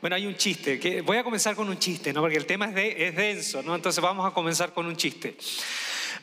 Bueno, 0.00 0.16
hay 0.16 0.26
un 0.26 0.36
chiste, 0.36 1.02
voy 1.02 1.16
a 1.16 1.24
comenzar 1.24 1.56
con 1.56 1.68
un 1.68 1.78
chiste, 1.78 2.12
¿no? 2.12 2.20
Porque 2.20 2.36
el 2.36 2.46
tema 2.46 2.66
es, 2.66 2.74
de, 2.74 3.08
es 3.08 3.16
denso, 3.16 3.62
¿no? 3.62 3.74
Entonces 3.74 4.02
vamos 4.02 4.26
a 4.26 4.32
comenzar 4.32 4.72
con 4.72 4.86
un 4.86 4.96
chiste. 4.96 5.36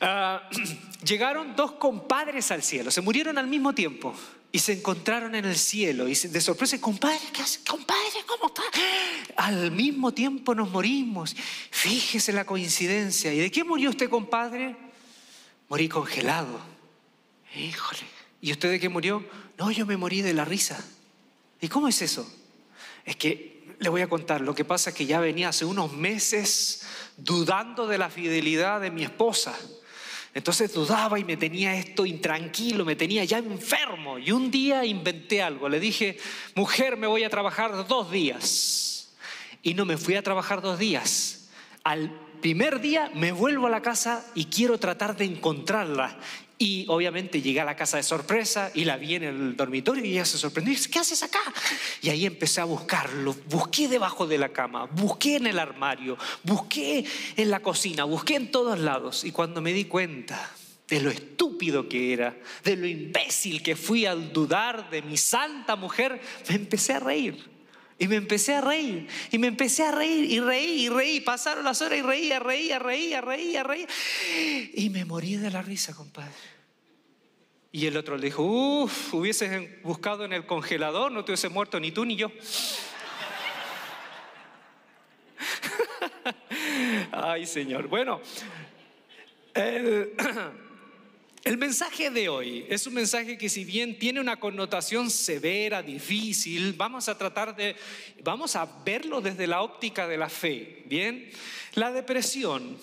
Ah, 0.00 0.48
llegaron 1.04 1.54
dos 1.56 1.72
compadres 1.72 2.50
al 2.50 2.62
cielo, 2.62 2.90
se 2.90 3.00
murieron 3.00 3.38
al 3.38 3.46
mismo 3.46 3.74
tiempo 3.74 4.14
y 4.52 4.58
se 4.58 4.72
encontraron 4.72 5.34
en 5.34 5.44
el 5.44 5.56
cielo 5.56 6.08
y 6.08 6.14
de 6.14 6.40
sorpresa, 6.40 6.80
compadre, 6.80 7.20
¿qué 7.32 7.42
hace? 7.42 7.60
Compadre, 7.62 8.24
¿cómo 8.26 8.46
está? 8.46 8.62
Al 9.36 9.70
mismo 9.70 10.12
tiempo 10.12 10.54
nos 10.54 10.70
morimos. 10.70 11.36
Fíjese 11.70 12.32
la 12.32 12.46
coincidencia. 12.46 13.34
¿Y 13.34 13.38
de 13.38 13.50
qué 13.50 13.64
murió 13.64 13.90
usted, 13.90 14.08
compadre? 14.08 14.74
Morí 15.68 15.88
congelado. 15.88 16.60
Híjole. 17.54 18.00
¿Y 18.40 18.52
usted 18.52 18.70
de 18.70 18.80
qué 18.80 18.88
murió? 18.88 19.24
No, 19.58 19.70
yo 19.70 19.84
me 19.84 19.96
morí 19.96 20.22
de 20.22 20.32
la 20.32 20.44
risa. 20.44 20.82
¿Y 21.60 21.68
cómo 21.68 21.88
es 21.88 22.00
eso? 22.00 22.30
Es 23.04 23.16
que 23.16 23.55
le 23.78 23.88
voy 23.88 24.00
a 24.00 24.08
contar, 24.08 24.40
lo 24.40 24.54
que 24.54 24.64
pasa 24.64 24.90
es 24.90 24.96
que 24.96 25.06
ya 25.06 25.20
venía 25.20 25.50
hace 25.50 25.64
unos 25.64 25.92
meses 25.92 26.86
dudando 27.16 27.86
de 27.86 27.98
la 27.98 28.10
fidelidad 28.10 28.80
de 28.80 28.90
mi 28.90 29.02
esposa. 29.02 29.54
Entonces 30.34 30.74
dudaba 30.74 31.18
y 31.18 31.24
me 31.24 31.38
tenía 31.38 31.74
esto 31.74 32.04
intranquilo, 32.04 32.84
me 32.84 32.94
tenía 32.94 33.24
ya 33.24 33.38
enfermo. 33.38 34.18
Y 34.18 34.32
un 34.32 34.50
día 34.50 34.84
inventé 34.84 35.40
algo. 35.40 35.66
Le 35.66 35.80
dije, 35.80 36.18
mujer, 36.54 36.98
me 36.98 37.06
voy 37.06 37.24
a 37.24 37.30
trabajar 37.30 37.86
dos 37.88 38.10
días. 38.10 39.14
Y 39.62 39.72
no 39.72 39.86
me 39.86 39.96
fui 39.96 40.14
a 40.14 40.22
trabajar 40.22 40.60
dos 40.60 40.78
días. 40.78 41.48
Al 41.84 42.10
primer 42.42 42.80
día 42.80 43.10
me 43.14 43.32
vuelvo 43.32 43.66
a 43.66 43.70
la 43.70 43.80
casa 43.80 44.26
y 44.34 44.44
quiero 44.44 44.78
tratar 44.78 45.16
de 45.16 45.24
encontrarla. 45.24 46.18
Y 46.58 46.86
obviamente 46.88 47.42
llegué 47.42 47.60
a 47.60 47.64
la 47.66 47.76
casa 47.76 47.98
de 47.98 48.02
sorpresa 48.02 48.70
y 48.72 48.84
la 48.84 48.96
vi 48.96 49.16
en 49.16 49.24
el 49.24 49.56
dormitorio 49.56 50.02
y 50.04 50.12
ella 50.12 50.24
se 50.24 50.38
sorprendió. 50.38 50.72
Y 50.72 50.76
dice, 50.76 50.90
¿qué 50.90 50.98
haces 50.98 51.22
acá? 51.22 51.40
Y 52.00 52.08
ahí 52.08 52.24
empecé 52.24 52.62
a 52.62 52.64
buscarlo. 52.64 53.36
Busqué 53.50 53.88
debajo 53.88 54.26
de 54.26 54.38
la 54.38 54.48
cama, 54.48 54.86
busqué 54.86 55.36
en 55.36 55.46
el 55.48 55.58
armario, 55.58 56.16
busqué 56.44 57.04
en 57.36 57.50
la 57.50 57.60
cocina, 57.60 58.04
busqué 58.04 58.36
en 58.36 58.50
todos 58.50 58.78
lados. 58.78 59.24
Y 59.24 59.32
cuando 59.32 59.60
me 59.60 59.74
di 59.74 59.84
cuenta 59.84 60.50
de 60.88 61.00
lo 61.00 61.10
estúpido 61.10 61.88
que 61.88 62.14
era, 62.14 62.34
de 62.64 62.76
lo 62.76 62.86
imbécil 62.86 63.62
que 63.62 63.76
fui 63.76 64.06
al 64.06 64.32
dudar 64.32 64.88
de 64.88 65.02
mi 65.02 65.18
santa 65.18 65.76
mujer, 65.76 66.20
me 66.48 66.54
empecé 66.54 66.94
a 66.94 67.00
reír. 67.00 67.56
Y 67.98 68.08
me 68.08 68.16
empecé 68.16 68.54
a 68.54 68.60
reír, 68.60 69.08
y 69.32 69.38
me 69.38 69.46
empecé 69.46 69.82
a 69.82 69.90
reír, 69.90 70.30
y 70.30 70.38
reí, 70.38 70.84
y 70.84 70.88
reí. 70.90 71.20
Pasaron 71.20 71.64
las 71.64 71.80
horas 71.80 71.98
y 71.98 72.02
reía, 72.02 72.38
reía, 72.38 72.78
reía, 72.78 73.22
reía, 73.22 73.62
reía. 73.62 73.86
Y 74.74 74.90
me 74.90 75.06
morí 75.06 75.36
de 75.36 75.50
la 75.50 75.62
risa, 75.62 75.94
compadre. 75.94 76.55
Y 77.76 77.86
el 77.86 77.96
otro 77.98 78.16
le 78.16 78.28
dijo, 78.28 78.42
uff, 78.42 79.12
hubieses 79.12 79.82
buscado 79.82 80.24
en 80.24 80.32
el 80.32 80.46
congelador, 80.46 81.12
no 81.12 81.26
te 81.26 81.32
hubiese 81.32 81.50
muerto 81.50 81.78
ni 81.78 81.92
tú 81.92 82.06
ni 82.06 82.16
yo. 82.16 82.32
Ay, 87.12 87.44
Señor. 87.44 87.88
Bueno, 87.88 88.22
el... 89.52 90.14
El 91.44 91.58
mensaje 91.58 92.08
de 92.10 92.28
hoy 92.28 92.66
es 92.68 92.88
un 92.88 92.94
mensaje 92.94 93.38
que 93.38 93.48
si 93.48 93.64
bien 93.64 94.00
tiene 94.00 94.18
una 94.18 94.40
connotación 94.40 95.10
severa, 95.10 95.80
difícil, 95.80 96.72
vamos 96.72 97.08
a 97.08 97.16
tratar 97.16 97.54
de, 97.54 97.76
vamos 98.24 98.56
a 98.56 98.66
verlo 98.84 99.20
desde 99.20 99.46
la 99.46 99.62
óptica 99.62 100.08
de 100.08 100.16
la 100.16 100.28
fe. 100.28 100.82
Bien, 100.86 101.30
la 101.74 101.92
depresión 101.92 102.76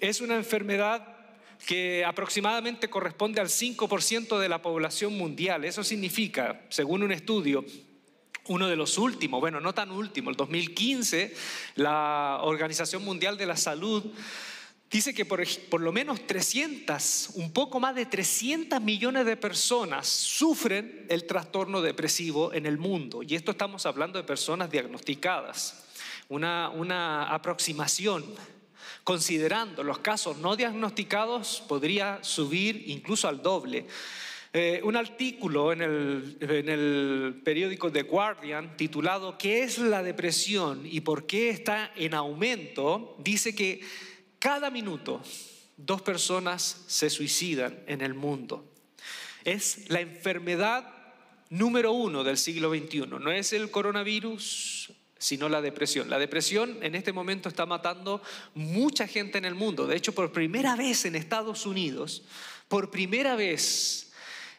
es 0.00 0.20
una 0.20 0.36
enfermedad 0.36 1.19
que 1.66 2.04
aproximadamente 2.04 2.88
corresponde 2.88 3.40
al 3.40 3.48
5% 3.48 4.38
de 4.38 4.48
la 4.48 4.62
población 4.62 5.16
mundial. 5.16 5.64
Eso 5.64 5.84
significa, 5.84 6.62
según 6.68 7.02
un 7.02 7.12
estudio, 7.12 7.64
uno 8.48 8.68
de 8.68 8.76
los 8.76 8.98
últimos, 8.98 9.40
bueno, 9.40 9.60
no 9.60 9.72
tan 9.72 9.90
último, 9.90 10.30
el 10.30 10.36
2015, 10.36 11.34
la 11.76 12.40
Organización 12.42 13.04
Mundial 13.04 13.36
de 13.36 13.46
la 13.46 13.56
Salud 13.56 14.12
dice 14.90 15.14
que 15.14 15.24
por, 15.24 15.80
lo 15.80 15.92
menos 15.92 16.26
300, 16.26 17.30
un 17.34 17.52
poco 17.52 17.78
más 17.78 17.94
de 17.94 18.06
300 18.06 18.80
millones 18.80 19.24
de 19.24 19.36
personas 19.36 20.08
sufren 20.08 21.06
el 21.08 21.26
trastorno 21.26 21.80
depresivo 21.80 22.52
en 22.52 22.66
el 22.66 22.76
mundo. 22.76 23.22
Y 23.22 23.36
esto 23.36 23.52
estamos 23.52 23.86
hablando 23.86 24.18
de 24.18 24.24
personas 24.24 24.70
diagnosticadas. 24.70 25.84
Una, 26.28 26.70
una 26.70 27.32
aproximación, 27.32 28.24
considerando 29.04 29.82
los 29.82 29.98
casos 29.98 30.38
no 30.38 30.56
diagnosticados, 30.56 31.62
podría 31.68 32.22
subir 32.22 32.84
incluso 32.86 33.28
al 33.28 33.42
doble. 33.42 33.86
Eh, 34.52 34.80
un 34.82 34.96
artículo 34.96 35.72
en 35.72 35.80
el, 35.80 36.36
en 36.40 36.68
el, 36.68 37.40
periódico 37.44 37.92
The 37.92 38.02
Guardian 38.02 38.76
titulado 38.76 39.38
¿Qué 39.38 39.62
es 39.62 39.78
la 39.78 40.02
depresión 40.02 40.82
y 40.84 41.02
por 41.02 41.26
qué 41.26 41.50
está 41.50 41.92
en 41.94 42.14
aumento? 42.14 43.14
dice 43.20 43.54
que 43.54 43.80
cada 44.40 44.70
minuto, 44.70 45.22
dos 45.76 46.02
personas 46.02 46.84
se 46.88 47.10
suicidan 47.10 47.78
en 47.86 48.00
el 48.00 48.14
mundo. 48.14 48.64
Es 49.44 49.88
la 49.88 50.00
enfermedad 50.00 51.00
número 51.50 51.92
uno 51.92 52.24
del 52.24 52.36
siglo 52.36 52.70
XXI. 52.70 53.06
No 53.20 53.30
es 53.30 53.52
el 53.52 53.70
coronavirus, 53.70 54.92
sino 55.20 55.50
la 55.50 55.60
depresión. 55.60 56.08
La 56.08 56.18
depresión 56.18 56.78
en 56.82 56.94
este 56.94 57.12
momento 57.12 57.48
está 57.48 57.66
matando 57.66 58.22
mucha 58.54 59.06
gente 59.06 59.36
en 59.36 59.44
el 59.44 59.54
mundo. 59.54 59.86
De 59.86 59.94
hecho, 59.94 60.14
por 60.14 60.32
primera 60.32 60.74
vez 60.76 61.04
en 61.04 61.14
Estados 61.14 61.66
Unidos, 61.66 62.22
por 62.68 62.90
primera 62.90 63.36
vez, 63.36 64.12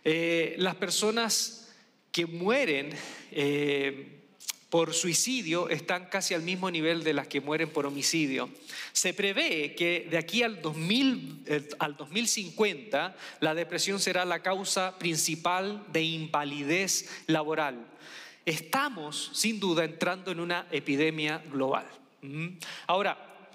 eh, 0.06 0.56
las 0.60 0.76
personas 0.76 1.68
que 2.12 2.28
mueren 2.28 2.92
eh, 3.32 4.20
por 4.70 4.94
suicidio 4.94 5.68
están 5.68 6.06
casi 6.06 6.36
al 6.36 6.44
mismo 6.44 6.70
nivel 6.70 7.04
de 7.04 7.14
las 7.14 7.28
que 7.28 7.42
mueren 7.42 7.70
por 7.70 7.88
homicidio. 7.88 8.50
Se 8.94 9.16
prevé 9.16 9.74
que 9.74 10.08
de 10.12 10.18
aquí 10.20 10.44
al, 10.44 10.62
2000, 10.62 11.44
eh, 11.48 11.70
al 11.80 11.98
2050 11.98 13.16
la 13.40 13.56
depresión 13.56 14.00
será 14.00 14.26
la 14.26 14.44
causa 14.44 15.00
principal 15.00 15.84
de 15.92 16.04
invalidez 16.04 17.10
laboral. 17.26 17.91
Estamos 18.46 19.32
sin 19.34 19.60
duda 19.60 19.84
entrando 19.84 20.32
en 20.32 20.40
una 20.40 20.68
epidemia 20.72 21.40
global. 21.52 21.86
¿Mm? 22.22 22.48
Ahora, 22.88 23.50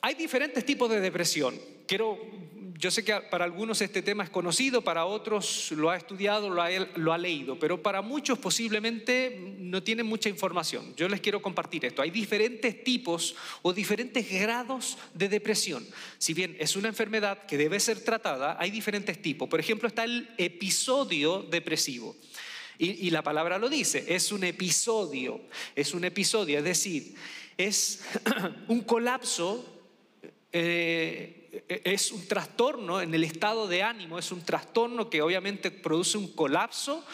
hay 0.00 0.14
diferentes 0.14 0.64
tipos 0.64 0.90
de 0.90 1.00
depresión. 1.00 1.54
Quiero 1.86 2.18
yo 2.78 2.90
sé 2.90 3.04
que 3.04 3.14
para 3.30 3.44
algunos 3.44 3.80
este 3.80 4.02
tema 4.02 4.24
es 4.24 4.30
conocido, 4.30 4.82
para 4.82 5.06
otros 5.06 5.72
lo 5.72 5.90
ha 5.90 5.96
estudiado, 5.96 6.50
lo 6.50 7.12
ha, 7.12 7.18
leído, 7.18 7.58
pero 7.58 7.82
para 7.82 8.02
muchos 8.02 8.38
posiblemente 8.38 9.54
no 9.58 9.82
tienen 9.82 10.06
mucha 10.06 10.28
información. 10.28 10.94
Yo 10.96 11.08
les 11.08 11.20
quiero 11.20 11.40
compartir 11.40 11.84
esto. 11.84 12.02
Hay 12.02 12.10
diferentes 12.10 12.84
tipos 12.84 13.34
o 13.62 13.72
diferentes 13.72 14.30
grados 14.30 14.98
de 15.14 15.28
depresión. 15.28 15.86
Si 16.18 16.34
bien 16.34 16.56
es 16.58 16.76
una 16.76 16.88
enfermedad 16.88 17.46
que 17.46 17.56
debe 17.56 17.80
ser 17.80 18.00
tratada, 18.04 18.56
hay 18.58 18.70
diferentes 18.70 19.20
tipos. 19.22 19.48
Por 19.48 19.60
ejemplo, 19.60 19.88
está 19.88 20.04
el 20.04 20.28
episodio 20.36 21.42
depresivo. 21.42 22.14
Y, 22.78 23.10
la 23.10 23.22
palabra 23.22 23.58
lo 23.58 23.68
dice, 23.68 24.04
es 24.08 24.32
un 24.32 24.44
episodio, 24.44 25.40
es 25.74 25.94
un 25.94 26.04
episodio, 26.04 26.58
es 26.58 26.64
decir, 26.64 27.14
es 27.56 28.04
un 28.68 28.82
colapso. 28.82 29.64
Eh, 30.52 31.36
e-, 31.68 31.82
es 31.84 32.12
un 32.12 32.26
trastorno 32.26 33.00
en 33.00 33.14
el 33.14 33.24
estado 33.24 33.66
de 33.66 33.82
ánimo, 33.82 34.18
es 34.18 34.30
un 34.32 34.44
trastorno 34.44 35.08
que 35.08 35.22
obviamente 35.22 35.70
produce 35.70 36.18
un 36.18 36.32
colapso 36.32 37.04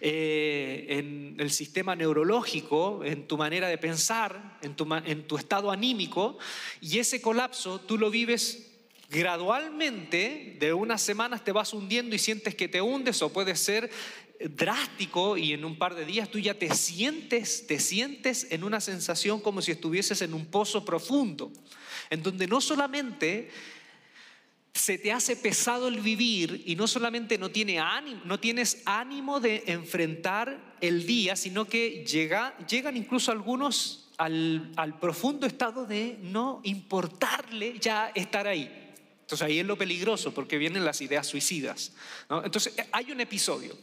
eh, 0.00 0.86
en 0.88 1.36
el 1.38 1.50
sistema 1.50 1.94
neurológico, 1.94 3.04
en 3.04 3.28
tu 3.28 3.36
manera 3.36 3.68
de 3.68 3.78
pensar, 3.78 4.58
en 4.62 4.74
tu, 4.74 4.92
en 4.92 5.26
tu 5.26 5.36
estado 5.36 5.70
anímico, 5.70 6.38
y 6.80 6.98
ese 6.98 7.20
colapso 7.20 7.80
tú 7.80 7.98
lo 7.98 8.10
vives 8.10 8.68
gradualmente, 9.12 10.56
de 10.58 10.72
unas 10.72 11.02
semanas 11.02 11.44
te 11.44 11.52
vas 11.52 11.74
hundiendo 11.74 12.16
y 12.16 12.18
sientes 12.18 12.54
que 12.54 12.66
te 12.66 12.80
hundes, 12.80 13.20
o 13.20 13.30
puede 13.30 13.54
ser 13.56 13.90
drástico 14.50 15.36
y 15.36 15.52
en 15.52 15.64
un 15.64 15.76
par 15.76 15.94
de 15.94 16.04
días 16.04 16.30
tú 16.30 16.38
ya 16.38 16.54
te 16.54 16.74
sientes, 16.74 17.66
te 17.66 17.78
sientes 17.78 18.46
en 18.50 18.64
una 18.64 18.80
sensación 18.80 19.40
como 19.40 19.62
si 19.62 19.72
estuvieses 19.72 20.22
en 20.22 20.34
un 20.34 20.46
pozo 20.46 20.84
profundo, 20.84 21.52
en 22.10 22.22
donde 22.22 22.46
no 22.46 22.60
solamente 22.60 23.50
se 24.74 24.98
te 24.98 25.12
hace 25.12 25.36
pesado 25.36 25.88
el 25.88 26.00
vivir 26.00 26.62
y 26.66 26.76
no 26.76 26.86
solamente 26.86 27.36
no, 27.38 27.50
tiene 27.50 27.78
ánimo, 27.78 28.22
no 28.24 28.40
tienes 28.40 28.82
ánimo 28.86 29.38
de 29.38 29.64
enfrentar 29.66 30.76
el 30.80 31.06
día, 31.06 31.36
sino 31.36 31.66
que 31.66 32.04
llega, 32.04 32.56
llegan 32.66 32.96
incluso 32.96 33.30
algunos 33.30 34.02
al, 34.16 34.98
profundo 35.00 35.46
estado 35.46 35.86
de 35.86 36.18
no 36.22 36.60
importarle 36.64 37.78
ya 37.78 38.10
estar 38.14 38.46
ahí. 38.46 38.70
Entonces 39.20 39.42
ahí 39.42 39.58
es 39.58 39.66
lo 39.66 39.76
peligroso 39.76 40.32
porque 40.32 40.58
vienen 40.58 40.84
las 40.84 41.00
ideas 41.00 41.26
suicidas. 41.26 41.92
Entonces 42.44 42.74
hay 42.92 43.12
un 43.12 43.20
episodio, 43.20 43.76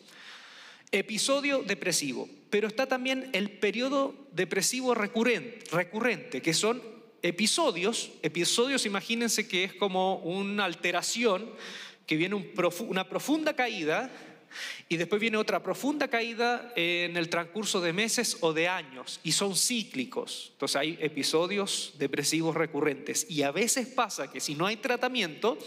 episodio 0.91 1.63
depresivo, 1.63 2.27
pero 2.49 2.67
está 2.67 2.87
también 2.87 3.29
el 3.33 3.51
periodo 3.51 4.15
depresivo 4.31 4.95
recurrente, 4.95 5.65
recurrente 5.71 6.41
que 6.41 6.53
son 6.53 6.81
episodios, 7.21 8.11
episodios 8.21 8.85
imagínense 8.85 9.47
que 9.47 9.65
es 9.65 9.73
como 9.73 10.17
una 10.17 10.65
alteración, 10.65 11.49
que 12.05 12.15
viene 12.15 12.51
una 12.87 13.07
profunda 13.07 13.55
caída 13.55 14.09
y 14.87 14.97
después 14.97 15.21
viene 15.21 15.37
otra 15.37 15.61
profunda 15.61 16.07
caída 16.07 16.73
en 16.75 17.17
el 17.17 17.29
transcurso 17.29 17.81
de 17.81 17.93
meses 17.93 18.37
o 18.41 18.53
de 18.53 18.67
años 18.67 19.19
y 19.23 19.31
son 19.33 19.55
cíclicos. 19.55 20.49
Entonces 20.53 20.75
hay 20.77 20.97
episodios 21.01 21.93
depresivos 21.99 22.55
recurrentes 22.55 23.27
y 23.29 23.43
a 23.43 23.51
veces 23.51 23.87
pasa 23.87 24.31
que 24.31 24.39
si 24.39 24.55
no 24.55 24.65
hay 24.65 24.77
tratamiento, 24.77 25.57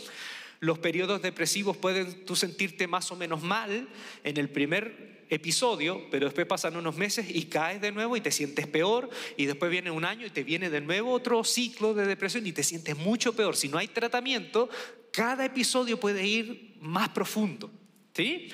los 0.63 0.79
periodos 0.79 1.21
depresivos 1.23 1.77
pueden 1.77 2.25
tú 2.25 2.37
sentirte 2.37 2.87
más 2.87 3.11
o 3.11 3.17
menos 3.17 3.43
mal 3.43 3.89
en 4.23 4.37
el 4.37 4.49
primer 4.49 5.25
episodio, 5.29 6.07
pero 6.09 6.27
después 6.27 6.47
pasan 6.47 6.77
unos 6.77 6.97
meses 6.97 7.27
y 7.29 7.47
caes 7.47 7.81
de 7.81 7.91
nuevo 7.91 8.17
y 8.17 8.21
te 8.21 8.31
sientes 8.31 8.69
peor 8.69 9.11
y 9.37 9.47
después 9.47 9.73
viene 9.73 9.91
un 9.91 10.05
año 10.05 10.25
y 10.25 10.31
te 10.31 10.45
viene 10.45 10.71
de 10.71 10.81
nuevo 10.81 11.11
otro 11.11 11.43
ciclo 11.43 11.95
de 11.95 12.07
depresión 12.07 12.47
y 12.47 12.53
te 12.53 12.63
sientes 12.63 12.97
mucho 12.97 13.33
peor. 13.33 13.57
Si 13.57 13.69
no 13.69 13.77
hay 13.77 13.89
tratamiento, 13.89 14.71
cada 15.13 15.45
episodio 15.45 15.99
puede 15.99 16.25
ir 16.25 16.77
más 16.79 17.09
profundo. 17.09 17.69
¿sí? 18.15 18.49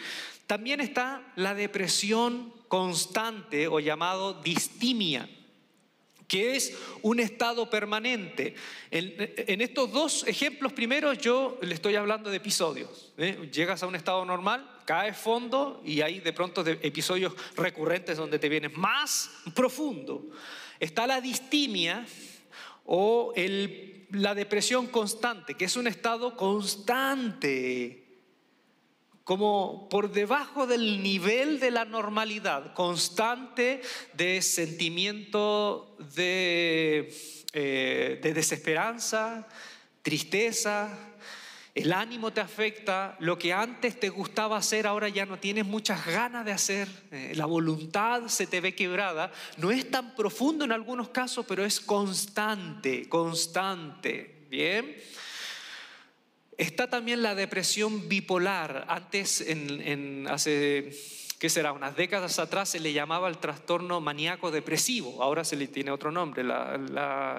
También 0.46 0.80
está 0.80 1.30
la 1.36 1.54
depresión 1.54 2.54
constante 2.68 3.68
o 3.68 3.80
llamado 3.80 4.40
distimia 4.40 5.28
que 6.28 6.54
es 6.54 6.76
un 7.02 7.18
estado 7.18 7.68
permanente. 7.70 8.54
En, 8.90 9.60
estos 9.62 9.90
dos 9.90 10.24
ejemplos 10.28 10.74
primeros 10.74 11.18
yo 11.18 11.58
le 11.62 11.74
estoy 11.74 11.96
hablando 11.96 12.30
de 12.30 12.36
episodios. 12.36 13.12
¿eh? 13.16 13.48
Llegas 13.50 13.82
a 13.82 13.86
un 13.86 13.96
estado 13.96 14.24
normal, 14.26 14.70
caes 14.84 15.16
fondo 15.16 15.82
y 15.84 16.02
hay 16.02 16.20
de 16.20 16.32
pronto 16.34 16.64
episodios 16.66 17.32
recurrentes 17.56 18.18
donde 18.18 18.38
te 18.38 18.50
vienes 18.50 18.76
más 18.76 19.30
profundo. 19.54 20.28
Está 20.78 21.06
la 21.06 21.22
distimia 21.22 22.06
o 22.84 23.32
la 24.10 24.34
depresión 24.34 24.86
constante, 24.86 25.54
que 25.54 25.64
es 25.64 25.76
un 25.76 25.86
estado 25.86 26.36
constante 26.36 28.07
como 29.28 29.90
por 29.90 30.10
debajo 30.10 30.66
del 30.66 31.02
nivel 31.02 31.60
de 31.60 31.70
la 31.70 31.84
normalidad, 31.84 32.72
constante 32.72 33.82
de 34.14 34.40
sentimiento 34.40 35.94
de, 36.16 37.14
eh, 37.52 38.20
de 38.22 38.32
desesperanza, 38.32 39.46
tristeza, 40.00 40.98
el 41.74 41.92
ánimo 41.92 42.32
te 42.32 42.40
afecta, 42.40 43.18
lo 43.20 43.38
que 43.38 43.52
antes 43.52 44.00
te 44.00 44.08
gustaba 44.08 44.56
hacer 44.56 44.86
ahora 44.86 45.10
ya 45.10 45.26
no 45.26 45.38
tienes 45.38 45.66
muchas 45.66 46.06
ganas 46.06 46.46
de 46.46 46.52
hacer, 46.52 46.88
eh, 47.10 47.34
la 47.36 47.44
voluntad 47.44 48.28
se 48.28 48.46
te 48.46 48.62
ve 48.62 48.74
quebrada, 48.74 49.30
no 49.58 49.70
es 49.70 49.90
tan 49.90 50.14
profundo 50.14 50.64
en 50.64 50.72
algunos 50.72 51.10
casos, 51.10 51.44
pero 51.46 51.66
es 51.66 51.80
constante, 51.80 53.10
constante, 53.10 54.46
¿bien? 54.48 54.96
Está 56.58 56.90
también 56.90 57.22
la 57.22 57.36
depresión 57.36 58.08
bipolar. 58.08 58.84
Antes, 58.88 59.40
en, 59.40 60.26
hace, 60.28 60.90
¿qué 61.38 61.48
será? 61.48 61.72
Unas 61.72 61.94
décadas 61.94 62.40
atrás 62.40 62.70
se 62.70 62.80
le 62.80 62.92
llamaba 62.92 63.28
el 63.28 63.38
trastorno 63.38 64.00
maníaco 64.00 64.50
depresivo. 64.50 65.22
Ahora 65.22 65.44
se 65.44 65.54
le 65.54 65.68
tiene 65.68 65.92
otro 65.92 66.10
nombre, 66.10 66.42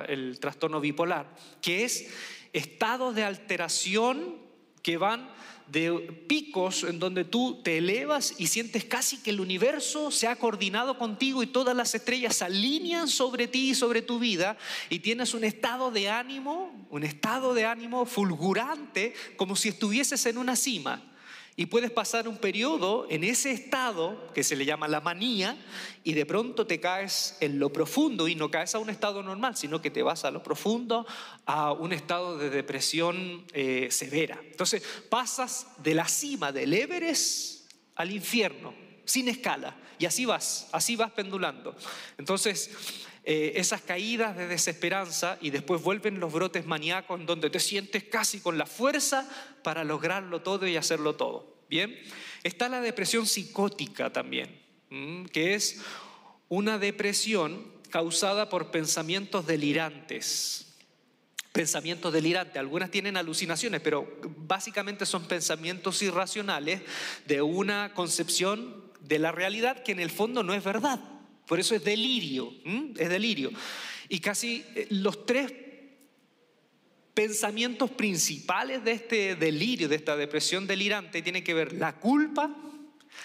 el 0.07 0.39
trastorno 0.39 0.80
bipolar, 0.80 1.36
que 1.62 1.83
es 1.83 2.10
estados 2.54 3.13
de 3.13 3.25
alteración 3.25 4.38
que 4.81 4.95
van 4.95 5.30
de 5.71 5.92
picos 6.27 6.83
en 6.83 7.00
donde 7.00 7.24
tú 7.24 7.62
te 7.63 7.77
elevas 7.77 8.33
y 8.38 8.48
sientes 8.48 8.86
casi 8.86 9.18
que 9.18 9.30
el 9.30 9.39
universo 9.39 10.12
se 10.12 10.27
ha 10.27 10.36
coordinado 10.36 10.98
contigo 10.98 11.44
y 11.44 11.48
todas 11.48 11.75
las 11.75 11.94
estrellas 11.94 12.38
se 12.38 12.45
alinean 12.45 13.07
sobre 13.07 13.48
ti 13.48 13.69
y 13.69 13.75
sobre 13.75 14.01
tu 14.01 14.19
vida 14.19 14.57
y 14.89 15.00
tienes 15.00 15.33
un 15.33 15.44
estado 15.44 15.92
de 15.92 16.10
ánimo, 16.10 16.88
un 16.89 17.04
estado 17.04 17.54
de 17.54 17.66
ánimo 17.66 18.06
fulgurante 18.06 19.13
como 19.38 19.56
si 19.56 19.69
estuvieses 19.69 20.25
en 20.25 20.38
una 20.38 20.56
cima. 20.56 21.04
Y 21.59 21.65
puedes 21.65 21.91
pasar 21.91 22.29
un 22.29 22.38
periodo 22.38 23.06
en 23.09 23.25
ese 23.25 23.51
estado 23.51 24.31
que 24.33 24.45
se 24.45 24.56
le 24.56 24.63
llama 24.63 24.88
la 24.88 25.01
manía 25.01 25.57
y 26.06 26.13
de 26.13 26.25
pronto 26.25 26.65
te 26.65 26.79
caes 26.79 27.35
en 27.41 27.59
lo 27.59 27.73
profundo 27.73 28.29
y 28.29 28.35
no 28.35 28.50
caes 28.50 28.75
a 28.75 28.79
un 28.79 28.89
estado 28.89 29.21
normal, 29.23 29.57
sino 29.57 29.81
que 29.81 29.91
te 29.91 30.01
vas 30.01 30.23
a 30.23 30.31
lo 30.31 30.41
profundo, 30.41 31.06
a 31.45 31.73
un 31.73 31.91
estado 31.91 32.38
de 32.38 32.50
depresión 32.50 33.44
eh, 33.51 33.89
severa. 33.91 34.39
Entonces 34.41 34.81
pasas 35.09 35.67
de 35.83 35.95
la 35.95 36.07
cima 36.07 36.53
del 36.53 36.73
Everest 36.73 37.69
al 37.95 38.13
infierno, 38.13 38.73
sin 39.03 39.27
escala. 39.27 39.75
Y 40.00 40.05
así 40.05 40.23
vas, 40.23 40.69
así 40.71 40.95
vas 40.95 41.12
pendulando. 41.12 41.75
Entonces, 42.17 42.71
eh, 43.31 43.59
esas 43.59 43.81
caídas 43.81 44.35
de 44.35 44.47
desesperanza 44.47 45.37
y 45.39 45.51
después 45.51 45.83
vuelven 45.83 46.19
los 46.19 46.33
brotes 46.33 46.65
maníacos 46.65 47.19
en 47.19 47.27
donde 47.27 47.51
te 47.51 47.59
sientes 47.59 48.03
casi 48.05 48.39
con 48.39 48.57
la 48.57 48.65
fuerza 48.65 49.29
para 49.61 49.83
lograrlo 49.83 50.41
todo 50.41 50.65
y 50.65 50.75
hacerlo 50.75 51.15
todo. 51.15 51.59
Bien, 51.69 51.95
está 52.41 52.69
la 52.69 52.81
depresión 52.81 53.27
psicótica 53.27 54.11
también, 54.11 54.59
que 55.31 55.53
es 55.53 55.79
una 56.47 56.79
depresión 56.79 57.71
causada 57.91 58.49
por 58.49 58.71
pensamientos 58.71 59.45
delirantes. 59.45 60.73
Pensamientos 61.51 62.11
delirantes, 62.11 62.57
algunas 62.57 62.89
tienen 62.89 63.15
alucinaciones, 63.15 63.79
pero 63.81 64.11
básicamente 64.37 65.05
son 65.05 65.27
pensamientos 65.27 66.01
irracionales 66.01 66.81
de 67.27 67.43
una 67.43 67.93
concepción 67.93 68.91
de 69.01 69.19
la 69.19 69.31
realidad 69.31 69.83
que 69.83 69.91
en 69.91 69.99
el 69.99 70.09
fondo 70.09 70.41
no 70.41 70.55
es 70.55 70.63
verdad. 70.63 71.19
Por 71.50 71.60
eso 71.60 71.74
es 71.74 71.84
delirio, 71.84 72.54
es 72.96 73.10
delirio. 73.10 73.50
Y 74.07 74.19
casi 74.19 74.63
eh, 74.75 74.86
los 74.92 75.25
tres 75.25 75.51
pensamientos 77.16 77.90
principales 77.90 78.84
de 78.84 78.92
este 78.92 79.36
delirio, 79.36 79.90
de 79.90 79.96
esta 79.96 80.16
depresión 80.16 80.68
delirante, 80.68 81.24
tienen 81.24 81.44
que 81.44 81.56
ver 81.56 81.74
la 81.74 81.96
culpa, 81.96 82.56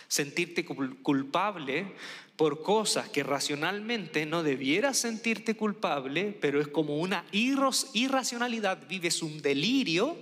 sentirte 0.09 0.65
culpable 0.65 1.93
por 2.35 2.63
cosas 2.63 3.11
que 3.11 3.23
racionalmente 3.23 4.25
no 4.25 4.43
debieras 4.43 4.97
sentirte 4.97 5.55
culpable, 5.55 6.35
pero 6.41 6.63
es 6.63 6.69
como 6.69 6.97
una 6.97 7.27
irracionalidad, 7.31 8.89
vives 8.89 9.21
un 9.21 9.43
delirio, 9.43 10.17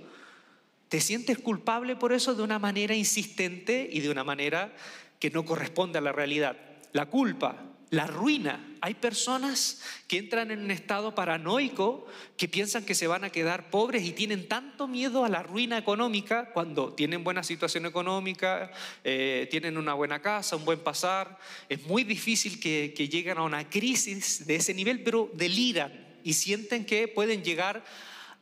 te 0.89 0.99
sientes 0.99 1.37
culpable 1.37 1.95
por 1.95 2.11
eso 2.11 2.35
de 2.35 2.43
una 2.43 2.59
manera 2.59 2.95
insistente 2.95 3.89
y 3.89 4.01
de 4.01 4.09
una 4.09 4.25
manera 4.25 4.75
que 5.19 5.29
no 5.29 5.45
corresponde 5.45 5.99
a 5.99 6.01
la 6.01 6.11
realidad. 6.11 6.57
La 6.91 7.05
culpa, 7.05 7.69
la 7.93 8.07
ruina. 8.07 8.59
Hay 8.81 8.95
personas 8.95 9.81
que 10.07 10.17
entran 10.17 10.49
en 10.49 10.59
un 10.61 10.71
estado 10.71 11.13
paranoico 11.13 12.07
que 12.37 12.47
piensan 12.47 12.85
que 12.85 12.95
se 12.95 13.05
van 13.05 13.23
a 13.23 13.29
quedar 13.29 13.69
pobres 13.69 14.03
y 14.03 14.13
tienen 14.13 14.47
tanto 14.47 14.87
miedo 14.87 15.23
a 15.23 15.29
la 15.29 15.43
ruina 15.43 15.77
económica 15.77 16.49
cuando 16.53 16.93
tienen 16.93 17.23
buena 17.23 17.43
situación 17.43 17.85
económica, 17.85 18.71
eh, 19.03 19.47
tienen 19.51 19.77
una 19.77 19.93
buena 19.93 20.23
casa, 20.23 20.55
un 20.55 20.65
buen 20.65 20.79
pasar. 20.79 21.37
Es 21.69 21.85
muy 21.85 22.03
difícil 22.03 22.59
que, 22.59 22.95
que 22.97 23.07
lleguen 23.07 23.37
a 23.37 23.43
una 23.43 23.69
crisis 23.69 24.47
de 24.47 24.55
ese 24.55 24.73
nivel, 24.73 25.03
pero 25.03 25.29
deliran 25.35 25.93
y 26.23 26.33
sienten 26.33 26.85
que 26.85 27.07
pueden 27.07 27.43
llegar 27.43 27.83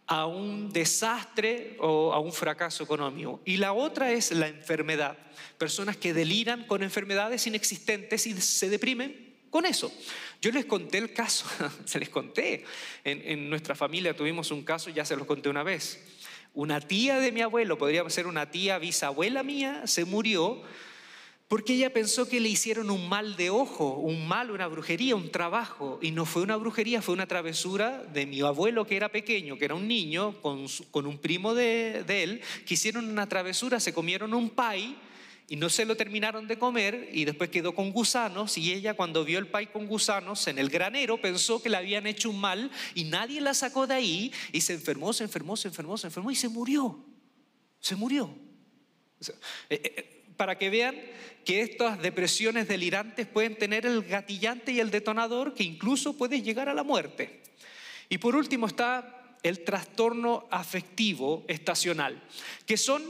a 0.07 0.27
un 0.27 0.71
desastre 0.71 1.75
o 1.79 2.13
a 2.13 2.19
un 2.19 2.31
fracaso 2.31 2.85
económico. 2.85 3.41
Y 3.43 3.57
la 3.57 3.73
otra 3.73 4.13
es 4.13 4.31
la 4.31 4.47
enfermedad. 4.47 5.17
Personas 5.57 5.97
que 5.97 6.13
deliran 6.13 6.65
con 6.67 6.83
enfermedades 6.83 7.45
inexistentes 7.47 8.25
y 8.27 8.39
se 8.39 8.69
deprimen 8.69 9.30
con 9.51 9.65
eso. 9.65 9.93
Yo 10.41 10.51
les 10.51 10.65
conté 10.65 10.97
el 10.97 11.13
caso, 11.13 11.45
se 11.85 11.99
les 11.99 12.09
conté. 12.09 12.65
En, 13.03 13.49
nuestra 13.49 13.75
familia 13.75 14.15
tuvimos 14.15 14.49
un 14.49 14.63
caso, 14.63 14.89
ya 14.89 15.05
se 15.05 15.15
los 15.15 15.27
conté 15.27 15.49
una 15.49 15.61
vez. 15.61 16.03
Una 16.53 16.81
tía 16.81 17.19
de 17.19 17.31
mi 17.31 17.41
abuelo, 17.41 17.77
podría 17.77 18.09
ser 18.09 18.25
una 18.25 18.49
tía 18.49 18.79
bisabuela 18.79 19.43
mía, 19.43 19.83
se 19.85 20.05
murió 20.05 20.63
porque 21.47 21.73
ella 21.73 21.91
pensó 21.91 22.29
que 22.29 22.39
le 22.39 22.47
hicieron 22.47 22.89
un 22.89 23.09
mal 23.09 23.35
de 23.35 23.49
ojo, 23.49 23.95
un 23.95 24.25
mal, 24.25 24.51
una 24.51 24.67
brujería, 24.67 25.17
un 25.17 25.31
trabajo. 25.31 25.99
Y 26.01 26.11
no 26.11 26.25
fue 26.25 26.43
una 26.43 26.55
brujería, 26.55 27.01
fue 27.01 27.13
una 27.13 27.27
travesura 27.27 28.03
de 28.05 28.25
mi 28.25 28.39
abuelo 28.39 28.87
que 28.87 28.95
era 28.95 29.09
pequeño, 29.09 29.57
que 29.57 29.65
era 29.65 29.75
un 29.75 29.85
niño, 29.85 30.41
con, 30.41 30.65
un 31.05 31.17
primo 31.17 31.53
de, 31.53 32.05
de 32.07 32.23
él, 32.23 32.41
que 32.65 32.75
hicieron 32.75 33.09
una 33.09 33.27
travesura, 33.27 33.81
se 33.81 33.93
comieron 33.93 34.33
un 34.33 34.49
pay 34.49 34.97
y 35.51 35.57
no 35.57 35.69
se 35.69 35.83
lo 35.83 35.97
terminaron 35.97 36.47
de 36.47 36.57
comer 36.57 37.09
y 37.11 37.25
después 37.25 37.49
quedó 37.49 37.75
con 37.75 37.91
gusanos 37.91 38.57
y 38.57 38.71
ella 38.71 38.93
cuando 38.93 39.25
vio 39.25 39.37
el 39.37 39.47
pay 39.47 39.67
con 39.67 39.85
gusanos 39.85 40.47
en 40.47 40.57
el 40.57 40.69
granero 40.69 41.19
pensó 41.19 41.61
que 41.61 41.67
le 41.67 41.75
habían 41.75 42.07
hecho 42.07 42.29
un 42.29 42.39
mal 42.39 42.71
y 42.95 43.03
nadie 43.03 43.41
la 43.41 43.53
sacó 43.53 43.85
de 43.85 43.95
ahí 43.95 44.31
y 44.53 44.61
se 44.61 44.71
enfermó, 44.71 45.11
se 45.11 45.25
enfermó, 45.25 45.57
se 45.57 45.67
enfermó, 45.67 45.97
se 45.97 46.07
enfermó 46.07 46.31
y 46.31 46.37
se 46.37 46.47
murió. 46.47 47.03
Se 47.81 47.97
murió. 47.97 48.33
Eh, 49.69 49.81
eh, 49.83 50.23
para 50.37 50.57
que 50.57 50.69
vean 50.69 50.95
que 51.43 51.59
estas 51.59 52.01
depresiones 52.01 52.69
delirantes 52.69 53.27
pueden 53.27 53.57
tener 53.57 53.85
el 53.85 54.03
gatillante 54.03 54.71
y 54.71 54.79
el 54.79 54.89
detonador 54.89 55.53
que 55.53 55.63
incluso 55.63 56.15
puede 56.17 56.41
llegar 56.41 56.69
a 56.69 56.73
la 56.73 56.83
muerte. 56.83 57.43
Y 58.07 58.19
por 58.19 58.37
último 58.37 58.67
está 58.67 59.37
el 59.43 59.65
trastorno 59.65 60.47
afectivo 60.49 61.43
estacional, 61.49 62.23
que 62.65 62.77
son 62.77 63.01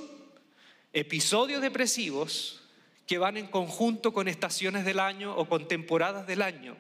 episodios 0.94 1.62
depresivos 1.62 2.62
que 3.08 3.18
van 3.18 3.38
en 3.38 3.48
conjunto 3.48 4.14
con 4.14 4.28
estaciones 4.28 4.86
del 4.86 5.00
año 5.00 5.36
o 5.36 5.48
con 5.48 5.68
temporadas 5.68 6.28
del 6.28 6.42
año. 6.42 6.78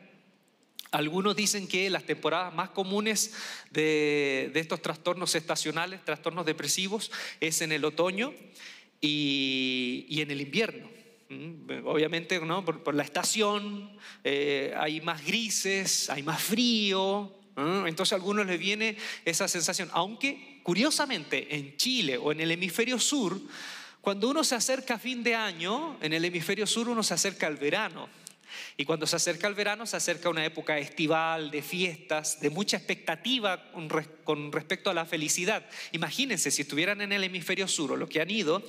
Algunos 0.91 1.37
dicen 1.37 1.67
que 1.67 1.89
las 1.89 2.03
temporadas 2.03 2.53
más 2.53 2.69
comunes 2.69 3.33
de, 3.71 4.51
estos 4.55 4.81
trastornos 4.81 5.35
estacionales, 5.35 6.03
trastornos 6.03 6.45
depresivos, 6.45 7.11
es 7.39 7.61
en 7.61 7.71
el 7.71 7.85
otoño 7.85 8.33
y, 8.99 10.05
en 10.21 10.31
el 10.31 10.41
invierno. 10.41 10.89
Mm, 11.29 11.85
obviamente, 11.85 12.39
¿no? 12.41 12.65
por, 12.65 12.93
la 12.93 13.03
estación, 13.03 13.97
eh, 14.25 14.73
hay 14.77 14.99
más 14.99 15.25
grises, 15.25 16.09
hay 16.09 16.23
más 16.23 16.41
frío. 16.41 17.37
Entonces 17.55 18.13
a 18.13 18.15
algunos 18.15 18.45
les 18.45 18.59
viene 18.59 18.97
esa 19.23 19.47
sensación. 19.47 19.89
Aunque, 19.93 20.59
curiosamente, 20.63 21.55
en 21.55 21.77
Chile 21.77 22.17
o 22.17 22.31
en 22.31 22.39
el 22.39 22.51
hemisferio 22.51 22.99
sur, 22.99 23.39
cuando 24.01 24.29
uno 24.29 24.43
se 24.43 24.55
acerca 24.55 24.95
a 24.95 24.99
fin 24.99 25.23
de 25.23 25.35
año, 25.35 25.97
en 26.01 26.13
el 26.13 26.25
hemisferio 26.25 26.65
sur 26.65 26.89
uno 26.89 27.03
se 27.03 27.13
acerca 27.13 27.47
al 27.47 27.57
verano. 27.57 28.09
Y 28.75 28.83
cuando 28.83 29.05
se 29.07 29.15
acerca 29.15 29.47
el 29.47 29.53
verano, 29.53 29.85
se 29.85 29.95
acerca 29.95 30.29
una 30.29 30.43
época 30.43 30.77
estival, 30.77 31.51
de 31.51 31.61
fiestas, 31.61 32.41
de 32.41 32.49
mucha 32.49 32.77
expectativa 32.77 33.71
con, 34.23 34.51
respecto 34.51 34.89
a 34.89 34.93
la 34.93 35.05
felicidad. 35.05 35.65
Imagínense 35.91 36.51
si 36.51 36.63
estuvieran 36.63 37.01
en 37.01 37.11
el 37.11 37.23
hemisferio 37.23 37.67
sur 37.67 37.91
o 37.91 37.95
los 37.95 38.09
que 38.09 38.21
han 38.21 38.29
ido 38.29 38.63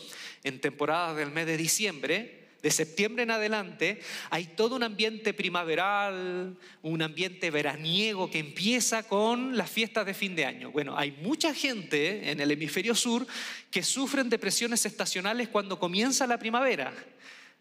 en 0.45 0.61
temporadas 0.61 1.17
del 1.17 1.31
mes 1.31 1.47
de 1.47 1.57
diciembre, 1.57 2.42
de 2.63 2.71
septiembre 2.71 3.25
en 3.25 3.31
adelante, 3.33 4.01
hay 4.31 4.47
todo 4.47 4.77
un 4.77 4.85
ambiente 4.85 5.35
primaveral, 5.35 6.57
un 6.83 7.03
ambiente 7.03 7.51
veraniego 7.51 8.31
que 8.31 8.39
empieza 8.39 9.03
con 9.03 9.57
las 9.57 9.71
fiestas 9.71 10.07
de 10.07 10.15
fin 10.15 10.37
de 10.37 10.47
año. 10.47 10.71
Bueno, 10.71 10.97
hay 10.97 11.11
mucha 11.11 11.53
gente 11.53 12.31
en 12.31 12.41
el 12.41 12.51
hemisferio 12.53 12.95
sur 12.95 13.27
que 13.71 13.83
sufren 13.83 14.31
depresiones 14.31 14.87
estacionales 14.87 15.49
cuando 15.49 15.79
comienza 15.79 16.27
la 16.27 16.39
primavera. 16.39 16.93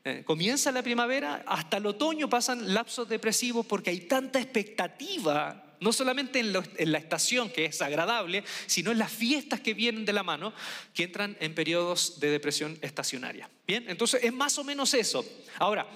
Eh, 0.03 0.23
comienza 0.25 0.71
la 0.71 0.81
primavera, 0.81 1.43
hasta 1.45 1.77
el 1.77 1.85
otoño 1.85 2.27
pasan 2.27 2.73
lapsos 2.73 3.07
depresivos 3.07 3.65
porque 3.65 3.91
hay 3.91 4.01
tanta 4.01 4.39
expectativa, 4.39 5.70
no 5.81 5.91
solamente 5.91 6.39
en, 6.39 6.53
la 6.53 6.97
estación 6.97 7.49
que 7.49 7.65
es 7.65 7.81
agradable, 7.81 8.43
sino 8.67 8.91
en 8.91 8.99
las 8.99 9.11
fiestas 9.11 9.59
que 9.59 9.73
vienen 9.73 10.05
de 10.05 10.13
la 10.13 10.21
mano, 10.23 10.53
que 10.93 11.03
entran 11.03 11.35
en 11.39 11.55
periodos 11.55 12.19
de 12.19 12.29
depresión 12.29 12.77
estacionaria. 12.81 13.49
Bien, 13.67 13.85
entonces 13.87 14.23
es 14.23 14.31
más 14.31 14.57
o 14.59 14.63
menos 14.63 14.93
eso. 14.93 15.25
Ahora, 15.57 15.87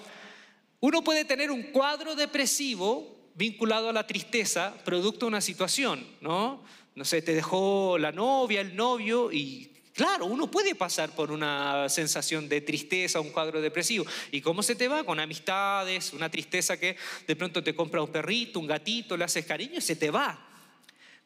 uno 0.79 1.03
puede 1.03 1.23
tener 1.23 1.51
un 1.51 1.61
cuadro 1.63 2.15
depresivo 2.15 3.29
vinculado 3.35 3.89
a 3.89 3.93
la 3.93 4.07
tristeza, 4.07 4.73
producto 4.83 5.27
de 5.27 5.29
una 5.29 5.41
situación, 5.41 6.05
¿no? 6.19 6.63
No 6.95 7.05
sé, 7.05 7.21
te 7.21 7.35
dejó 7.35 7.97
la 7.99 8.11
novia, 8.11 8.61
el 8.61 8.75
novio 8.75 9.31
y 9.31 9.74
Claro, 9.95 10.25
uno 10.25 10.51
puede 10.51 10.75
pasar 10.75 11.15
por 11.15 11.31
una 11.31 11.87
sensación 11.87 12.49
de 12.49 12.59
tristeza, 12.59 13.21
un 13.21 13.29
cuadro 13.29 13.61
depresivo. 13.61 14.05
¿Y 14.29 14.41
cómo 14.41 14.61
se 14.61 14.75
te 14.75 14.89
va? 14.89 15.05
Con 15.05 15.21
amistades, 15.21 16.11
una 16.11 16.29
tristeza 16.29 16.77
que 16.77 16.97
de 17.25 17.35
pronto 17.37 17.63
te 17.63 17.73
compra 17.73 18.01
un 18.01 18.11
perrito, 18.11 18.59
un 18.59 18.67
gatito, 18.67 19.15
le 19.15 19.23
haces 19.23 19.45
cariño 19.45 19.77
y 19.77 19.81
se 19.81 19.95
te 19.95 20.11
va. 20.11 20.37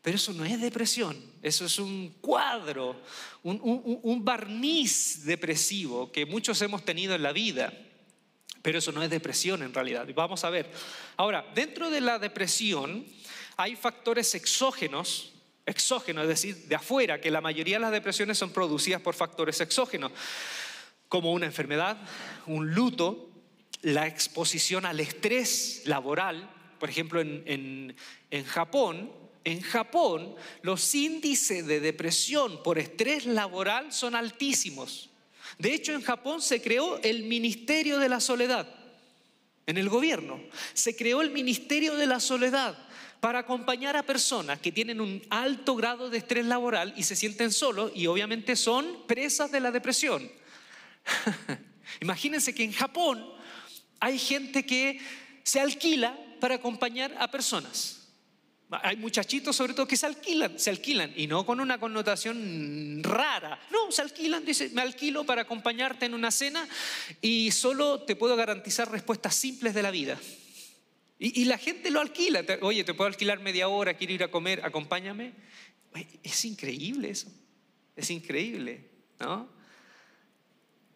Pero 0.03 0.17
eso 0.17 0.33
no 0.33 0.45
es 0.45 0.61
depresión, 0.61 1.19
eso 1.41 1.65
es 1.65 1.79
un 1.79 2.17
cuadro, 2.21 3.01
un, 3.41 4.23
barniz 4.23 5.25
depresivo 5.25 6.11
que 6.11 6.27
muchos 6.27 6.61
hemos 6.61 6.85
tenido 6.85 7.15
en 7.15 7.23
la 7.23 7.33
vida. 7.33 7.73
Pero 8.61 8.77
eso 8.77 8.91
no 8.91 9.01
es 9.01 9.09
depresión 9.09 9.63
en 9.63 9.73
realidad. 9.73 10.07
Vamos 10.13 10.43
a 10.43 10.51
ver. 10.51 10.71
Ahora, 11.17 11.43
dentro 11.55 11.89
de 11.89 12.01
la 12.01 12.19
depresión 12.19 13.03
hay 13.57 13.75
factores 13.75 14.35
exógenos 14.35 15.33
exógeno, 15.69 16.21
es 16.21 16.27
decir, 16.27 16.55
de 16.67 16.75
afuera, 16.75 17.21
que 17.21 17.31
la 17.31 17.41
mayoría 17.41 17.77
de 17.77 17.81
las 17.81 17.91
depresiones 17.91 18.37
son 18.37 18.51
producidas 18.51 19.01
por 19.01 19.15
factores 19.15 19.61
exógenos, 19.61 20.11
como 21.07 21.31
una 21.31 21.45
enfermedad, 21.45 21.97
un 22.45 22.73
luto, 22.73 23.29
la 23.81 24.07
exposición 24.07 24.85
al 24.85 24.99
estrés 24.99 25.83
laboral. 25.85 26.49
Por 26.79 26.89
ejemplo, 26.89 27.21
en, 27.21 27.95
en 28.31 28.45
Japón, 28.45 29.11
en 29.43 29.61
Japón 29.61 30.35
los 30.61 30.93
índices 30.93 31.65
de 31.65 31.79
depresión 31.79 32.61
por 32.63 32.77
estrés 32.77 33.25
laboral 33.25 33.91
son 33.91 34.15
altísimos. 34.15 35.09
De 35.57 35.73
hecho, 35.73 35.93
en 35.93 36.01
Japón 36.01 36.41
se 36.41 36.61
creó 36.61 37.01
el 37.01 37.23
Ministerio 37.23 37.97
de 37.97 38.09
la 38.09 38.19
Soledad. 38.19 38.67
En 39.65 39.77
el 39.77 39.89
gobierno 39.89 40.41
se 40.73 40.95
creó 40.95 41.21
el 41.21 41.31
Ministerio 41.31 41.95
de 41.95 42.07
la 42.07 42.19
Soledad 42.19 42.88
para 43.19 43.39
acompañar 43.39 43.97
a 43.97 44.03
personas 44.03 44.59
que 44.59 44.71
tienen 44.71 45.01
un 45.01 45.21
alto 45.29 45.75
grado 45.75 46.09
de 46.09 46.19
estrés 46.19 46.45
laboral 46.45 46.93
y 46.95 47.03
se 47.03 47.15
sienten 47.15 47.51
solos 47.51 47.91
y 47.95 48.07
obviamente 48.07 48.55
son 48.55 49.05
presas 49.07 49.51
de 49.51 49.59
la 49.59 49.71
depresión. 49.71 50.31
Imagínense 52.01 52.53
que 52.53 52.63
en 52.63 52.71
Japón 52.71 53.25
hay 53.99 54.17
gente 54.17 54.65
que 54.65 54.99
se 55.43 55.59
alquila 55.59 56.17
para 56.39 56.55
acompañar 56.55 57.13
a 57.19 57.29
personas. 57.29 57.95
Hay 58.71 58.97
muchachitos 58.97 59.55
sobre 59.55 59.73
todo 59.73 59.87
que 59.87 59.97
se 59.97 60.05
alquilan, 60.05 60.59
se 60.59 60.69
alquilan 60.69 61.11
y 61.15 61.25
no 61.25 61.43
con 61.43 61.59
una 61.59 61.79
connotación 61.79 63.01
rara. 63.03 63.59
No, 63.71 63.91
se 63.91 64.03
alquilan, 64.03 64.45
dice, 64.45 64.69
me 64.69 64.81
alquilo 64.81 65.25
para 65.25 65.41
acompañarte 65.41 66.05
en 66.05 66.13
una 66.13 66.29
cena 66.29 66.67
y 67.19 67.49
solo 67.49 68.03
te 68.03 68.15
puedo 68.15 68.35
garantizar 68.35 68.91
respuestas 68.91 69.35
simples 69.35 69.73
de 69.73 69.81
la 69.81 69.89
vida. 69.89 70.19
Y, 71.21 71.43
la 71.45 71.57
gente 71.57 71.91
lo 71.91 71.99
alquila. 71.99 72.45
Oye, 72.61 72.85
te 72.85 72.93
puedo 72.93 73.09
alquilar 73.09 73.41
media 73.41 73.67
hora, 73.67 73.93
quiero 73.95 74.13
ir 74.13 74.23
a 74.23 74.31
comer, 74.31 74.61
acompáñame. 74.63 75.33
Es 76.23 76.45
increíble 76.45 77.09
eso. 77.09 77.29
Es 77.95 78.09
increíble, 78.09 78.85
¿no? 79.19 79.49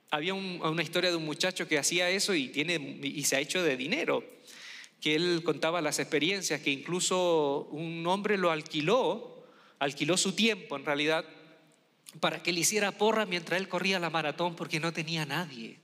Había 0.10 0.34
una 0.34 0.82
historia 0.82 1.10
de 1.10 1.18
un 1.18 1.26
muchacho 1.26 1.68
que 1.68 1.78
hacía 1.78 2.10
eso 2.10 2.34
y, 2.34 2.48
tiene, 2.48 2.76
y 3.04 3.24
se 3.26 3.36
ha 3.36 3.42
hecho 3.42 3.62
de 3.62 3.76
dinero. 3.76 4.24
Que 5.02 5.16
él 5.16 5.42
contaba 5.44 5.82
las 5.82 6.00
experiencias, 6.00 6.62
que 6.62 6.72
incluso 6.72 7.68
un 7.72 8.08
hombre 8.08 8.38
lo 8.38 8.50
alquiló, 8.50 9.46
alquiló 9.80 10.16
su 10.16 10.34
tiempo 10.34 10.78
en 10.78 10.86
realidad, 10.86 11.26
para 12.22 12.42
que 12.42 12.54
le 12.54 12.62
hiciera 12.62 12.94
porra 12.94 13.26
mientras 13.26 13.60
él 13.60 13.68
corría 13.68 14.00
la 14.00 14.10
maratón 14.10 14.56
porque 14.56 14.80
no 14.80 14.94
tenía 14.94 15.26
nadie. 15.26 15.83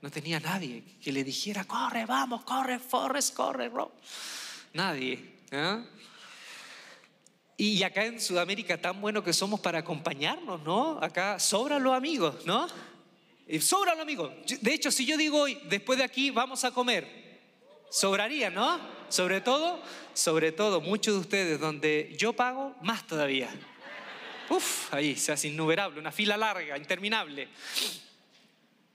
No 0.00 0.10
tenía 0.10 0.38
nadie 0.38 0.84
que 1.02 1.10
le 1.10 1.24
dijera, 1.24 1.64
corre, 1.64 2.06
vamos, 2.06 2.44
corre, 2.44 2.78
Forrest, 2.78 3.34
corre, 3.34 3.68
bro. 3.68 3.92
Nadie. 4.72 5.38
¿eh? 5.50 5.84
Y 7.56 7.82
acá 7.82 8.04
en 8.04 8.20
Sudamérica 8.20 8.80
tan 8.80 9.00
bueno 9.00 9.24
que 9.24 9.32
somos 9.32 9.58
para 9.58 9.80
acompañarnos, 9.80 10.62
¿no? 10.62 10.98
Acá 11.02 11.40
sobran 11.40 11.82
los 11.82 11.92
amigos, 11.94 12.46
¿no? 12.46 12.68
Sobran 13.60 13.96
los 13.96 14.02
amigos. 14.02 14.32
De 14.60 14.72
hecho, 14.72 14.92
si 14.92 15.04
yo 15.04 15.16
digo 15.16 15.40
hoy, 15.40 15.58
después 15.64 15.98
de 15.98 16.04
aquí 16.04 16.30
vamos 16.30 16.62
a 16.62 16.70
comer, 16.70 17.40
sobraría, 17.90 18.50
¿no? 18.50 18.78
Sobre 19.08 19.40
todo, 19.40 19.82
sobre 20.14 20.52
todo, 20.52 20.80
muchos 20.80 21.14
de 21.14 21.20
ustedes 21.20 21.58
donde 21.58 22.14
yo 22.16 22.32
pago, 22.32 22.76
más 22.82 23.04
todavía. 23.06 23.48
Uf, 24.50 24.94
ahí 24.94 25.16
se 25.16 25.32
hace 25.32 25.48
innumerable, 25.48 25.98
una 25.98 26.12
fila 26.12 26.36
larga, 26.36 26.76
interminable. 26.78 27.48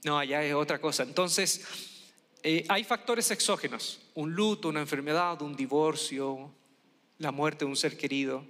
No, 0.03 0.17
allá 0.17 0.43
es 0.43 0.53
otra 0.53 0.79
cosa. 0.79 1.03
Entonces, 1.03 1.65
eh, 2.43 2.65
hay 2.67 2.83
factores 2.83 3.31
exógenos, 3.31 4.01
un 4.15 4.33
luto, 4.33 4.67
una 4.67 4.81
enfermedad, 4.81 5.41
un 5.41 5.55
divorcio, 5.55 6.53
la 7.19 7.31
muerte 7.31 7.65
de 7.65 7.71
un 7.71 7.77
ser 7.77 7.97
querido. 7.97 8.45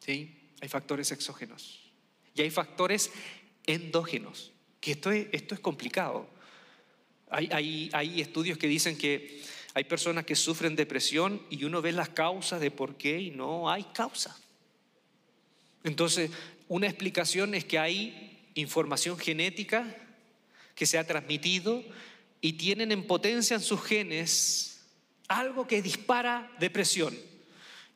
¿Sí? 0.00 0.50
Hay 0.60 0.68
factores 0.68 1.12
exógenos. 1.12 1.92
Y 2.34 2.42
hay 2.42 2.50
factores 2.50 3.12
endógenos, 3.66 4.52
que 4.80 4.92
esto 4.92 5.10
es, 5.10 5.28
esto 5.32 5.54
es 5.54 5.60
complicado. 5.60 6.28
Hay, 7.30 7.48
hay, 7.52 7.90
hay 7.92 8.20
estudios 8.20 8.58
que 8.58 8.66
dicen 8.66 8.96
que 8.96 9.42
hay 9.74 9.84
personas 9.84 10.24
que 10.24 10.34
sufren 10.34 10.76
depresión 10.76 11.42
y 11.50 11.64
uno 11.64 11.82
ve 11.82 11.92
las 11.92 12.08
causas 12.08 12.60
de 12.60 12.70
por 12.70 12.96
qué 12.96 13.20
y 13.20 13.30
no 13.30 13.70
hay 13.70 13.84
causa. 13.84 14.36
Entonces, 15.82 16.30
una 16.68 16.86
explicación 16.86 17.54
es 17.54 17.64
que 17.64 17.78
hay 17.78 18.23
información 18.54 19.18
genética 19.18 19.96
que 20.74 20.86
se 20.86 20.98
ha 20.98 21.06
transmitido 21.06 21.82
y 22.40 22.54
tienen 22.54 22.92
en 22.92 23.06
potencia 23.06 23.54
en 23.54 23.62
sus 23.62 23.82
genes 23.82 24.80
algo 25.28 25.66
que 25.66 25.82
dispara 25.82 26.50
depresión. 26.58 27.16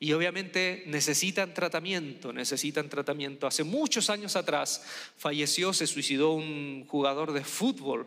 Y 0.00 0.12
obviamente 0.12 0.84
necesitan 0.86 1.52
tratamiento, 1.54 2.32
necesitan 2.32 2.88
tratamiento. 2.88 3.48
Hace 3.48 3.64
muchos 3.64 4.10
años 4.10 4.36
atrás 4.36 4.84
falleció, 5.16 5.72
se 5.72 5.88
suicidó 5.88 6.32
un 6.32 6.86
jugador 6.86 7.32
de 7.32 7.42
fútbol 7.42 8.06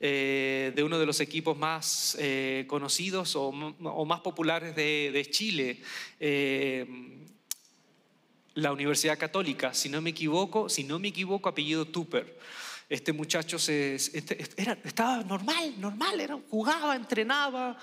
eh, 0.00 0.72
de 0.74 0.82
uno 0.82 0.98
de 0.98 1.06
los 1.06 1.20
equipos 1.20 1.56
más 1.56 2.16
eh, 2.20 2.64
conocidos 2.66 3.36
o, 3.36 3.52
más 3.52 4.20
populares 4.20 4.74
de, 4.74 5.28
Chile. 5.30 5.80
Eh, 6.18 6.86
la 8.58 8.72
Universidad 8.72 9.16
Católica, 9.16 9.72
si 9.72 9.88
no 9.88 10.00
me 10.00 10.10
equivoco, 10.10 10.68
si 10.68 10.82
no 10.82 10.98
me 10.98 11.08
equivoco, 11.08 11.48
apellido 11.48 11.86
Tupper. 11.86 12.38
Este 12.88 13.12
muchacho 13.12 13.58
se, 13.58 13.94
este, 13.94 14.44
era, 14.56 14.76
estaba 14.82 15.22
normal, 15.22 15.74
normal, 15.78 16.20
era, 16.20 16.38
jugaba, 16.50 16.96
entrenaba. 16.96 17.78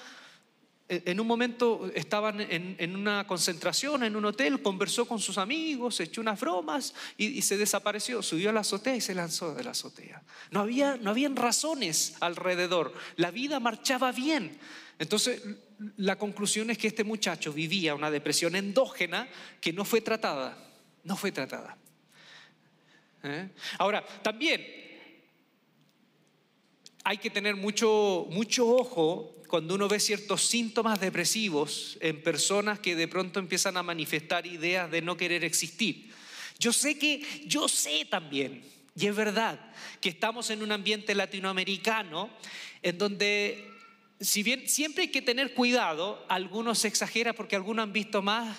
E, 0.89 1.03
en 1.05 1.20
un 1.20 1.27
momento 1.27 1.89
estaban 1.96 2.41
en, 2.41 2.96
una 2.96 3.25
concentración 3.25 4.03
en 4.03 4.17
un 4.17 4.25
hotel, 4.25 4.62
conversó 4.62 5.08
con 5.08 5.20
sus 5.20 5.38
amigos, 5.38 6.00
echó 6.01 6.20
unas 6.20 6.39
bromas 6.39 6.94
y, 7.15 7.41
se 7.41 7.58
desapareció. 7.58 8.22
Subió 8.22 8.50
a 8.50 8.53
la 8.53 8.62
azotea 8.62 8.98
y 8.98 9.01
se 9.01 9.15
lanzó 9.15 9.53
de 9.53 9.63
la 9.63 9.72
azotea. 9.72 10.24
No 10.51 10.60
había, 10.60 10.98
no 10.98 11.12
habían 11.12 11.38
razones 11.38 12.15
alrededor. 12.20 12.94
La 13.15 13.32
vida 13.32 13.62
marchaba 13.62 14.12
bien. 14.12 14.58
Entonces, 15.00 15.41
la 15.98 16.17
conclusión 16.17 16.70
es 16.70 16.77
que 16.77 16.88
este 16.88 17.03
muchacho 17.05 17.53
vivía 17.53 17.96
una 17.96 18.12
depresión 18.12 18.55
endógena 18.55 19.29
que 19.62 19.72
no 19.72 19.86
fue 19.86 20.01
tratada 20.01 20.64
no 21.06 21.16
fue 21.16 21.32
tratada. 21.32 21.78
¿Eh? 23.24 23.50
Ahora, 23.78 24.06
también, 24.22 24.66
hay 27.04 27.18
que 27.18 27.30
tener 27.30 27.56
mucho, 27.56 28.28
mucho 28.30 28.68
ojo 28.68 29.36
cuando 29.48 29.76
uno 29.76 29.88
ve 29.88 30.00
ciertos 30.00 30.42
síntomas 30.42 31.00
depresivos 31.00 31.98
en 32.02 32.22
personas 32.22 32.80
que 32.80 32.96
de 32.96 33.08
pronto 33.08 33.40
empiezan 33.40 33.78
a 33.78 33.84
manifestar 33.84 34.46
ideas 34.46 34.92
de 34.92 35.02
no 35.02 35.16
querer 35.16 35.44
existir. 35.44 36.12
Yo 36.60 36.74
sé 36.74 36.98
que, 36.98 37.24
yo 37.46 37.68
sé 37.68 38.06
también, 38.06 38.64
y 38.98 39.08
es 39.08 39.16
verdad, 39.16 39.60
que 40.02 40.10
estamos 40.10 40.50
en 40.50 40.64
un 40.64 40.72
ambiente 40.72 41.14
latinoamericano 41.14 42.30
en 42.82 42.98
donde, 42.98 43.70
si 44.20 44.42
bien 44.42 44.68
siempre 44.68 45.04
hay 45.04 45.10
que 45.10 45.22
tener 45.22 45.54
cuidado, 45.54 46.26
algunos 46.28 46.80
se 46.80 46.88
exagera 46.88 47.34
porque 47.34 47.56
algunos 47.56 47.84
han 47.84 47.94
visto 47.94 48.22
más, 48.22 48.58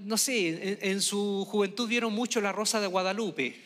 no 0.00 0.16
sé, 0.16 0.48
en, 0.48 0.78
en 0.80 1.02
su 1.02 1.46
juventud 1.48 1.88
vieron 1.88 2.12
mucho 2.12 2.40
La 2.40 2.52
Rosa 2.52 2.80
de 2.80 2.86
Guadalupe. 2.86 3.62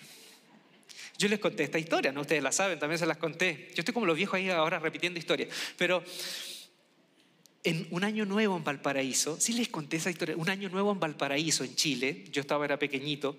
Yo 1.19 1.29
les 1.29 1.41
conté 1.41 1.65
esta 1.65 1.79
historia, 1.79 2.13
¿no? 2.13 2.21
Ustedes 2.21 2.43
la 2.43 2.53
saben, 2.53 2.79
también 2.79 2.99
se 2.99 3.07
las 3.07 3.17
conté. 3.17 3.69
Yo 3.75 3.81
estoy 3.81 3.93
como 3.93 4.07
los 4.07 4.17
viejos 4.17 4.35
ahí 4.35 4.49
ahora 4.51 4.79
repitiendo 4.79 5.19
historias. 5.19 5.49
Pero 5.77 6.05
en 7.65 7.89
un 7.91 8.05
año 8.05 8.25
nuevo 8.25 8.57
en 8.57 8.65
Valparaíso, 8.65 9.39
sí 9.41 9.53
les 9.53 9.69
conté 9.69 9.97
esa 9.97 10.11
historia, 10.11 10.37
un 10.37 10.49
año 10.49 10.69
nuevo 10.69 10.93
en 10.93 11.01
Valparaíso, 11.01 11.65
en 11.65 11.75
Chile, 11.75 12.25
yo 12.31 12.41
estaba, 12.41 12.65
era 12.65 12.79
pequeñito, 12.79 13.37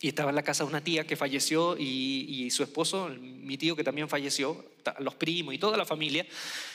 y 0.00 0.08
estaba 0.08 0.30
en 0.30 0.36
la 0.36 0.42
casa 0.42 0.64
de 0.64 0.70
una 0.70 0.84
tía 0.84 1.06
que 1.06 1.16
falleció 1.16 1.76
y, 1.78 2.50
su 2.50 2.62
esposo, 2.62 3.08
mi 3.08 3.56
tío 3.56 3.74
que 3.74 3.82
también 3.82 4.08
falleció, 4.08 4.64
los 4.98 5.14
primos 5.14 5.54
y 5.54 5.58
toda 5.58 5.76
la 5.76 5.86
familia. 5.86 6.26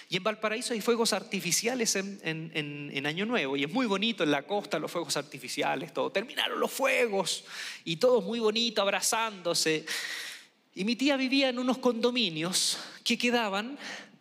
Y 0.10 0.18
en 0.18 0.24
Valparaíso 0.24 0.74
hay 0.74 0.82
fuegos 0.82 1.14
artificiales 1.14 1.96
en, 1.96 2.20
en, 2.24 3.06
Año 3.06 3.26
Nuevo 3.26 3.56
y 3.56 3.64
es 3.64 3.72
muy 3.72 3.86
bonito 3.86 4.24
en 4.24 4.32
la 4.32 4.44
costa 4.44 4.80
los 4.80 4.92
fuegos 4.92 5.18
artificiales, 5.18 5.94
todo. 5.94 6.12
Terminaron 6.12 6.60
los 6.60 6.72
fuegos 6.72 7.46
y 7.86 7.98
todo 7.98 8.22
muy 8.22 8.40
bonito, 8.40 8.82
abrazándose. 8.82 9.86
Y 10.74 10.84
mi 10.84 10.96
tía 10.96 11.16
vivía 11.16 11.50
en 11.50 11.60
unos 11.60 11.78
condominios 11.78 12.80
que 13.04 13.18
quedaban 13.18 13.78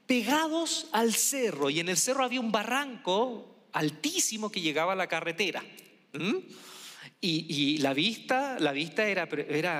pegados 0.06 0.88
al 0.92 1.14
cerro 1.14 1.70
y 1.70 1.80
en 1.80 1.88
el 1.88 1.96
cerro 1.96 2.24
había 2.24 2.40
un 2.40 2.52
barranco 2.52 3.68
altísimo 3.72 4.50
que 4.50 4.60
llegaba 4.60 4.92
a 4.92 4.96
la 4.96 5.06
carretera. 5.06 5.64
Y, 7.22 7.76
la 7.78 7.92
vista, 7.92 8.58
la 8.58 8.72
vista 8.72 9.06
era, 9.06 9.28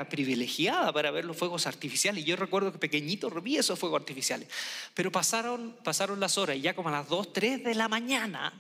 privilegiada 0.09 0.92
para 0.92 1.11
ver 1.11 1.25
los 1.25 1.37
fuegos 1.38 1.66
artificiales. 1.66 2.25
Yo 2.26 2.37
recuerdo 2.37 2.70
que 2.70 2.78
pequeñito 2.78 3.30
vi 3.40 3.56
esos 3.56 3.78
fuegos 3.78 3.99
artificiales. 3.99 4.47
Pero 4.92 5.11
pasaron, 5.11 5.75
pasaron 5.82 6.20
las 6.20 6.37
horas 6.37 6.56
y 6.56 6.61
ya 6.61 6.75
como 6.75 6.90
a 6.90 6.92
las 6.92 7.09
2, 7.09 7.32
3 7.32 7.64
de 7.64 7.75
la 7.75 7.88
mañana, 7.88 8.52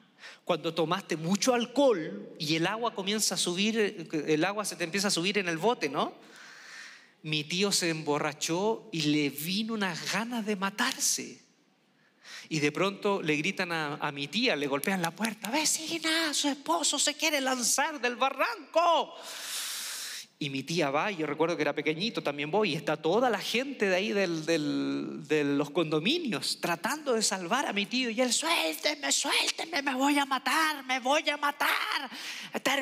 cuando 0.44 0.72
tomaste 0.72 1.18
mucho 1.18 1.52
alcohol 1.52 2.30
y 2.38 2.56
el 2.56 2.66
agua 2.66 2.94
comienza 2.94 3.34
a 3.34 3.38
subir, 3.38 4.08
el 4.26 4.44
agua 4.44 4.64
se 4.64 4.76
te 4.76 4.84
empieza 4.84 5.08
a 5.08 5.10
subir 5.10 5.36
en 5.36 5.48
el 5.48 5.58
bote, 5.58 5.90
¿no? 5.90 6.14
Mi 7.22 7.44
tío 7.44 7.72
se 7.72 7.90
emborrachó 7.90 8.88
y 8.92 9.02
le 9.02 9.28
vino 9.28 9.74
unas 9.74 10.10
ganas 10.10 10.46
de 10.46 10.56
matarse. 10.56 11.49
Y 12.52 12.58
de 12.58 12.72
pronto 12.72 13.22
le 13.22 13.36
gritan 13.36 13.70
a, 13.70 14.10
mi 14.12 14.26
tía, 14.26 14.56
le 14.56 14.66
golpean 14.66 15.00
la 15.00 15.12
puerta, 15.12 15.52
vecina, 15.52 16.34
su 16.34 16.48
esposo 16.48 16.98
se 16.98 17.14
quiere 17.14 17.40
lanzar 17.40 18.00
del 18.00 18.16
barranco. 18.16 19.14
Y 20.42 20.48
mi 20.48 20.62
tía 20.62 20.90
va, 20.90 21.12
y 21.12 21.16
yo 21.16 21.26
recuerdo 21.26 21.54
que 21.54 21.60
era 21.60 21.74
pequeñito, 21.74 22.22
también 22.22 22.50
voy, 22.50 22.72
y 22.72 22.74
está 22.74 22.96
toda 22.96 23.28
la 23.28 23.40
gente 23.40 23.90
de 23.90 23.94
ahí 23.94 24.10
de 24.10 25.44
los 25.44 25.68
condominios 25.68 26.58
tratando 26.62 27.12
de 27.12 27.20
salvar 27.20 27.66
a 27.66 27.74
mi 27.74 27.84
tío. 27.84 28.08
Y 28.08 28.22
él, 28.22 28.32
suélteme, 28.32 29.12
suélteme, 29.12 29.82
me 29.82 29.94
voy 29.94 30.18
a 30.18 30.24
matar, 30.24 30.82
me 30.86 30.98
voy 30.98 31.28
a 31.28 31.36
matar. 31.36 31.68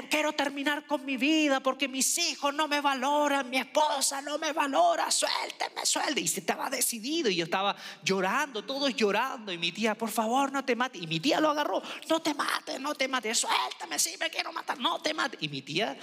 Quiero 0.08 0.32
terminar 0.34 0.86
con 0.86 1.04
mi 1.04 1.16
vida 1.16 1.58
porque 1.58 1.88
mis 1.88 2.16
hijos 2.18 2.54
no 2.54 2.68
me 2.68 2.80
valoran, 2.80 3.50
mi 3.50 3.56
esposa 3.56 4.22
no 4.22 4.38
me 4.38 4.52
valora, 4.52 5.10
suélteme, 5.10 5.84
suélteme. 5.84 6.20
Y 6.20 6.28
se 6.28 6.38
estaba 6.38 6.70
decidido, 6.70 7.28
y 7.28 7.34
yo 7.34 7.44
estaba 7.44 7.74
llorando, 8.04 8.64
todos 8.64 8.94
llorando. 8.94 9.50
Y 9.50 9.58
mi 9.58 9.72
tía, 9.72 9.96
por 9.98 10.10
favor, 10.10 10.52
no 10.52 10.64
te 10.64 10.76
mates. 10.76 11.02
Y 11.02 11.08
mi 11.08 11.18
tía 11.18 11.40
lo 11.40 11.50
agarró, 11.50 11.82
no 12.08 12.22
te 12.22 12.34
mates, 12.34 12.78
no 12.78 12.94
te 12.94 13.08
mates, 13.08 13.38
suéltame, 13.38 13.98
sí 13.98 14.14
me 14.20 14.30
quiero 14.30 14.52
matar, 14.52 14.78
no 14.78 15.00
te 15.00 15.12
mates. 15.12 15.42
Y 15.42 15.48
mi 15.48 15.62
tía 15.62 15.98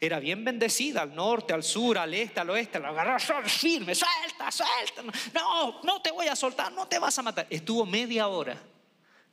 era 0.00 0.20
bien 0.20 0.44
bendecida 0.44 1.02
al 1.02 1.14
norte, 1.14 1.52
al 1.52 1.62
sur, 1.62 1.98
al 1.98 2.12
este, 2.14 2.40
al 2.40 2.50
oeste, 2.50 2.78
lo 2.78 2.88
agarró 2.88 3.18
firme, 3.48 3.94
suelta, 3.94 4.50
suelta, 4.50 5.02
no, 5.34 5.82
no 5.82 6.02
te 6.02 6.10
voy 6.10 6.28
a 6.28 6.36
soltar, 6.36 6.72
no 6.72 6.86
te 6.86 6.98
vas 6.98 7.18
a 7.18 7.22
matar. 7.22 7.46
Estuvo 7.50 7.86
media 7.86 8.28
hora 8.28 8.60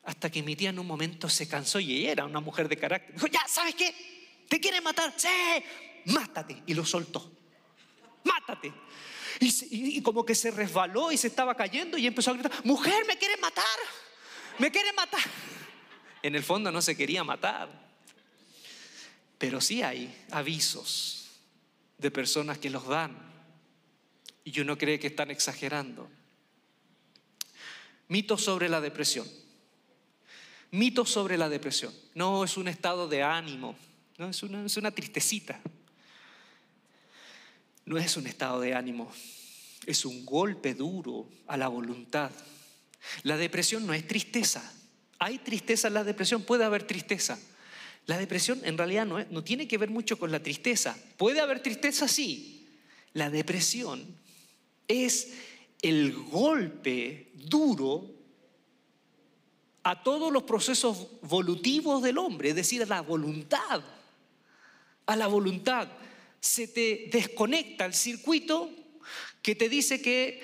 hasta 0.03 0.29
que 0.29 0.41
mi 0.41 0.55
tía 0.55 0.69
en 0.69 0.79
un 0.79 0.87
momento 0.87 1.29
se 1.29 1.47
cansó 1.47 1.79
y 1.79 2.07
era 2.07 2.25
una 2.25 2.39
mujer 2.39 2.67
de 2.67 2.77
carácter. 2.77 3.13
Dijo, 3.15 3.27
ya, 3.27 3.41
¿sabes 3.47 3.75
qué? 3.75 3.93
¿Te 4.49 4.59
quieren 4.59 4.83
matar? 4.83 5.13
Sí, 5.15 5.27
mátate. 6.05 6.63
Y 6.65 6.73
lo 6.73 6.85
soltó. 6.85 7.31
Mátate. 8.23 8.73
Y, 9.39 9.97
y, 9.97 10.01
como 10.01 10.25
que 10.25 10.35
se 10.35 10.51
resbaló 10.51 11.11
y 11.11 11.17
se 11.17 11.27
estaba 11.27 11.55
cayendo 11.55 11.97
y 11.97 12.05
empezó 12.05 12.31
a 12.31 12.33
gritar, 12.33 12.51
mujer, 12.63 13.05
me 13.07 13.17
quieren 13.17 13.39
matar, 13.39 13.63
me 14.59 14.71
quieren 14.71 14.93
matar. 14.95 15.21
En 16.21 16.35
el 16.35 16.43
fondo 16.43 16.71
no 16.71 16.81
se 16.81 16.95
quería 16.95 17.23
matar. 17.23 17.80
Pero 19.41 19.59
sí 19.59 19.81
hay 19.81 20.15
avisos 20.29 21.31
de 21.97 22.11
personas 22.11 22.59
que 22.59 22.69
los 22.69 22.87
dan 22.87 23.17
y 24.43 24.59
uno 24.59 24.77
cree 24.77 24.99
que 24.99 25.07
están 25.07 25.31
exagerando. 25.31 26.07
Mitos 28.07 28.43
sobre 28.43 28.69
la 28.69 28.79
depresión. 28.79 29.27
Mitos 30.69 31.09
sobre 31.09 31.39
la 31.39 31.49
depresión. 31.49 31.91
No 32.13 32.43
es 32.43 32.55
un 32.55 32.67
estado 32.67 33.07
de 33.07 33.23
ánimo, 33.23 33.75
no 34.19 34.29
es 34.29 34.43
una, 34.43 34.63
es 34.63 34.77
una 34.77 34.91
tristecita. 34.91 35.59
No 37.83 37.97
es 37.97 38.15
un 38.17 38.27
estado 38.27 38.61
de 38.61 38.75
ánimo, 38.75 39.11
es 39.87 40.05
un 40.05 40.23
golpe 40.23 40.75
duro 40.75 41.27
a 41.47 41.57
la 41.57 41.67
voluntad. 41.67 42.29
La 43.23 43.37
depresión 43.37 43.87
no 43.87 43.93
es 43.95 44.07
tristeza. 44.07 44.71
Hay 45.17 45.39
tristeza 45.39 45.87
en 45.87 45.95
la 45.95 46.03
depresión, 46.03 46.43
puede 46.43 46.63
haber 46.63 46.85
tristeza, 46.85 47.39
la 48.05 48.17
depresión 48.17 48.61
en 48.63 48.77
realidad 48.77 49.05
no, 49.05 49.43
tiene 49.43 49.67
que 49.67 49.77
ver 49.77 49.89
mucho 49.89 50.17
con 50.17 50.31
la 50.31 50.41
tristeza. 50.41 50.97
Puede 51.17 51.39
haber 51.39 51.61
tristeza, 51.61 52.07
sí. 52.07 52.67
La 53.13 53.29
depresión 53.29 54.05
es 54.87 55.33
el 55.81 56.13
golpe 56.13 57.31
duro 57.33 58.09
a 59.83 60.03
todos 60.03 60.31
los 60.31 60.43
procesos 60.43 61.07
volutivos 61.21 62.01
del 62.01 62.17
hombre, 62.17 62.49
es 62.49 62.55
decir, 62.55 62.83
a 62.83 62.85
la 62.85 63.01
voluntad. 63.01 63.81
A 65.05 65.15
la 65.15 65.27
voluntad. 65.27 65.87
Se 66.39 66.67
te 66.67 67.09
desconecta 67.11 67.85
el 67.85 67.93
circuito 67.93 68.69
que 69.41 69.55
te 69.55 69.69
dice 69.69 70.01
que 70.01 70.41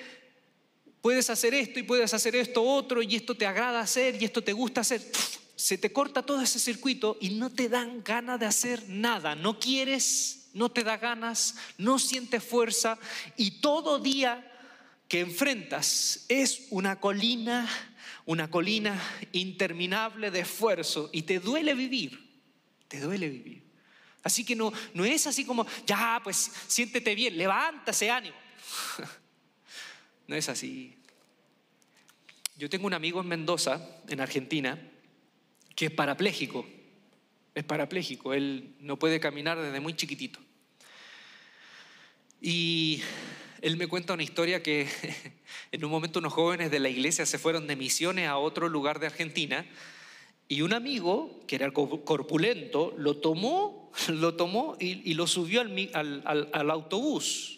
puedes 1.00 1.30
hacer 1.30 1.54
esto 1.54 1.78
y 1.78 1.84
puedes 1.84 2.14
hacer 2.14 2.36
esto 2.36 2.62
otro 2.62 3.02
y 3.02 3.16
esto 3.16 3.36
te 3.36 3.46
agrada 3.46 3.80
hacer 3.80 4.20
y 4.20 4.24
esto 4.24 4.42
te 4.42 4.52
gusta 4.52 4.80
hacer 4.80 5.02
se 5.58 5.76
te 5.76 5.92
corta 5.92 6.22
todo 6.22 6.40
ese 6.40 6.60
circuito 6.60 7.18
y 7.20 7.30
no 7.30 7.50
te 7.50 7.68
dan 7.68 8.04
ganas 8.04 8.38
de 8.38 8.46
hacer 8.46 8.88
nada. 8.88 9.34
No 9.34 9.58
quieres, 9.58 10.50
no 10.54 10.70
te 10.70 10.84
da 10.84 10.98
ganas, 10.98 11.56
no 11.78 11.98
sientes 11.98 12.44
fuerza 12.44 12.96
y 13.36 13.60
todo 13.60 13.98
día 13.98 14.52
que 15.08 15.18
enfrentas 15.18 16.26
es 16.28 16.68
una 16.70 17.00
colina, 17.00 17.68
una 18.24 18.48
colina 18.48 19.02
interminable 19.32 20.30
de 20.30 20.40
esfuerzo 20.40 21.10
y 21.12 21.22
te 21.22 21.40
duele 21.40 21.74
vivir, 21.74 22.38
te 22.86 23.00
duele 23.00 23.28
vivir. 23.28 23.64
Así 24.22 24.44
que 24.44 24.54
no, 24.54 24.72
no 24.94 25.04
es 25.04 25.26
así 25.26 25.44
como, 25.44 25.66
ya, 25.84 26.20
pues 26.22 26.52
siéntete 26.68 27.16
bien, 27.16 27.36
levántase, 27.36 28.10
ánimo. 28.10 28.36
No 30.28 30.36
es 30.36 30.50
así. 30.50 30.94
Yo 32.58 32.68
tengo 32.68 32.86
un 32.86 32.92
amigo 32.92 33.18
en 33.22 33.28
Mendoza, 33.28 33.80
en 34.08 34.20
Argentina, 34.20 34.78
que 35.78 35.86
es 35.86 35.92
parapléjico. 35.92 36.66
Es 37.54 37.62
parapléjico, 37.62 38.34
él 38.34 38.74
no 38.80 38.98
puede 38.98 39.20
caminar 39.20 39.60
desde 39.60 39.78
muy 39.78 39.94
chiquitito. 39.94 40.40
Y 42.42 43.00
él 43.62 43.76
me 43.76 43.86
cuenta 43.86 44.12
una 44.12 44.24
historia 44.24 44.60
que 44.60 44.88
en 45.70 45.84
un 45.84 45.90
momento 45.92 46.18
unos 46.18 46.32
jóvenes 46.32 46.72
de 46.72 46.80
la 46.80 46.88
iglesia 46.88 47.26
se 47.26 47.38
fueron 47.38 47.68
de 47.68 47.76
misiones 47.76 48.26
a 48.26 48.38
otro 48.38 48.68
lugar 48.68 48.98
de 48.98 49.06
Argentina 49.06 49.64
y 50.48 50.62
un 50.62 50.72
amigo, 50.72 51.38
que 51.46 51.54
era 51.54 51.70
corpulento, 51.70 52.92
lo 52.98 53.18
tomó, 53.18 53.92
lo 54.08 54.34
tomó 54.34 54.76
y, 54.80 55.14
lo 55.14 55.28
subió 55.28 55.60
al 55.60 56.70
autobús 56.72 57.57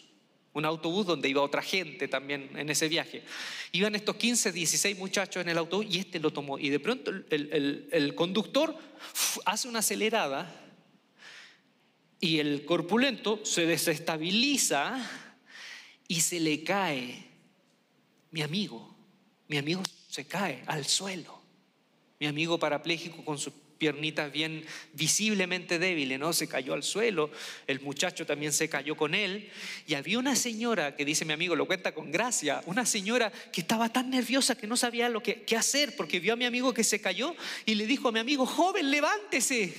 un 0.53 0.65
autobús 0.65 1.05
donde 1.05 1.29
iba 1.29 1.41
otra 1.41 1.61
gente 1.61 2.07
también 2.07 2.49
en 2.55 2.69
ese 2.69 2.89
viaje. 2.89 3.23
Iban 3.71 3.95
estos 3.95 4.15
15, 4.15 4.51
16 4.51 4.97
muchachos 4.97 5.41
en 5.41 5.49
el 5.49 5.57
autobús 5.57 5.85
y 5.89 5.99
este 5.99 6.19
lo 6.19 6.31
tomó. 6.31 6.57
Y 6.59 6.69
de 6.69 6.79
pronto 6.79 7.11
el, 7.29 8.13
conductor 8.15 8.75
hace 9.45 9.67
una 9.67 9.79
acelerada 9.79 10.53
y 12.19 12.39
el 12.39 12.65
corpulento 12.65 13.39
se 13.45 13.65
desestabiliza 13.65 14.97
y 16.07 16.21
se 16.21 16.39
le 16.39 16.63
cae. 16.63 17.27
Mi 18.31 18.41
amigo, 18.41 18.95
mi 19.47 19.57
amigo 19.57 19.81
se 20.09 20.25
cae 20.25 20.63
al 20.67 20.85
suelo. 20.85 21.41
Mi 22.19 22.27
amigo 22.27 22.59
parapléjico 22.59 23.23
con 23.23 23.37
su 23.37 23.51
piernitas 23.81 24.31
bien 24.31 24.63
visiblemente 24.93 25.79
débiles, 25.79 26.19
¿no? 26.19 26.33
Se 26.33 26.47
cayó 26.47 26.75
al 26.75 26.83
suelo, 26.83 27.31
el 27.65 27.81
muchacho 27.81 28.27
también 28.27 28.53
se 28.53 28.69
cayó 28.69 28.95
con 28.95 29.15
él. 29.15 29.49
Y 29.87 29.95
había 29.95 30.19
una 30.19 30.35
señora, 30.35 30.95
que 30.95 31.03
dice 31.03 31.25
mi 31.25 31.33
amigo, 31.33 31.55
lo 31.55 31.65
cuenta 31.65 31.91
con 31.91 32.11
gracia, 32.11 32.61
una 32.67 32.85
señora 32.85 33.31
que 33.51 33.61
estaba 33.61 33.89
tan 33.89 34.11
nerviosa 34.11 34.53
que 34.53 34.67
no 34.67 34.77
sabía 34.77 35.09
lo 35.09 35.23
que, 35.23 35.41
qué 35.41 35.57
hacer 35.57 35.95
porque 35.95 36.19
vio 36.19 36.33
a 36.33 36.35
mi 36.35 36.45
amigo 36.45 36.75
que 36.75 36.83
se 36.83 37.01
cayó 37.01 37.35
y 37.65 37.73
le 37.73 37.87
dijo 37.87 38.09
a 38.09 38.11
mi 38.11 38.19
amigo, 38.19 38.45
joven, 38.45 38.91
levántese. 38.91 39.73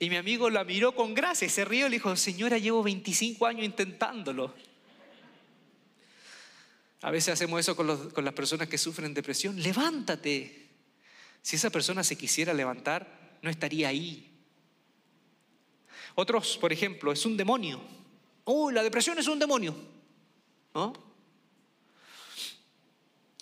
Y 0.00 0.10
mi 0.10 0.16
amigo 0.16 0.50
la 0.50 0.64
miró 0.64 0.96
con 0.96 1.14
gracia 1.14 1.48
se 1.48 1.64
rió 1.64 1.86
y 1.86 1.90
le 1.90 1.96
dijo, 1.98 2.16
señora, 2.16 2.58
llevo 2.58 2.82
25 2.82 3.46
años 3.46 3.64
intentándolo. 3.66 4.52
A 7.02 7.12
veces 7.12 7.34
hacemos 7.34 7.60
eso 7.60 7.76
con, 7.76 8.10
con 8.10 8.24
las 8.24 8.34
personas 8.34 8.66
que 8.66 8.78
sufren 8.78 9.14
depresión. 9.14 9.62
Levántate. 9.62 10.67
Si 11.42 11.56
esa 11.56 11.70
persona 11.70 12.04
se 12.04 12.16
quisiera 12.16 12.52
levantar, 12.52 13.38
no 13.42 13.50
estaría 13.50 13.88
ahí. 13.88 14.30
Otros, 16.14 16.58
por 16.58 16.72
ejemplo, 16.72 17.12
es 17.12 17.24
un 17.24 17.36
demonio. 17.36 17.80
Oh, 18.44 18.70
la 18.70 18.82
depresión 18.82 19.18
es 19.18 19.28
un 19.28 19.38
demonio. 19.38 19.74
¿No? 20.74 20.92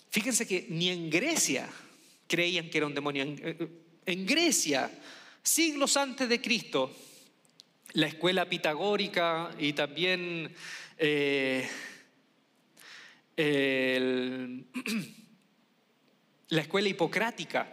Fíjense 0.09 0.47
que 0.47 0.67
ni 0.69 0.89
en 0.89 1.09
Grecia 1.09 1.69
creían 2.27 2.69
que 2.69 2.77
era 2.77 2.87
un 2.87 2.93
demonio. 2.93 3.23
En, 3.23 3.39
eh, 3.43 4.15
Grecia, 4.25 4.91
siglos 5.41 5.97
antes 5.97 6.29
de 6.29 6.41
Cristo, 6.41 6.95
la 7.93 8.07
escuela 8.07 8.47
pitagórica 8.47 9.51
y 9.59 9.73
también 9.73 10.53
eh, 10.97 11.67
la 16.49 16.61
escuela 16.61 16.89
hipocrática 16.89 17.71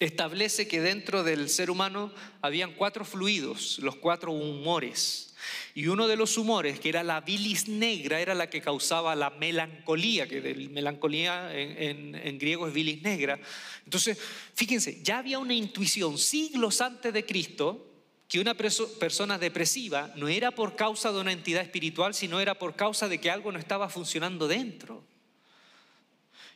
establece 0.00 0.68
que 0.68 0.80
dentro 0.80 1.22
del 1.22 1.48
ser 1.48 1.70
humano 1.70 2.12
habían 2.42 2.72
cuatro 2.74 3.04
fluidos, 3.04 3.78
los 3.78 3.96
cuatro 3.96 4.32
humores. 4.32 5.34
Y 5.74 5.86
uno 5.88 6.08
de 6.08 6.16
los 6.16 6.36
humores, 6.38 6.80
que 6.80 6.88
era 6.88 7.02
la 7.02 7.20
bilis 7.20 7.68
negra, 7.68 8.20
era 8.20 8.34
la 8.34 8.50
que 8.50 8.60
causaba 8.60 9.14
la 9.14 9.30
melancolía, 9.30 10.26
que 10.26 10.40
de 10.40 10.54
melancolía 10.68 11.54
en, 11.54 12.38
griego 12.38 12.66
es 12.66 12.74
bilis 12.74 13.02
negra. 13.02 13.38
Entonces, 13.84 14.18
fíjense, 14.54 15.02
ya 15.02 15.18
había 15.18 15.38
una 15.38 15.54
intuición 15.54 16.18
siglos 16.18 16.80
antes 16.80 17.12
de 17.12 17.24
Cristo 17.24 17.92
que 18.28 18.40
una 18.40 18.54
persona 18.54 19.38
depresiva 19.38 20.12
no 20.16 20.28
era 20.28 20.50
por 20.50 20.74
causa 20.74 21.12
de 21.12 21.20
una 21.20 21.32
entidad 21.32 21.62
espiritual, 21.62 22.12
sino 22.12 22.40
era 22.40 22.58
por 22.58 22.74
causa 22.74 23.08
de 23.08 23.20
que 23.20 23.30
algo 23.30 23.52
no 23.52 23.58
estaba 23.58 23.88
funcionando 23.88 24.48
dentro. 24.48 25.04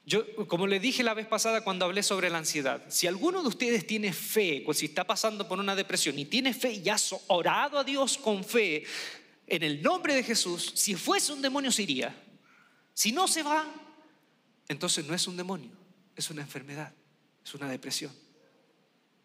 Yo, 0.06 0.24
como 0.48 0.66
le 0.66 0.80
dije 0.80 1.02
la 1.02 1.14
vez 1.14 1.26
pasada 1.26 1.62
cuando 1.62 1.84
hablé 1.84 2.02
sobre 2.02 2.30
la 2.30 2.38
ansiedad, 2.38 2.82
si 2.88 3.06
alguno 3.06 3.42
de 3.42 3.48
ustedes 3.48 3.86
tiene 3.86 4.12
fe, 4.12 4.64
o 4.66 4.74
si 4.74 4.86
está 4.86 5.04
pasando 5.04 5.46
por 5.46 5.58
una 5.58 5.76
depresión 5.76 6.18
y 6.18 6.24
tiene 6.24 6.54
fe 6.54 6.72
y 6.72 6.88
ha 6.88 6.96
orado 7.28 7.78
a 7.78 7.84
Dios 7.84 8.18
con 8.18 8.42
fe, 8.42 8.84
en 9.46 9.62
el 9.62 9.82
nombre 9.82 10.14
de 10.14 10.22
Jesús, 10.22 10.72
si 10.74 10.94
fuese 10.94 11.32
un 11.32 11.42
demonio 11.42 11.70
se 11.70 11.82
iría. 11.82 12.14
Si 12.94 13.12
no 13.12 13.28
se 13.28 13.42
va, 13.42 13.66
entonces 14.68 15.04
no 15.06 15.14
es 15.14 15.26
un 15.26 15.36
demonio, 15.36 15.70
es 16.16 16.30
una 16.30 16.42
enfermedad, 16.42 16.92
es 17.44 17.54
una 17.54 17.68
depresión. 17.68 18.12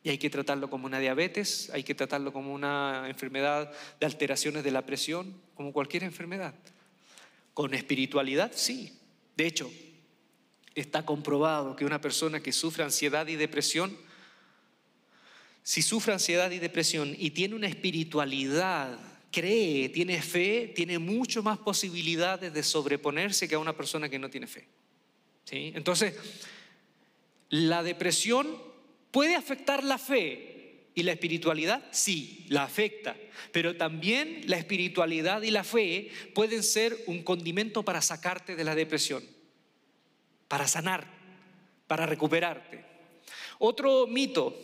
Y 0.03 0.09
hay 0.09 0.17
que 0.17 0.29
tratarlo 0.29 0.69
como 0.69 0.85
una 0.85 0.99
diabetes, 0.99 1.69
hay 1.71 1.83
que 1.83 1.95
tratarlo 1.95 2.31
como 2.31 2.53
una 2.53 3.05
enfermedad 3.07 3.71
de 3.99 4.05
alteraciones 4.05 4.63
de 4.63 4.71
la 4.71 4.85
presión, 4.85 5.41
como 5.55 5.73
cualquier 5.73 6.03
enfermedad. 6.03 6.53
Con 7.53 7.73
espiritualidad, 7.73 8.51
sí. 8.53 8.99
De 9.35 9.47
hecho, 9.47 9.71
está 10.75 11.05
comprobado 11.05 11.75
que 11.75 11.85
una 11.85 12.01
persona 12.01 12.41
que 12.41 12.51
sufre 12.51 12.83
ansiedad 12.83 13.27
y 13.27 13.35
depresión, 13.35 13.97
si 15.63 15.81
sufre 15.81 16.13
ansiedad 16.13 16.51
y 16.51 16.59
depresión 16.59 17.15
y 17.17 17.31
tiene 17.31 17.55
una 17.55 17.67
espiritualidad, 17.67 18.99
cree, 19.31 19.89
tiene 19.89 20.21
fe, 20.21 20.71
tiene 20.75 20.99
mucho 20.99 21.41
más 21.41 21.57
posibilidades 21.57 22.53
de 22.53 22.61
sobreponerse 22.61 23.47
que 23.47 23.55
a 23.55 23.59
una 23.59 23.75
persona 23.75 24.09
que 24.09 24.19
no 24.19 24.29
tiene 24.29 24.47
fe. 24.47 24.67
¿Sí? 25.45 25.71
Entonces, 25.75 26.13
la 27.49 27.81
depresión 27.81 28.47
puede 29.11 29.35
afectar 29.35 29.83
la 29.83 29.97
fe, 29.97 30.51
¿Y 30.97 31.03
la 31.03 31.11
espiritualidad? 31.11 31.83
Sí, 31.91 32.45
la 32.47 32.63
afecta. 32.63 33.17
Pero 33.51 33.75
también 33.75 34.43
la 34.45 34.57
espiritualidad 34.57 35.41
y 35.41 35.51
la 35.51 35.65
fe 35.65 36.09
pueden 36.33 36.63
ser 36.63 36.97
un 37.07 37.21
condimento 37.21 37.83
para 37.83 38.01
sacarte 38.01 38.55
de 38.55 38.63
la 38.63 38.75
depresión 38.75 39.21
para 40.47 40.67
sanar, 40.67 41.05
para 41.87 42.05
recuperarte. 42.05 42.83
Otro 43.59 44.07
mito 44.07 44.57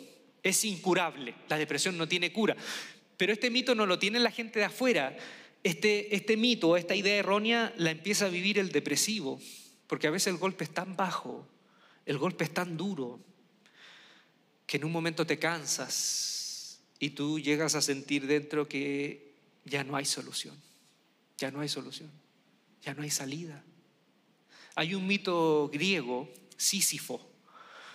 es 0.44 0.64
incurable, 0.66 1.36
la 1.50 1.58
depresión 1.58 1.98
no 1.98 2.08
tiene 2.08 2.32
cura, 2.32 2.56
pero 3.18 3.34
este 3.34 3.50
mito 3.50 3.76
no 3.76 3.86
lo 3.86 4.00
tiene 4.00 4.20
la 4.20 4.32
gente 4.32 4.60
de 4.60 4.66
afuera. 4.66 5.16
Este, 5.64 6.16
este 6.16 6.38
mito, 6.38 6.76
esta 6.76 6.96
idea 6.96 7.16
errónea 7.16 7.72
la 7.78 7.92
empieza 7.92 8.26
a 8.26 8.30
vivir 8.30 8.58
el 8.58 8.72
depresivo, 8.72 9.40
porque 9.88 10.08
a 10.08 10.12
veces 10.12 10.34
el 10.34 10.40
golpe 10.40 10.64
es 10.64 10.72
tan 10.72 10.96
bajo, 10.96 11.48
el 12.06 12.18
golpe 12.18 12.44
es 12.44 12.54
tan 12.54 12.78
duro, 12.78 13.20
que 14.66 14.78
en 14.78 14.86
un 14.86 14.92
momento 14.92 15.26
te 15.26 15.38
cansas 15.38 16.80
y 16.98 17.12
tú 17.12 17.40
llegas 17.40 17.76
a 17.76 17.82
sentir 17.82 18.26
dentro 18.26 18.68
que 18.68 19.34
ya 19.66 19.84
no 19.84 19.96
hay 19.96 20.06
solución, 20.06 20.56
ya 21.38 21.52
no 21.52 21.60
hay 21.60 21.70
solución, 21.70 22.10
ya 22.82 22.94
no 22.94 23.04
hay 23.04 23.10
salida. 23.12 23.64
Hay 24.76 24.96
un 24.96 25.08
mito 25.08 25.70
griego, 25.72 26.30
Sísifo. 26.58 27.28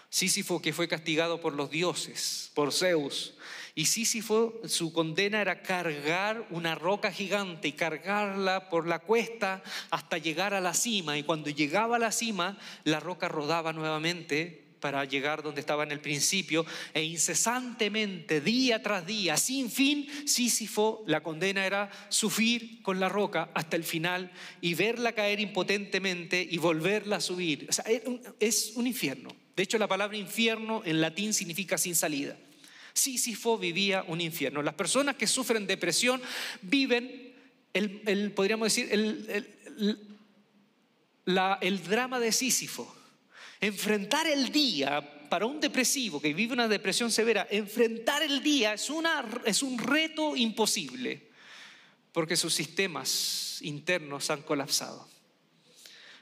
Sísifo 0.09 0.63
que 0.63 0.73
fue 0.73 0.89
castigado 0.89 1.41
por 1.41 1.53
los 1.55 1.71
dioses, 1.71 2.51
por 2.55 2.73
Zeus. 2.73 3.35
Y 3.75 3.87
Sísifo, 3.87 4.61
su 4.65 4.93
condena 4.93 5.41
era 5.41 5.63
cargar 5.63 6.47
una 6.51 6.75
roca 6.75 7.13
gigante 7.13 7.69
y 7.69 7.73
cargarla 7.73 8.71
por 8.71 8.87
la 8.87 9.01
cuesta 9.01 9.63
hasta 9.91 10.19
llegar 10.19 10.55
a 10.55 10.61
la 10.61 10.75
cima. 10.75 11.19
Y 11.19 11.25
cuando 11.25 11.51
llegaba 11.51 11.97
a 11.97 11.99
la 11.99 12.13
cima, 12.13 12.59
la 12.85 13.01
roca 13.01 13.29
rodaba 13.29 13.73
nuevamente 13.73 14.66
para 14.87 15.05
llegar 15.05 15.43
donde 15.43 15.63
estaba 15.63 15.83
en 15.83 15.91
el 15.91 15.99
principio 15.99 16.65
e 16.95 17.03
incesantemente, 17.03 18.41
día 18.41 18.81
tras 18.85 19.05
día, 19.05 19.37
sin 19.37 19.69
fin, 19.69 20.07
Sísifo, 20.25 21.03
la 21.09 21.25
condena 21.25 21.67
era 21.67 21.91
sufrir 22.09 22.83
con 22.83 23.01
la 23.01 23.09
roca 23.09 23.51
hasta 23.53 23.75
el 23.75 23.83
final 23.83 24.31
y 24.61 24.75
verla 24.75 25.11
caer 25.11 25.41
impotentemente 25.41 26.41
y 26.49 26.59
volverla 26.59 27.17
a 27.17 27.21
subir. 27.21 27.69
es 28.39 28.75
un 28.77 28.87
infierno. 28.87 29.35
De 29.57 29.65
hecho, 29.65 29.77
la 29.77 29.89
palabra 29.89 30.17
infierno 30.17 30.83
en 30.85 31.01
latín 31.01 31.35
significa 31.35 31.77
sin 31.79 31.97
salida. 31.97 32.37
Sísifo 32.93 33.59
vivía 33.59 34.05
un 34.07 34.21
infierno. 34.21 34.63
Las 34.63 34.75
personas 34.75 35.17
que 35.17 35.27
sufren 35.27 35.67
depresión 35.67 36.23
viven, 36.63 37.35
el, 37.73 38.31
podríamos 38.37 38.67
decir, 38.67 38.87
el, 38.93 39.99
el 41.61 41.83
drama 41.83 42.21
de 42.21 42.31
Sísifo 42.31 42.96
Enfrentar 43.61 44.27
el 44.27 44.51
día 44.51 45.29
para 45.29 45.47
un 45.47 45.61
depresivo 45.61 46.21
que 46.21 46.35
vive 46.35 46.53
una 46.53 46.69
depresión 46.69 47.11
severa, 47.11 47.47
enfrentar 47.51 48.23
el 48.23 48.43
día 48.43 48.75
es, 48.75 48.91
un 48.91 49.79
reto 49.79 50.37
imposible 50.37 51.31
porque 52.13 52.37
sus 52.37 52.55
sistemas 52.55 53.59
internos 53.63 54.31
han 54.31 54.43
colapsado. 54.43 55.07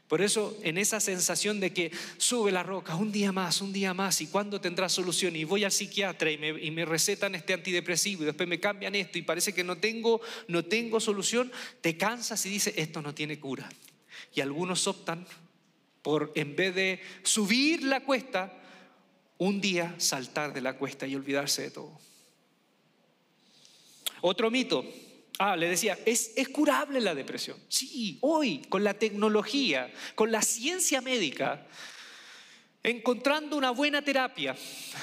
Por 0.09 0.21
eso, 0.21 0.59
en 0.63 0.77
esa 0.77 1.01
sensación 1.01 1.61
de 1.61 1.73
que 1.73 1.91
sube 2.19 2.53
la 2.53 2.63
roca 2.63 2.95
un 2.95 3.11
día 3.11 3.33
más, 3.33 3.63
un 3.63 3.73
día 3.73 3.95
más, 3.95 4.21
y 4.21 4.27
cuándo 4.27 4.61
tendrá 4.61 4.89
solución, 4.89 5.35
y 5.35 5.45
voy 5.45 5.65
al 5.65 5.73
psiquiatra 5.73 6.31
y 6.31 6.37
me, 6.37 6.49
y 6.49 6.71
me, 6.71 6.85
recetan 6.85 7.35
este 7.35 7.55
antidepresivo, 7.55 8.23
y 8.23 8.27
después 8.27 8.49
me 8.49 8.61
cambian 8.61 8.95
esto, 8.95 9.19
y 9.19 9.23
parece 9.23 9.55
que 9.55 9.65
no 9.65 9.79
tengo, 9.79 10.21
no 10.47 10.65
tengo 10.65 11.01
solución, 11.01 11.51
te 11.81 11.97
cansas 11.97 12.45
y 12.45 12.51
dices, 12.51 12.75
esto 12.77 13.01
no 13.01 13.15
tiene 13.15 13.41
cura. 13.41 13.69
Y 14.35 14.41
algunos 14.43 14.87
optan 14.87 15.27
por 16.05 16.33
en 16.35 16.55
vez 16.55 16.75
de 16.75 17.01
subir 17.23 17.83
la 17.83 18.01
cuesta, 18.01 18.53
un 19.39 19.59
día 19.59 19.95
saltar 19.97 20.53
de 20.53 20.61
la 20.61 20.75
cuesta 20.75 21.07
y 21.07 21.17
olvidarse 21.17 21.63
de 21.63 21.71
todo. 21.71 21.99
Otro 24.21 24.51
mito. 24.51 24.85
Ah, 25.39 25.57
le 25.57 25.69
decía, 25.69 25.99
¿es, 26.05 26.33
¿es 26.37 26.49
curable 26.51 27.01
la 27.01 27.15
depresión? 27.15 27.57
Sí, 27.69 28.19
hoy, 28.21 28.59
con 28.69 28.85
la 28.85 28.95
tecnología, 28.95 29.91
con 30.15 30.31
la 30.31 30.43
ciencia 30.43 31.01
médica, 31.01 31.67
encontrando 32.83 33.57
una 33.57 33.71
buena 33.71 34.03
terapia, 34.03 34.55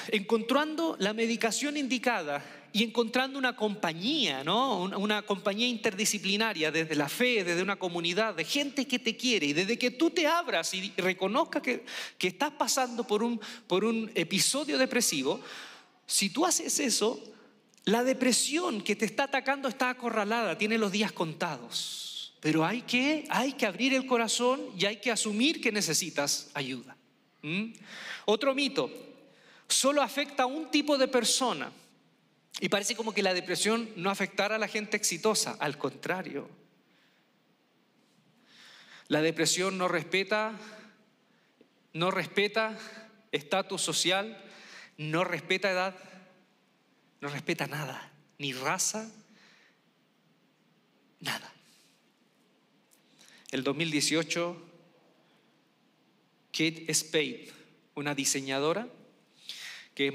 encontrando 0.08 0.96
la 1.00 1.12
medicación 1.12 1.76
indicada, 1.76 2.42
y 2.72 2.82
encontrando 2.84 3.38
una 3.38 3.54
compañía, 3.54 4.42
¿no? 4.42 4.82
Una, 4.82 5.22
compañía 5.22 5.66
interdisciplinaria 5.66 6.70
desde 6.70 6.94
la 6.94 7.08
fe, 7.08 7.44
desde 7.44 7.62
una 7.62 7.76
comunidad 7.76 8.34
de 8.34 8.44
gente 8.44 8.86
que 8.86 8.98
te 8.98 9.16
quiere 9.16 9.46
y 9.46 9.52
desde 9.52 9.78
que 9.78 9.90
tú 9.90 10.10
te 10.10 10.26
abras 10.26 10.72
y 10.72 10.92
reconozcas 10.96 11.62
que, 11.62 11.84
que 12.16 12.28
estás 12.28 12.52
pasando 12.52 13.06
por 13.06 13.22
un, 13.22 13.40
por 13.66 13.84
un 13.84 14.10
episodio 14.14 14.78
depresivo, 14.78 15.40
si 16.06 16.30
tú 16.30 16.46
haces 16.46 16.80
eso, 16.80 17.22
la 17.84 18.04
depresión 18.04 18.80
que 18.80 18.96
te 18.96 19.04
está 19.04 19.24
atacando 19.24 19.68
está 19.68 19.90
acorralada, 19.90 20.56
tiene 20.56 20.78
los 20.78 20.92
días 20.92 21.12
contados. 21.12 22.34
Pero 22.40 22.64
hay 22.64 22.82
que, 22.82 23.24
hay 23.28 23.52
que 23.52 23.66
abrir 23.66 23.94
el 23.94 24.06
corazón 24.06 24.60
y 24.76 24.86
hay 24.86 24.96
que 24.96 25.12
asumir 25.12 25.60
que 25.60 25.70
necesitas 25.70 26.50
ayuda. 26.54 26.96
Otro 28.24 28.54
mito, 28.54 28.90
solo 29.68 30.02
afecta 30.02 30.44
a 30.44 30.46
un 30.46 30.70
tipo 30.70 30.98
de 30.98 31.08
persona. 31.08 31.72
Y 32.60 32.68
parece 32.68 32.94
como 32.94 33.14
que 33.14 33.22
la 33.22 33.34
depresión 33.34 33.90
no 33.96 34.10
afectara 34.10 34.56
a 34.56 34.58
la 34.58 34.68
gente 34.68 34.96
exitosa, 34.96 35.56
al 35.58 35.78
contrario. 35.78 36.48
La 39.08 39.20
depresión 39.20 39.78
no 39.78 39.88
respeta, 39.88 40.58
no 41.92 42.10
respeta 42.10 42.78
estatus 43.32 43.82
social, 43.82 44.42
no 44.96 45.24
respeta 45.24 45.70
edad, 45.70 45.96
no 47.20 47.28
respeta 47.28 47.66
nada, 47.66 48.12
ni 48.38 48.52
raza, 48.52 49.10
nada. 51.20 51.52
El 53.50 53.64
2018, 53.64 54.62
Kate 56.52 56.94
Spade, 56.94 57.52
una 57.94 58.14
diseñadora 58.14 58.88
que 59.94 60.10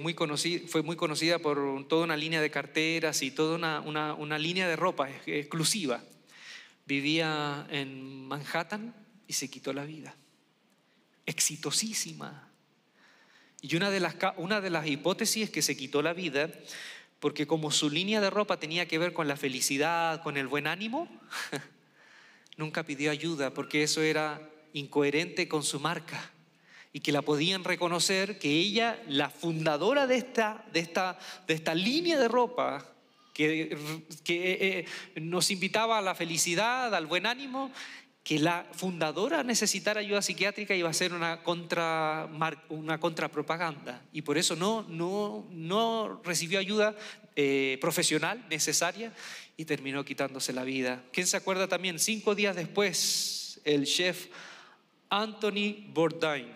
fue 0.68 0.82
muy 0.82 0.96
conocida 0.96 1.40
por 1.40 1.88
toda 1.88 2.04
una 2.04 2.18
línea 2.18 2.42
de 2.42 2.50
carteras 2.50 3.22
y 3.22 3.32
toda 3.32 3.56
una, 3.56 4.14
una 4.14 4.40
línea 4.40 4.68
de 4.68 4.76
ropa 4.76 5.10
exclusiva, 5.26 6.04
vivía 6.86 7.68
en 7.70 8.26
Manhattan 8.28 8.96
y 9.28 9.34
se 9.34 9.50
quitó 9.50 9.74
la 9.74 9.86
vida. 9.86 10.16
Exitosísima. 11.26 12.50
Y 13.62 13.76
una 13.76 13.92
de 13.92 14.00
las, 14.00 14.16
una 14.38 14.62
de 14.62 14.70
las 14.70 14.88
hipótesis 14.88 15.46
es 15.46 15.50
que 15.50 15.62
se 15.62 15.78
quitó 15.78 16.02
la 16.02 16.14
vida 16.14 16.52
porque 17.20 17.48
como 17.48 17.72
su 17.72 17.90
línea 17.90 18.22
de 18.22 18.30
ropa 18.30 18.60
tenía 18.60 18.88
que 18.88 19.00
ver 19.00 19.14
con 19.14 19.28
la 19.28 19.36
felicidad, 19.36 20.22
con 20.22 20.38
el 20.38 20.48
buen 20.48 20.68
ánimo, 20.68 21.10
nunca 22.58 22.84
pidió 22.84 23.12
ayuda 23.12 23.54
porque 23.54 23.84
eso 23.84 24.02
era 24.02 24.50
incoherente 24.74 25.48
con 25.48 25.64
su 25.64 25.80
marca 25.80 26.32
y 26.94 27.00
que 27.00 27.12
la 27.12 27.22
podían 27.22 27.64
reconocer 27.64 28.40
que 28.40 28.50
ella, 28.50 29.02
la 29.08 29.30
fundadora 29.30 30.08
de 30.08 30.18
esta, 30.18 30.66
de 30.74 30.80
esta, 30.80 31.20
de 31.48 31.54
esta 31.54 31.76
línea 31.76 32.20
de 32.20 32.28
ropa, 32.28 32.86
que, 33.34 33.62
eh, 33.62 33.78
eh, 34.28 34.86
nos 35.22 35.52
invitaba 35.52 36.00
a 36.00 36.02
la 36.02 36.16
felicidad, 36.16 36.94
al 36.96 37.06
buen 37.06 37.26
ánimo, 37.26 37.72
que 38.28 38.40
la 38.40 38.68
fundadora 38.74 39.42
necesitara 39.44 40.02
ayuda 40.02 40.22
psiquiátrica 40.22 40.76
iba 40.76 40.90
a 40.90 40.94
ser 40.94 41.14
una, 41.14 41.44
contra, 41.44 42.28
una 42.68 43.00
contrapropaganda 43.00 44.02
y 44.12 44.24
por 44.24 44.38
eso 44.38 44.58
no, 44.58 44.86
no, 44.90 45.48
no 45.52 46.22
recibió 46.26 46.60
ayuda 46.60 46.94
eh, 47.38 47.78
profesional 47.80 48.44
necesaria 48.50 49.14
y 49.56 49.64
terminó 49.64 50.04
quitándose 50.04 50.52
la 50.52 50.66
vida. 50.66 51.04
¿Quién 51.14 51.26
se 51.26 51.38
acuerda 51.38 51.70
también? 51.70 52.00
Cinco 52.00 52.36
días 52.36 52.56
después, 52.58 53.62
el 53.64 53.86
chef 53.86 54.28
Anthony 55.10 55.86
Bourdain, 55.94 56.54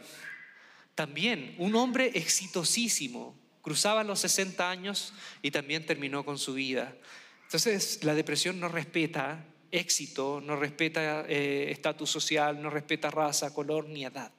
también 0.95 1.55
un 1.57 1.75
hombre 1.75 2.11
exitosísimo, 2.15 3.35
cruzaba 3.61 4.03
los 4.03 4.19
60 4.19 4.69
años 4.69 5.13
y 5.41 5.51
también 5.51 5.85
terminó 5.85 6.25
con 6.25 6.37
su 6.37 6.53
vida. 6.53 6.95
Entonces 7.43 8.03
la 8.03 8.13
depresión 8.13 8.59
no 8.59 8.67
respeta 8.67 9.45
éxito, 9.71 10.41
no 10.41 10.55
respeta 10.55 11.25
eh, 11.27 11.71
estatus 11.71 12.09
social, 12.09 12.61
no 12.61 12.69
respeta 12.69 13.09
raza, 13.09 13.53
color 13.53 13.87
ni 13.87 14.05
edad. 14.05 14.31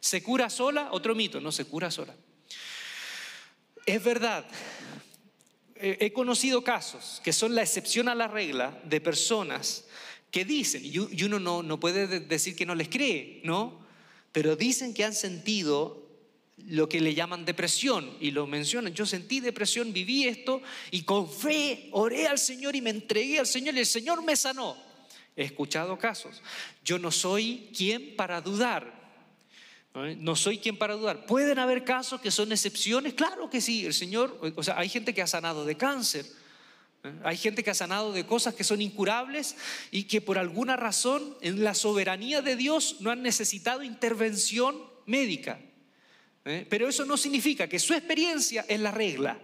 ¿Se 0.00 0.22
cura 0.22 0.48
sola? 0.48 0.88
Otro 0.92 1.14
mito, 1.14 1.40
no 1.40 1.52
se 1.52 1.64
cura 1.66 1.90
sola. 1.90 2.14
Es 3.84 4.02
verdad, 4.02 4.46
he 5.76 6.12
conocido 6.12 6.64
casos 6.64 7.20
que 7.22 7.32
son 7.32 7.54
la 7.54 7.62
excepción 7.62 8.08
a 8.08 8.14
la 8.14 8.26
regla 8.26 8.80
de 8.84 9.00
personas 9.00 9.84
que 10.36 10.44
dicen, 10.44 10.82
y 10.84 11.24
uno 11.24 11.40
no, 11.40 11.62
no 11.62 11.80
puede 11.80 12.20
decir 12.20 12.54
que 12.54 12.66
no 12.66 12.74
les 12.74 12.90
cree, 12.90 13.40
¿no? 13.42 13.80
Pero 14.32 14.54
dicen 14.54 14.92
que 14.92 15.02
han 15.02 15.14
sentido 15.14 16.10
lo 16.66 16.90
que 16.90 17.00
le 17.00 17.14
llaman 17.14 17.46
depresión 17.46 18.18
y 18.20 18.32
lo 18.32 18.46
mencionan. 18.46 18.92
Yo 18.92 19.06
sentí 19.06 19.40
depresión, 19.40 19.94
viví 19.94 20.24
esto 20.24 20.60
y 20.90 21.04
con 21.04 21.32
fe 21.32 21.88
oré 21.92 22.26
al 22.26 22.38
Señor 22.38 22.76
y 22.76 22.82
me 22.82 22.90
entregué 22.90 23.38
al 23.38 23.46
Señor 23.46 23.76
y 23.76 23.78
el 23.78 23.86
Señor 23.86 24.22
me 24.22 24.36
sanó. 24.36 24.76
He 25.34 25.44
escuchado 25.44 25.98
casos. 25.98 26.42
Yo 26.84 26.98
no 26.98 27.10
soy 27.10 27.70
quien 27.74 28.14
para 28.14 28.42
dudar. 28.42 28.92
No 30.18 30.36
soy 30.36 30.58
quien 30.58 30.76
para 30.76 30.96
dudar. 30.96 31.24
¿Pueden 31.24 31.58
haber 31.58 31.82
casos 31.82 32.20
que 32.20 32.30
son 32.30 32.52
excepciones? 32.52 33.14
Claro 33.14 33.48
que 33.48 33.62
sí. 33.62 33.86
El 33.86 33.94
Señor, 33.94 34.38
o 34.54 34.62
sea, 34.62 34.78
hay 34.78 34.90
gente 34.90 35.14
que 35.14 35.22
ha 35.22 35.26
sanado 35.26 35.64
de 35.64 35.78
cáncer. 35.78 36.26
Hay 37.24 37.36
gente 37.36 37.62
que 37.62 37.70
ha 37.70 37.74
sanado 37.74 38.12
de 38.12 38.26
cosas 38.26 38.54
que 38.54 38.64
son 38.64 38.80
incurables 38.80 39.56
y 39.90 40.04
que 40.04 40.20
por 40.20 40.38
alguna 40.38 40.76
razón 40.76 41.36
en 41.40 41.64
la 41.64 41.74
soberanía 41.74 42.42
de 42.42 42.56
Dios 42.56 42.96
no 43.00 43.10
han 43.10 43.22
necesitado 43.22 43.82
intervención 43.82 44.76
médica. 45.06 45.58
¿eh? 46.44 46.66
Pero 46.68 46.88
eso 46.88 47.04
no 47.04 47.16
significa 47.16 47.68
que 47.68 47.78
su 47.78 47.94
experiencia 47.94 48.64
es 48.68 48.80
la 48.80 48.90
regla. 48.90 49.38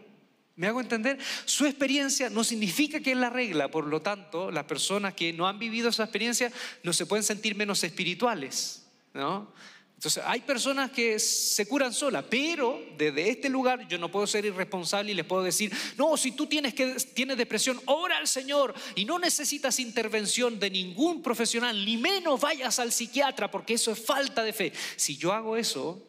¿Me 0.55 0.67
hago 0.67 0.81
entender? 0.81 1.19
Su 1.47 1.65
experiencia 1.65 2.29
no 2.29 2.45
significa 2.45 3.01
que 3.01 3.13
es 3.13 3.17
la 3.17 3.31
regla, 3.31 3.71
por 3.71 3.87
lo 3.87 4.03
tanto, 4.03 4.51
las 4.51 4.65
personas 4.65 5.15
que 5.15 5.33
no 5.33 5.49
han 5.49 5.59
vivido 5.59 5.89
esa 5.89 6.05
experiencia 6.05 6.53
no 6.83 6.93
se 6.93 7.07
pueden 7.07 7.25
sentir 7.25 7.55
menos 7.55 7.83
espirituales, 7.85 8.87
¿no? 9.15 9.53
Entonces, 10.03 10.25
hay 10.27 10.41
personas 10.41 10.91
que 10.91 11.21
se 11.21 11.65
curan 11.69 11.95
solas, 11.95 12.25
pero 12.29 12.85
desde 12.99 13.31
este 13.31 13.49
lugar 13.49 13.87
yo 13.87 13.99
no 13.99 14.11
puedo 14.11 14.27
ser 14.27 14.45
irresponsable 14.45 15.13
y 15.13 15.15
les 15.15 15.25
puedo 15.25 15.45
decir, 15.45 15.73
no, 15.97 16.17
si 16.17 16.33
tú 16.33 16.49
tienes, 16.49 16.75
que, 16.75 16.97
tienes 17.15 17.37
depresión, 17.37 17.81
ora 17.85 18.19
al 18.19 18.27
Señor 18.27 18.75
y 18.97 19.05
no 19.05 19.21
necesitas 19.21 19.79
intervención 19.79 20.59
de 20.59 20.71
ningún 20.71 21.23
profesional, 21.23 21.85
ni 21.85 21.99
menos 21.99 22.41
vayas 22.41 22.81
al 22.81 22.91
psiquiatra, 22.91 23.49
porque 23.49 23.75
eso 23.75 23.93
es 23.93 24.05
falta 24.05 24.43
de 24.43 24.53
fe. 24.53 24.73
Si 24.97 25.17
yo 25.17 25.33
hago 25.33 25.57
eso, 25.57 26.05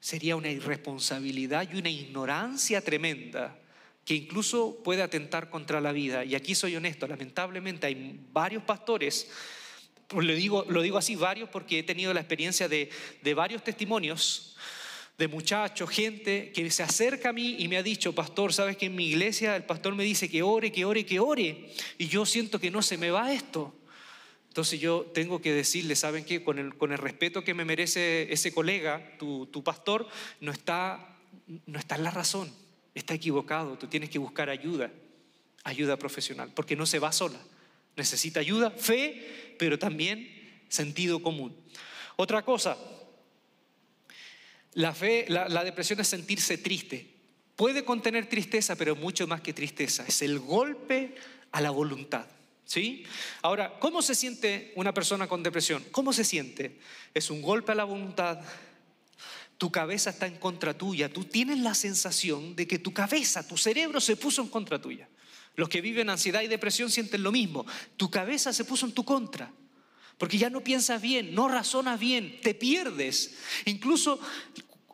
sería 0.00 0.34
una 0.34 0.48
irresponsabilidad 0.48 1.68
y 1.70 1.76
una 1.76 1.90
ignorancia 1.90 2.80
tremenda 2.80 3.54
que 4.06 4.14
incluso 4.14 4.82
puede 4.82 5.02
atentar 5.02 5.50
contra 5.50 5.78
la 5.82 5.92
vida. 5.92 6.24
Y 6.24 6.34
aquí 6.34 6.54
soy 6.54 6.74
honesto, 6.74 7.06
lamentablemente 7.06 7.86
hay 7.86 8.18
varios 8.32 8.62
pastores, 8.62 9.28
lo 10.10 10.34
digo, 10.34 10.64
lo 10.68 10.82
digo 10.82 10.98
así, 10.98 11.16
varios, 11.16 11.48
porque 11.48 11.78
he 11.78 11.82
tenido 11.82 12.12
la 12.14 12.20
experiencia 12.20 12.68
de, 12.68 12.90
de 13.22 13.34
varios 13.34 13.64
testimonios 13.64 14.56
de 15.16 15.28
muchachos, 15.28 15.90
gente 15.90 16.50
que 16.52 16.68
se 16.70 16.82
acerca 16.82 17.28
a 17.28 17.32
mí 17.32 17.56
y 17.60 17.68
me 17.68 17.76
ha 17.76 17.82
dicho, 17.82 18.14
pastor, 18.14 18.52
sabes 18.52 18.76
que 18.76 18.86
en 18.86 18.96
mi 18.96 19.06
iglesia 19.06 19.54
el 19.54 19.64
pastor 19.64 19.94
me 19.94 20.02
dice 20.02 20.28
que 20.28 20.42
ore, 20.42 20.72
que 20.72 20.84
ore, 20.84 21.06
que 21.06 21.20
ore, 21.20 21.70
y 21.98 22.08
yo 22.08 22.26
siento 22.26 22.58
que 22.58 22.70
no 22.70 22.82
se 22.82 22.98
me 22.98 23.10
va 23.10 23.32
esto. 23.32 23.72
Entonces 24.48 24.80
yo 24.80 25.10
tengo 25.14 25.40
que 25.40 25.52
decirle, 25.52 25.96
¿saben 25.96 26.24
qué? 26.24 26.42
Con 26.42 26.58
el, 26.58 26.76
con 26.76 26.92
el 26.92 26.98
respeto 26.98 27.42
que 27.42 27.54
me 27.54 27.64
merece 27.64 28.32
ese 28.32 28.52
colega, 28.52 29.16
tu, 29.18 29.46
tu 29.46 29.62
pastor, 29.62 30.08
no 30.40 30.52
está, 30.52 31.16
no 31.66 31.78
está 31.78 31.96
en 31.96 32.04
la 32.04 32.10
razón, 32.10 32.52
está 32.94 33.14
equivocado, 33.14 33.78
tú 33.78 33.86
tienes 33.86 34.10
que 34.10 34.18
buscar 34.18 34.50
ayuda, 34.50 34.90
ayuda 35.62 35.96
profesional, 35.96 36.50
porque 36.54 36.76
no 36.76 36.86
se 36.86 36.98
va 36.98 37.12
sola. 37.12 37.38
Necesita 37.96 38.40
ayuda, 38.40 38.70
fe, 38.70 39.54
pero 39.58 39.78
también 39.78 40.28
sentido 40.68 41.22
común. 41.22 41.56
Otra 42.16 42.44
cosa, 42.44 42.76
la 44.74 44.92
fe, 44.92 45.26
la, 45.28 45.64
depresión 45.64 46.00
es 46.00 46.08
sentirse 46.08 46.58
triste. 46.58 47.08
Puede 47.56 47.84
contener 47.84 48.28
tristeza, 48.28 48.74
pero 48.74 48.96
mucho 48.96 49.26
más 49.26 49.40
que 49.40 49.52
tristeza. 49.52 50.04
Es 50.06 50.22
el 50.22 50.40
golpe 50.40 51.14
a 51.52 51.60
la 51.60 51.70
voluntad. 51.70 52.26
¿Sí? 52.64 53.04
Ahora, 53.42 53.78
¿cómo 53.78 54.00
se 54.00 54.14
siente 54.14 54.72
una 54.74 54.94
persona 54.94 55.28
con 55.28 55.42
depresión? 55.42 55.84
¿Cómo 55.92 56.12
se 56.12 56.24
siente? 56.24 56.78
Es 57.12 57.30
un 57.30 57.42
golpe 57.42 57.72
a 57.72 57.74
la 57.74 57.84
voluntad. 57.84 58.40
Tu 59.58 59.70
cabeza 59.70 60.10
está 60.10 60.26
en 60.26 60.38
contra 60.38 60.76
tuya. 60.76 61.12
Tú 61.12 61.24
tienes 61.24 61.58
la 61.58 61.74
sensación 61.74 62.56
de 62.56 62.66
que 62.66 62.78
tu 62.78 62.92
cabeza, 62.92 63.46
tu 63.46 63.56
cerebro 63.56 64.00
se 64.00 64.16
puso 64.16 64.42
en 64.42 64.48
contra 64.48 64.80
tuya. 64.80 65.08
Los 65.56 65.68
que 65.68 65.80
viven 65.80 66.10
ansiedad 66.10 66.42
y 66.42 66.48
depresión 66.48 66.90
sienten 66.90 67.22
lo 67.22 67.32
mismo. 67.32 67.64
Tu 67.96 68.10
cabeza 68.10 68.52
se 68.52 68.64
puso 68.64 68.86
en 68.86 68.92
tu 68.92 69.04
contra. 69.04 69.52
Porque 70.18 70.38
ya 70.38 70.50
no 70.50 70.62
piensas 70.62 71.02
bien, 71.02 71.34
no 71.34 71.48
razonas 71.48 71.98
bien, 71.98 72.40
te 72.40 72.54
pierdes. 72.54 73.36
Incluso 73.64 74.20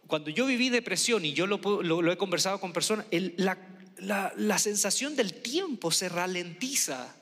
cuando 0.07 0.31
yo 0.31 0.47
viví 0.47 0.71
depresión 0.71 1.25
y 1.25 1.33
yo 1.35 1.47
lo, 1.47 2.13
he 2.13 2.17
conversado 2.17 2.59
con 2.59 2.73
personas, 2.73 3.07
la 3.37 4.59
sensación 4.59 5.17
del 5.17 5.35
tiempo 5.35 5.91
se 5.91 6.09
ralentiza. 6.09 7.15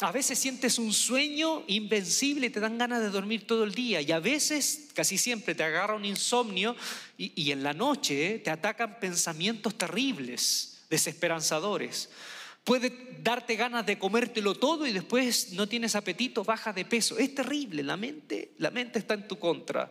A 0.00 0.10
veces 0.10 0.38
sientes 0.38 0.78
un 0.78 0.92
sueño 0.92 1.62
invencible 1.68 2.48
y 2.48 2.50
te 2.50 2.58
dan 2.58 2.78
ganas 2.78 3.00
de 3.00 3.10
dormir 3.10 3.46
todo 3.46 3.62
el 3.62 3.74
día. 3.74 4.00
Y 4.00 4.10
a 4.10 4.18
veces, 4.18 4.88
casi 4.92 5.16
siempre, 5.16 5.54
te 5.54 5.62
agarra 5.62 5.94
un 5.94 6.04
insomnio 6.04 6.74
y, 7.16 7.50
en 7.52 7.62
la 7.62 7.72
noche 7.72 8.40
te 8.40 8.50
atacan 8.50 8.98
pensamientos 8.98 9.78
terribles, 9.78 10.73
desesperanzadores. 10.94 12.08
Puede 12.62 13.18
darte 13.20 13.56
ganas 13.56 13.84
de 13.84 13.98
comértelo 13.98 14.54
todo 14.54 14.86
y 14.86 14.92
después 14.92 15.52
no 15.52 15.68
tienes 15.68 15.96
apetito, 15.96 16.44
baja 16.44 16.72
de 16.72 16.84
peso. 16.84 17.18
Es 17.18 17.34
terrible, 17.34 17.82
la 17.82 17.96
mente, 17.96 18.52
la 18.58 18.70
mente 18.70 19.00
está 19.00 19.14
en 19.14 19.26
tu 19.26 19.38
contra. 19.38 19.90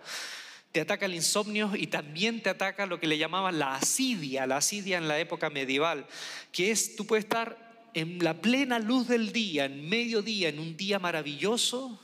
Te 0.72 0.80
ataca 0.82 1.06
el 1.06 1.14
insomnio 1.14 1.72
y 1.76 1.88
también 1.88 2.42
te 2.42 2.50
ataca 2.50 2.86
lo 2.86 3.00
que 3.00 3.08
le 3.08 3.18
llamaban 3.18 3.60
la 3.60 3.76
asidia, 3.76 4.48
la 4.48 4.58
asidia 4.58 4.98
en 4.98 5.08
la 5.08 5.20
época 5.20 5.50
medieval, 5.50 6.08
que 6.52 6.72
es, 6.72 6.96
tú 6.96 7.06
puedes 7.06 7.26
estar 7.26 7.90
en 7.94 8.24
la 8.24 8.42
plena 8.42 8.80
luz 8.80 9.08
del 9.08 9.32
día, 9.32 9.66
en 9.66 9.88
mediodía, 9.88 10.50
en 10.50 10.60
un 10.60 10.76
día 10.76 10.98
maravilloso, 10.98 12.00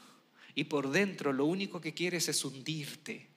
y 0.54 0.66
por 0.66 0.92
dentro 0.92 1.32
lo 1.32 1.46
único 1.46 1.80
que 1.82 1.94
quieres 1.94 2.28
es 2.28 2.44
hundirte, 2.44 3.28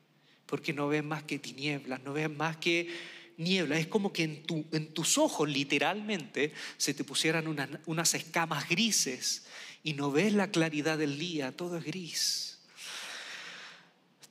porque 0.44 0.74
no 0.74 0.88
ves 0.88 1.04
más 1.04 1.22
que 1.22 1.38
tinieblas, 1.38 2.02
no 2.02 2.12
ves 2.12 2.28
más 2.28 2.58
que 2.58 2.88
niebla. 3.36 3.78
Es 3.78 3.86
como 3.86 4.12
que 4.12 4.24
en, 4.24 4.42
tu, 4.44 4.64
en 4.72 4.92
tus 4.92 5.18
ojos 5.18 5.48
literalmente 5.48 6.52
se 6.76 6.94
te 6.94 7.04
pusieran 7.04 7.46
unas 7.86 8.14
escamas 8.14 8.68
grises 8.68 9.44
y 9.82 9.94
no 9.94 10.10
ves 10.10 10.32
la 10.32 10.50
claridad 10.50 10.98
del 10.98 11.18
día, 11.18 11.52
todo 11.52 11.76
es 11.78 11.84
gris. 11.84 12.58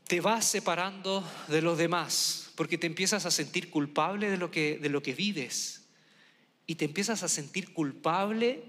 Te 0.08 0.22
vas 0.22 0.46
separando 0.46 1.30
de 1.48 1.62
los 1.62 1.78
demás 1.78 2.52
porque 2.56 2.78
te 2.78 2.88
empiezas 2.88 3.26
a 3.26 3.32
sentir 3.32 3.70
culpable 3.70 4.30
de 4.30 4.38
lo 4.38 4.52
que, 4.52 4.78
de 4.78 4.90
lo 4.90 5.02
que 5.02 5.14
vives 5.14 5.82
y 6.68 6.76
te 6.76 6.86
empiezas 6.86 7.24
a 7.24 7.28
sentir 7.28 7.74
culpable 7.74 8.64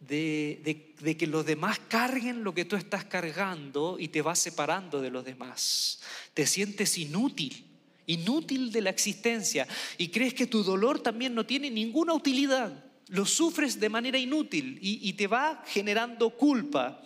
de, 0.00 0.94
de, 1.00 1.16
que 1.16 1.26
los 1.26 1.44
demás 1.44 1.80
carguen 1.88 2.44
lo 2.44 2.54
que 2.54 2.64
tú 2.64 2.76
estás 2.76 3.04
cargando 3.04 3.96
y 3.98 4.08
te 4.08 4.22
vas 4.22 4.38
separando 4.38 5.00
de 5.00 5.10
los 5.10 5.24
demás. 5.24 6.00
Te 6.34 6.46
sientes 6.46 6.96
inútil, 6.98 7.67
inútil 8.08 8.72
de 8.72 8.80
la 8.80 8.90
existencia 8.90 9.68
y 9.96 10.08
crees 10.08 10.34
que 10.34 10.46
tu 10.46 10.64
dolor 10.64 11.00
también 11.00 11.34
no 11.34 11.46
tiene 11.46 11.70
ninguna 11.70 12.14
utilidad. 12.14 12.84
Lo 13.08 13.24
sufres 13.24 13.78
de 13.78 13.88
manera 13.88 14.18
inútil 14.18 14.78
y, 14.82 15.12
te 15.12 15.28
va 15.28 15.62
generando 15.66 16.30
culpa. 16.30 17.02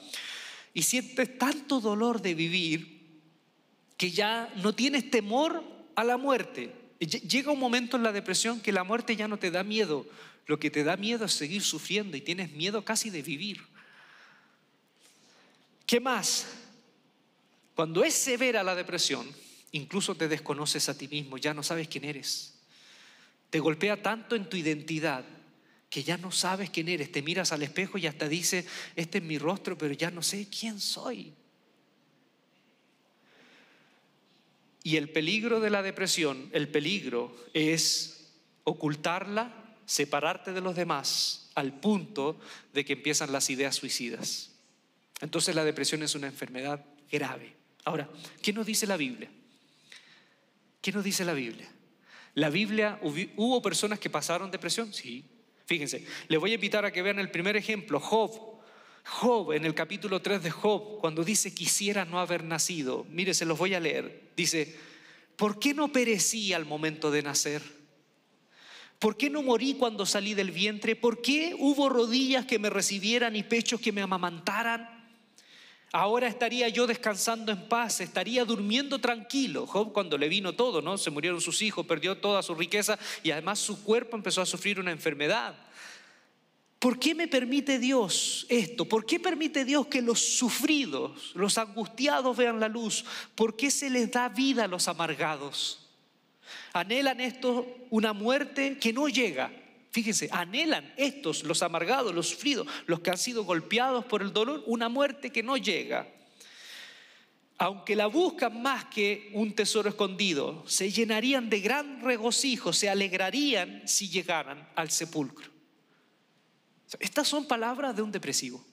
Y 0.72 0.82
sientes 0.82 1.38
tanto 1.38 1.80
dolor 1.80 2.22
de 2.22 2.34
vivir 2.34 3.02
que 3.96 4.10
ya 4.10 4.52
no 4.62 4.74
tienes 4.74 5.10
temor 5.10 5.62
a 5.94 6.02
la 6.02 6.16
muerte. 6.16 6.72
Llega 6.98 7.52
un 7.52 7.58
momento 7.58 7.96
en 7.96 8.02
la 8.02 8.12
depresión 8.12 8.60
que 8.60 8.72
la 8.72 8.84
muerte 8.84 9.14
ya 9.14 9.28
no 9.28 9.38
te 9.38 9.50
da 9.50 9.62
miedo, 9.62 10.06
lo 10.46 10.58
que 10.58 10.70
te 10.70 10.82
da 10.82 10.96
miedo 10.96 11.24
es 11.24 11.32
seguir 11.32 11.62
sufriendo 11.62 12.16
y 12.16 12.20
tienes 12.20 12.52
miedo 12.52 12.84
casi 12.84 13.10
de 13.10 13.22
vivir. 13.22 13.60
¿Qué 15.86 16.00
más? 16.00 16.46
Cuando 17.74 18.04
es 18.04 18.14
severa 18.14 18.62
la 18.62 18.74
depresión, 18.74 19.26
incluso 19.72 20.14
te 20.14 20.28
desconoces 20.28 20.88
a 20.88 20.96
ti 20.96 21.08
mismo, 21.08 21.38
ya 21.38 21.54
no 21.54 21.62
sabes 21.62 21.88
quién 21.88 22.04
eres. 22.04 22.54
Te 23.50 23.60
golpea 23.60 24.02
tanto 24.02 24.36
en 24.36 24.48
tu 24.48 24.56
identidad 24.56 25.24
que 25.90 26.02
ya 26.02 26.16
no 26.16 26.32
sabes 26.32 26.70
quién 26.70 26.88
eres. 26.88 27.12
Te 27.12 27.20
miras 27.20 27.52
al 27.52 27.62
espejo 27.62 27.98
y 27.98 28.06
hasta 28.06 28.28
dices, 28.28 28.64
este 28.96 29.18
es 29.18 29.24
mi 29.24 29.36
rostro, 29.36 29.76
pero 29.76 29.92
ya 29.92 30.10
no 30.10 30.22
sé 30.22 30.48
quién 30.48 30.80
soy. 30.80 31.34
Y 34.82 34.96
el 34.96 35.10
peligro 35.10 35.60
de 35.60 35.70
la 35.70 35.82
depresión, 35.82 36.48
el 36.52 36.68
peligro 36.68 37.36
es 37.52 38.30
ocultarla 38.64 39.58
separarte 39.84 40.52
de 40.52 40.60
los 40.60 40.74
demás 40.74 41.50
al 41.54 41.78
punto 41.78 42.40
de 42.72 42.84
que 42.84 42.94
empiezan 42.94 43.32
las 43.32 43.50
ideas 43.50 43.76
suicidas. 43.76 44.50
Entonces 45.20 45.54
la 45.54 45.64
depresión 45.64 46.02
es 46.02 46.14
una 46.14 46.26
enfermedad 46.26 46.84
grave. 47.10 47.54
Ahora, 47.84 48.08
¿qué 48.40 48.52
nos 48.52 48.64
dice 48.64 48.86
la 48.86 48.96
Biblia? 48.96 49.30
¿Qué 50.82 50.92
nos 50.92 51.04
dice 51.04 51.24
la 51.24 51.32
Biblia? 51.32 51.68
La 52.34 52.50
Biblia, 52.50 52.98
¿hubo 53.02 53.62
personas 53.62 53.98
que 53.98 54.10
pasaron 54.10 54.50
depresión? 54.50 54.92
Sí. 54.92 55.24
Fíjense, 55.64 56.04
les 56.28 56.40
voy 56.40 56.50
a 56.50 56.56
invitar 56.56 56.84
a 56.84 56.90
que 56.90 57.02
vean 57.02 57.20
el 57.20 57.30
primer 57.30 57.56
ejemplo, 57.56 58.00
Job. 58.00 58.60
Job, 59.04 59.52
en 59.52 59.64
el 59.64 59.74
capítulo 59.74 60.20
3 60.20 60.42
de 60.42 60.50
Job, 60.50 60.98
cuando 61.00 61.24
dice 61.24 61.54
quisiera 61.54 62.04
no 62.04 62.20
haber 62.20 62.44
nacido, 62.44 63.06
mire, 63.10 63.32
se 63.32 63.44
los 63.44 63.58
voy 63.58 63.74
a 63.74 63.80
leer. 63.80 64.30
Dice, 64.36 64.76
¿por 65.36 65.58
qué 65.58 65.72
no 65.72 65.92
perecí 65.92 66.52
al 66.52 66.64
momento 66.64 67.10
de 67.10 67.22
nacer? 67.22 67.62
¿Por 68.98 69.16
qué 69.16 69.30
no 69.30 69.42
morí 69.42 69.74
cuando 69.74 70.04
salí 70.04 70.34
del 70.34 70.50
vientre? 70.50 70.94
¿Por 70.96 71.22
qué 71.22 71.56
hubo 71.58 71.88
rodillas 71.88 72.44
que 72.46 72.58
me 72.58 72.70
recibieran 72.70 73.34
y 73.34 73.42
pechos 73.42 73.80
que 73.80 73.92
me 73.92 74.02
amamantaran? 74.02 75.01
Ahora 75.94 76.26
estaría 76.26 76.70
yo 76.70 76.86
descansando 76.86 77.52
en 77.52 77.68
paz, 77.68 78.00
estaría 78.00 78.46
durmiendo 78.46 78.98
tranquilo. 78.98 79.66
Job 79.66 79.92
cuando 79.92 80.16
le 80.16 80.30
vino 80.30 80.54
todo, 80.54 80.80
¿no? 80.80 80.96
Se 80.96 81.10
murieron 81.10 81.42
sus 81.42 81.60
hijos, 81.60 81.84
perdió 81.84 82.16
toda 82.16 82.42
su 82.42 82.54
riqueza 82.54 82.98
y 83.22 83.30
además 83.30 83.58
su 83.58 83.84
cuerpo 83.84 84.16
empezó 84.16 84.40
a 84.40 84.46
sufrir 84.46 84.80
una 84.80 84.90
enfermedad. 84.90 85.54
¿Por 86.78 86.98
qué 86.98 87.14
me 87.14 87.28
permite 87.28 87.78
Dios 87.78 88.46
esto? 88.48 88.86
¿Por 88.86 89.04
qué 89.04 89.20
permite 89.20 89.66
Dios 89.66 89.86
que 89.86 90.00
los 90.00 90.18
sufridos, 90.18 91.32
los 91.34 91.58
angustiados 91.58 92.36
vean 92.36 92.58
la 92.58 92.68
luz? 92.68 93.04
¿Por 93.34 93.54
qué 93.54 93.70
se 93.70 93.90
les 93.90 94.10
da 94.10 94.30
vida 94.30 94.64
a 94.64 94.68
los 94.68 94.88
amargados? 94.88 95.90
Anhelan 96.72 97.20
estos 97.20 97.66
una 97.90 98.14
muerte 98.14 98.78
que 98.78 98.94
no 98.94 99.08
llega. 99.08 99.52
Fíjense, 99.92 100.30
anhelan 100.32 100.90
estos, 100.96 101.44
los 101.44 101.62
amargados, 101.62 102.14
los 102.14 102.30
sufridos, 102.30 102.66
los 102.86 103.00
que 103.00 103.10
han 103.10 103.18
sido 103.18 103.44
golpeados 103.44 104.06
por 104.06 104.22
el 104.22 104.32
dolor, 104.32 104.64
una 104.66 104.88
muerte 104.88 105.30
que 105.30 105.42
no 105.42 105.58
llega. 105.58 106.08
Aunque 107.58 107.94
la 107.94 108.06
buscan 108.06 108.62
más 108.62 108.86
que 108.86 109.30
un 109.34 109.54
tesoro 109.54 109.90
escondido, 109.90 110.64
se 110.66 110.90
llenarían 110.90 111.50
de 111.50 111.60
gran 111.60 112.00
regocijo, 112.00 112.72
se 112.72 112.88
alegrarían 112.88 113.86
si 113.86 114.08
llegaran 114.08 114.66
al 114.76 114.90
sepulcro. 114.90 115.50
Estas 116.98 117.28
son 117.28 117.46
palabras 117.46 117.94
de 117.94 118.02
un 118.02 118.10
depresivo. 118.10 118.64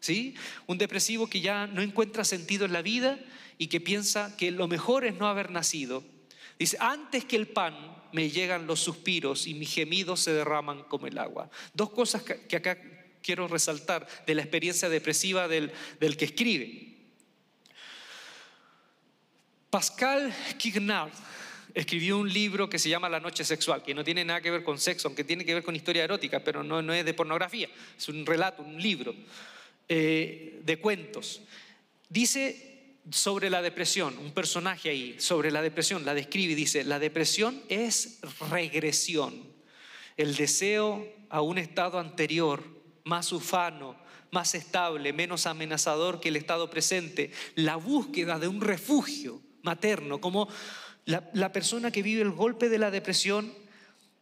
¿Sí? 0.00 0.34
Un 0.66 0.76
depresivo 0.76 1.28
que 1.28 1.40
ya 1.40 1.66
no 1.66 1.80
encuentra 1.80 2.24
sentido 2.24 2.66
en 2.66 2.72
la 2.74 2.82
vida 2.82 3.18
y 3.56 3.68
que 3.68 3.80
piensa 3.80 4.36
que 4.36 4.50
lo 4.50 4.68
mejor 4.68 5.06
es 5.06 5.14
no 5.14 5.28
haber 5.28 5.50
nacido 5.50 6.04
Dice, 6.58 6.76
antes 6.80 7.24
que 7.24 7.36
el 7.36 7.48
pan 7.48 7.74
me 8.14 8.30
llegan 8.30 8.66
los 8.66 8.78
suspiros 8.78 9.46
y 9.48 9.54
mis 9.54 9.74
gemidos 9.74 10.20
se 10.20 10.32
derraman 10.32 10.84
como 10.84 11.08
el 11.08 11.18
agua. 11.18 11.50
Dos 11.72 11.90
cosas 11.90 12.22
que 12.22 12.56
acá 12.56 12.78
quiero 13.20 13.48
resaltar 13.48 14.06
de 14.24 14.34
la 14.36 14.42
experiencia 14.42 14.88
depresiva 14.88 15.48
del, 15.48 15.72
del 15.98 16.16
que 16.16 16.26
escribe. 16.26 16.94
Pascal 19.68 20.32
Quignard 20.58 21.10
escribió 21.74 22.18
un 22.18 22.32
libro 22.32 22.70
que 22.70 22.78
se 22.78 22.88
llama 22.88 23.08
La 23.08 23.18
Noche 23.18 23.44
Sexual, 23.44 23.82
que 23.82 23.94
no 23.94 24.04
tiene 24.04 24.24
nada 24.24 24.40
que 24.40 24.52
ver 24.52 24.62
con 24.62 24.78
sexo, 24.78 25.08
aunque 25.08 25.24
tiene 25.24 25.44
que 25.44 25.54
ver 25.54 25.64
con 25.64 25.74
historia 25.74 26.04
erótica, 26.04 26.38
pero 26.38 26.62
no, 26.62 26.82
no 26.82 26.94
es 26.94 27.04
de 27.04 27.14
pornografía, 27.14 27.68
es 27.98 28.08
un 28.08 28.24
relato, 28.24 28.62
un 28.62 28.80
libro 28.80 29.12
eh, 29.88 30.60
de 30.62 30.78
cuentos. 30.78 31.40
Dice 32.08 32.73
sobre 33.10 33.50
la 33.50 33.62
depresión, 33.62 34.16
un 34.18 34.32
personaje 34.32 34.90
ahí, 34.90 35.16
sobre 35.18 35.50
la 35.50 35.62
depresión, 35.62 36.04
la 36.04 36.14
describe 36.14 36.52
y 36.52 36.56
dice, 36.56 36.84
la 36.84 36.98
depresión 36.98 37.62
es 37.68 38.20
regresión, 38.50 39.34
el 40.16 40.36
deseo 40.36 41.06
a 41.28 41.40
un 41.40 41.58
estado 41.58 41.98
anterior, 41.98 42.62
más 43.04 43.32
ufano, 43.32 43.96
más 44.30 44.54
estable, 44.54 45.12
menos 45.12 45.46
amenazador 45.46 46.20
que 46.20 46.30
el 46.30 46.36
estado 46.36 46.70
presente, 46.70 47.30
la 47.54 47.76
búsqueda 47.76 48.38
de 48.38 48.48
un 48.48 48.60
refugio 48.60 49.40
materno, 49.62 50.20
como 50.20 50.48
la, 51.04 51.30
la 51.34 51.52
persona 51.52 51.90
que 51.90 52.02
vive 52.02 52.22
el 52.22 52.30
golpe 52.30 52.68
de 52.68 52.78
la 52.78 52.90
depresión, 52.90 53.52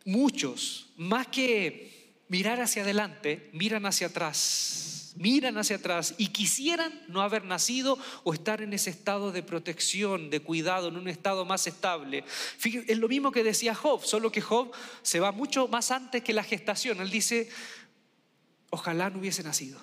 muchos, 0.05 0.91
más 0.97 1.29
que 1.29 2.23
mirar 2.29 2.61
hacia 2.61 2.83
adelante, 2.83 3.49
miran 3.53 3.87
hacia 3.87 4.09
atrás 4.09 4.92
miran 5.17 5.59
hacia 5.59 5.77
atrás 5.77 6.15
y 6.19 6.29
quisieran 6.29 6.93
no 7.09 7.21
haber 7.21 7.45
nacido 7.45 7.99
o 8.25 8.35
estar 8.35 8.63
en 8.63 8.73
ese 8.73 8.91
estado 8.91 9.33
de 9.33 9.43
protección, 9.43 10.31
de 10.31 10.41
cuidado, 10.41 10.89
en 10.89 10.97
un 10.97 11.09
estado 11.09 11.45
más 11.45 11.67
estable. 11.67 12.25
es 12.63 12.99
lo 12.99 13.09
mismo 13.09 13.33
que 13.33 13.45
decía 13.45 13.75
Job, 13.75 14.05
solo 14.05 14.33
que 14.33 14.41
Job 14.41 14.73
se 15.03 15.21
va 15.21 15.33
mucho 15.33 15.69
más 15.69 15.91
antes 15.91 16.23
que 16.23 16.33
la 16.33 16.45
gestación. 16.45 17.01
Él 17.01 17.11
dice, 17.11 17.49
ojalá 18.71 19.11
no 19.11 19.19
hubiese 19.19 19.43
nacido. 19.43 19.81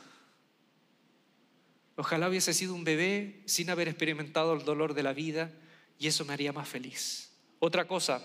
Ojalá 1.95 2.29
hubiese 2.29 2.53
sido 2.53 2.73
un 2.73 2.85
bebé 2.85 3.41
sin 3.45 3.69
haber 3.69 3.89
experimentado 3.89 4.53
el 4.53 4.63
dolor 4.63 4.93
de 4.93 5.03
la 5.03 5.11
vida 5.11 5.51
y 5.99 6.07
eso 6.07 6.23
me 6.23 6.33
haría 6.33 6.53
más 6.53 6.67
feliz. 6.67 7.29
Otra 7.59 7.87
cosa, 7.87 8.23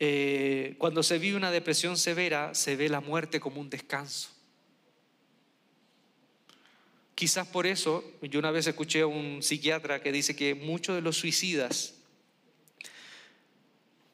eh, 0.00 0.74
cuando 0.78 1.04
se 1.04 1.18
vive 1.18 1.36
una 1.36 1.52
depresión 1.52 1.96
severa, 1.96 2.52
se 2.52 2.74
ve 2.74 2.88
la 2.88 3.00
muerte 3.00 3.38
como 3.38 3.60
un 3.60 3.70
descanso. 3.70 4.33
Quizás 7.14 7.46
por 7.46 7.66
eso, 7.66 8.04
yo 8.22 8.38
una 8.38 8.50
vez 8.50 8.66
escuché 8.66 9.02
a 9.02 9.06
un 9.06 9.42
psiquiatra 9.42 10.02
que 10.02 10.10
dice 10.10 10.34
que 10.34 10.54
muchos 10.54 10.96
de 10.96 11.02
los 11.02 11.16
suicidas, 11.16 11.94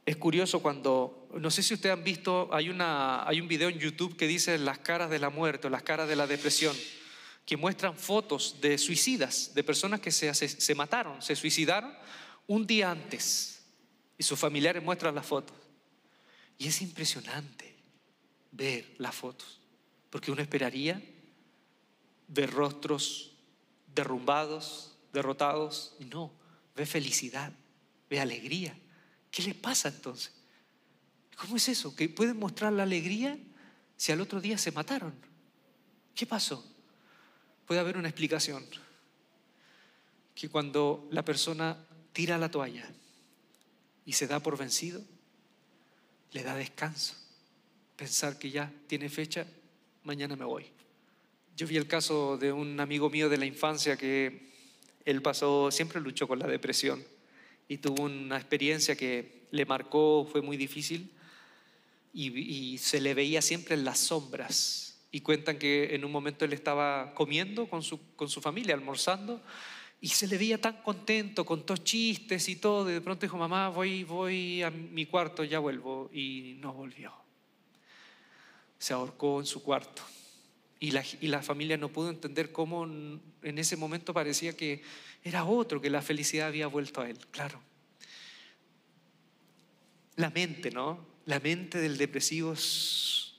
es 0.04 0.16
curioso 0.16 0.60
cuando, 0.60 1.28
no 1.34 1.50
sé 1.50 1.62
si 1.62 1.74
ustedes 1.74 1.94
han 1.94 2.04
visto, 2.04 2.48
hay, 2.52 2.68
una, 2.68 3.26
hay 3.26 3.40
un 3.40 3.48
video 3.48 3.68
en 3.68 3.78
YouTube 3.78 4.16
que 4.16 4.26
dice 4.26 4.58
las 4.58 4.78
caras 4.78 5.08
de 5.08 5.18
la 5.18 5.30
muerte 5.30 5.68
o 5.68 5.70
las 5.70 5.82
caras 5.82 6.08
de 6.08 6.16
la 6.16 6.26
depresión, 6.26 6.76
que 7.46 7.56
muestran 7.56 7.96
fotos 7.96 8.60
de 8.60 8.76
suicidas, 8.76 9.54
de 9.54 9.64
personas 9.64 10.00
que 10.00 10.10
se, 10.10 10.32
se 10.34 10.74
mataron, 10.74 11.22
se 11.22 11.36
suicidaron 11.36 11.94
un 12.46 12.66
día 12.66 12.90
antes 12.90 13.62
y 14.18 14.22
sus 14.22 14.38
familiares 14.38 14.82
muestran 14.82 15.14
las 15.14 15.26
fotos. 15.26 15.56
Y 16.58 16.68
es 16.68 16.82
impresionante 16.82 17.76
ver 18.52 18.94
las 18.98 19.14
fotos, 19.14 19.60
porque 20.10 20.30
uno 20.30 20.42
esperaría 20.42 21.00
ve 22.30 22.46
rostros 22.46 23.32
derrumbados, 23.94 24.96
derrotados. 25.12 25.94
No, 25.98 26.32
ve 26.74 26.86
felicidad, 26.86 27.52
ve 28.08 28.20
alegría. 28.20 28.76
¿Qué 29.30 29.42
le 29.42 29.54
pasa 29.54 29.88
entonces? 29.88 30.32
¿Cómo 31.36 31.56
es 31.56 31.68
eso? 31.68 31.94
¿Que 31.94 32.08
pueden 32.08 32.38
mostrar 32.38 32.72
la 32.72 32.84
alegría 32.84 33.38
si 33.96 34.12
al 34.12 34.20
otro 34.20 34.40
día 34.40 34.58
se 34.58 34.72
mataron? 34.72 35.14
¿Qué 36.14 36.26
pasó? 36.26 36.64
Puede 37.66 37.80
haber 37.80 37.96
una 37.96 38.08
explicación. 38.08 38.64
Que 40.34 40.48
cuando 40.48 41.08
la 41.10 41.24
persona 41.24 41.76
tira 42.12 42.38
la 42.38 42.50
toalla 42.50 42.88
y 44.04 44.12
se 44.12 44.26
da 44.26 44.40
por 44.40 44.56
vencido, 44.56 45.02
le 46.32 46.42
da 46.42 46.54
descanso. 46.54 47.14
Pensar 47.96 48.38
que 48.38 48.50
ya 48.50 48.72
tiene 48.86 49.08
fecha, 49.08 49.46
mañana 50.04 50.36
me 50.36 50.44
voy. 50.44 50.79
Yo 51.60 51.66
vi 51.66 51.76
el 51.76 51.86
caso 51.86 52.38
de 52.38 52.54
un 52.54 52.80
amigo 52.80 53.10
mío 53.10 53.28
de 53.28 53.36
la 53.36 53.44
infancia 53.44 53.98
que 53.98 54.48
él 55.04 55.20
pasó, 55.20 55.70
siempre 55.70 56.00
luchó 56.00 56.26
con 56.26 56.38
la 56.38 56.46
depresión 56.46 57.04
y 57.68 57.76
tuvo 57.76 58.04
una 58.04 58.38
experiencia 58.38 58.96
que 58.96 59.42
le 59.50 59.66
marcó, 59.66 60.26
fue 60.32 60.40
muy 60.40 60.56
difícil 60.56 61.10
y, 62.14 62.78
se 62.78 63.02
le 63.02 63.12
veía 63.12 63.42
siempre 63.42 63.74
en 63.74 63.84
las 63.84 63.98
sombras. 63.98 65.02
Y 65.12 65.20
cuentan 65.20 65.58
que 65.58 65.94
en 65.94 66.02
un 66.02 66.10
momento 66.10 66.46
él 66.46 66.54
estaba 66.54 67.12
comiendo 67.12 67.68
con 67.68 67.82
su, 67.82 68.14
con 68.16 68.30
su 68.30 68.40
familia, 68.40 68.74
almorzando, 68.74 69.42
y 70.00 70.08
se 70.08 70.28
le 70.28 70.38
veía 70.38 70.58
tan 70.58 70.80
contento, 70.80 71.44
con 71.44 71.66
todos 71.66 71.84
chistes 71.84 72.48
y 72.48 72.56
todo, 72.56 72.88
y 72.88 72.94
de 72.94 73.02
pronto 73.02 73.26
dijo, 73.26 73.36
mamá, 73.36 73.68
voy, 73.68 74.04
voy 74.04 74.62
a 74.62 74.70
mi 74.70 75.04
cuarto, 75.04 75.44
ya 75.44 75.58
vuelvo, 75.58 76.08
y 76.10 76.56
no 76.58 76.72
volvió. 76.72 77.12
Se 78.78 78.94
ahorcó 78.94 79.40
en 79.40 79.46
su 79.46 79.62
cuarto. 79.62 80.02
Y 80.82 80.92
la, 80.92 81.04
y 81.20 81.26
la 81.28 81.42
familia 81.42 81.76
no 81.76 81.90
pudo 81.90 82.08
entender 82.08 82.52
cómo 82.52 82.84
en 82.84 83.58
ese 83.58 83.76
momento 83.76 84.14
parecía 84.14 84.56
que 84.56 84.82
era 85.22 85.44
otro, 85.44 85.80
que 85.80 85.90
la 85.90 86.00
felicidad 86.00 86.48
había 86.48 86.66
vuelto 86.66 87.02
a 87.02 87.10
él, 87.10 87.18
claro. 87.30 87.60
La 90.16 90.30
mente, 90.30 90.70
¿no? 90.70 91.06
La 91.26 91.38
mente 91.38 91.78
del 91.78 91.98
depresivo 91.98 92.54
es, 92.54 93.34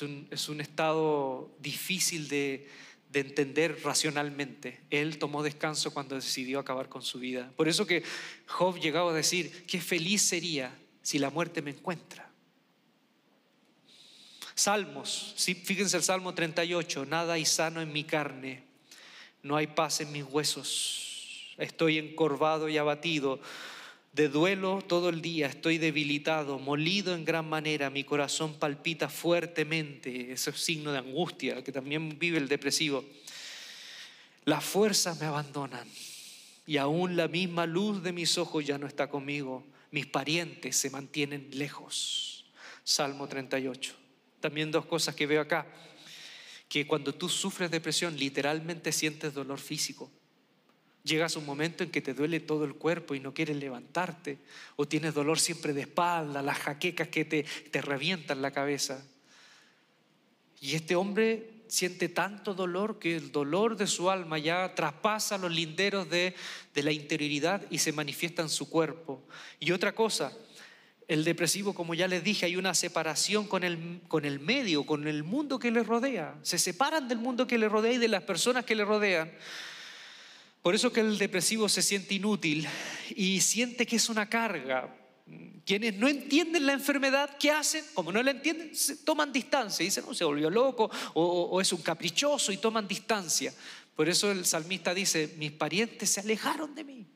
un, 0.00 0.26
es 0.30 0.48
un, 0.48 0.60
estado 0.60 1.50
difícil 1.60 2.28
de, 2.28 2.66
de 3.12 3.20
entender 3.20 3.80
racionalmente. 3.82 4.80
Él 4.90 5.18
tomó 5.18 5.42
descanso 5.42 5.92
cuando 5.92 6.14
decidió 6.14 6.58
acabar 6.58 6.88
con 6.88 7.02
su 7.02 7.18
vida. 7.18 7.52
Por 7.56 7.68
eso 7.68 7.86
que 7.86 8.02
Job 8.46 8.78
llegaba 8.78 9.10
a 9.10 9.14
decir, 9.14 9.66
qué 9.66 9.80
feliz 9.80 10.22
sería 10.22 10.76
si 11.02 11.18
la 11.18 11.30
muerte 11.30 11.60
me 11.60 11.70
encuentra. 11.72 12.29
Salmos, 14.60 15.32
¿sí? 15.36 15.54
fíjense 15.54 15.96
el 15.96 16.02
Salmo 16.02 16.34
38, 16.34 17.06
nada 17.06 17.32
hay 17.32 17.46
sano 17.46 17.80
en 17.80 17.90
mi 17.94 18.04
carne, 18.04 18.62
no 19.42 19.56
hay 19.56 19.68
paz 19.68 20.02
en 20.02 20.12
mis 20.12 20.22
huesos, 20.22 21.54
estoy 21.56 21.96
encorvado 21.96 22.68
y 22.68 22.76
abatido, 22.76 23.40
de 24.12 24.28
duelo 24.28 24.84
todo 24.86 25.08
el 25.08 25.22
día, 25.22 25.46
estoy 25.46 25.78
debilitado, 25.78 26.58
molido 26.58 27.14
en 27.14 27.24
gran 27.24 27.48
manera, 27.48 27.88
mi 27.88 28.04
corazón 28.04 28.52
palpita 28.52 29.08
fuertemente, 29.08 30.32
ese 30.32 30.50
es 30.50 30.56
signo 30.58 30.92
de 30.92 30.98
angustia 30.98 31.64
que 31.64 31.72
también 31.72 32.18
vive 32.18 32.36
el 32.36 32.48
depresivo. 32.48 33.02
Las 34.44 34.62
fuerzas 34.62 35.18
me 35.18 35.24
abandonan 35.24 35.88
y 36.66 36.76
aún 36.76 37.16
la 37.16 37.28
misma 37.28 37.64
luz 37.64 38.02
de 38.02 38.12
mis 38.12 38.36
ojos 38.36 38.66
ya 38.66 38.76
no 38.76 38.86
está 38.86 39.08
conmigo, 39.08 39.64
mis 39.90 40.04
parientes 40.04 40.76
se 40.76 40.90
mantienen 40.90 41.48
lejos. 41.50 42.44
Salmo 42.84 43.26
38. 43.26 43.99
También 44.40 44.70
dos 44.70 44.86
cosas 44.86 45.14
que 45.14 45.26
veo 45.26 45.40
acá. 45.40 45.66
Que 46.68 46.86
cuando 46.86 47.14
tú 47.14 47.28
sufres 47.28 47.70
depresión, 47.70 48.16
literalmente 48.16 48.92
sientes 48.92 49.34
dolor 49.34 49.58
físico. 49.58 50.10
Llegas 51.02 51.34
a 51.34 51.38
un 51.38 51.46
momento 51.46 51.82
en 51.82 51.90
que 51.90 52.02
te 52.02 52.14
duele 52.14 52.40
todo 52.40 52.64
el 52.64 52.74
cuerpo 52.74 53.14
y 53.14 53.20
no 53.20 53.32
quieres 53.32 53.56
levantarte. 53.56 54.38
O 54.76 54.86
tienes 54.86 55.14
dolor 55.14 55.38
siempre 55.38 55.72
de 55.72 55.82
espalda, 55.82 56.42
las 56.42 56.58
jaquecas 56.58 57.08
que 57.08 57.24
te, 57.24 57.42
te 57.42 57.80
revientan 57.80 58.42
la 58.42 58.50
cabeza. 58.50 59.04
Y 60.60 60.74
este 60.74 60.94
hombre 60.94 61.60
siente 61.70 62.08
tanto 62.08 62.54
dolor 62.54 62.98
que 62.98 63.16
el 63.16 63.32
dolor 63.32 63.76
de 63.76 63.86
su 63.86 64.10
alma 64.10 64.38
ya 64.38 64.74
traspasa 64.74 65.38
los 65.38 65.52
linderos 65.52 66.10
de, 66.10 66.34
de 66.74 66.82
la 66.82 66.92
interioridad 66.92 67.64
y 67.70 67.78
se 67.78 67.92
manifiesta 67.92 68.42
en 68.42 68.48
su 68.48 68.68
cuerpo. 68.68 69.22
Y 69.58 69.72
otra 69.72 69.94
cosa, 69.94 70.32
el 71.10 71.24
depresivo, 71.24 71.74
como 71.74 71.92
ya 71.94 72.06
les 72.06 72.22
dije, 72.22 72.46
hay 72.46 72.54
una 72.54 72.72
separación 72.72 73.48
con 73.48 73.64
el, 73.64 74.00
con 74.06 74.24
el 74.24 74.38
medio, 74.38 74.86
con 74.86 75.08
el 75.08 75.24
mundo 75.24 75.58
que 75.58 75.72
le 75.72 75.82
rodea. 75.82 76.38
Se 76.42 76.56
separan 76.56 77.08
del 77.08 77.18
mundo 77.18 77.48
que 77.48 77.58
le 77.58 77.68
rodea 77.68 77.94
y 77.94 77.98
de 77.98 78.06
las 78.06 78.22
personas 78.22 78.64
que 78.64 78.76
le 78.76 78.84
rodean. 78.84 79.28
Por 80.62 80.76
eso 80.76 80.92
que 80.92 81.00
el 81.00 81.18
depresivo 81.18 81.68
se 81.68 81.82
siente 81.82 82.14
inútil 82.14 82.64
y 83.16 83.40
siente 83.40 83.86
que 83.86 83.96
es 83.96 84.08
una 84.08 84.28
carga. 84.28 84.94
Quienes 85.66 85.96
no 85.96 86.06
entienden 86.06 86.64
la 86.64 86.74
enfermedad, 86.74 87.36
¿qué 87.40 87.50
hacen? 87.50 87.84
Como 87.92 88.12
no 88.12 88.22
la 88.22 88.30
entienden, 88.30 88.70
toman 89.04 89.32
distancia. 89.32 89.82
Dicen, 89.82 90.04
no, 90.06 90.14
se 90.14 90.22
volvió 90.22 90.48
loco 90.48 90.88
o, 91.14 91.24
o 91.24 91.60
es 91.60 91.72
un 91.72 91.82
caprichoso 91.82 92.52
y 92.52 92.58
toman 92.58 92.86
distancia. 92.86 93.52
Por 93.96 94.08
eso 94.08 94.30
el 94.30 94.46
salmista 94.46 94.94
dice, 94.94 95.34
mis 95.38 95.50
parientes 95.50 96.08
se 96.08 96.20
alejaron 96.20 96.72
de 96.72 96.84
mí. 96.84 97.06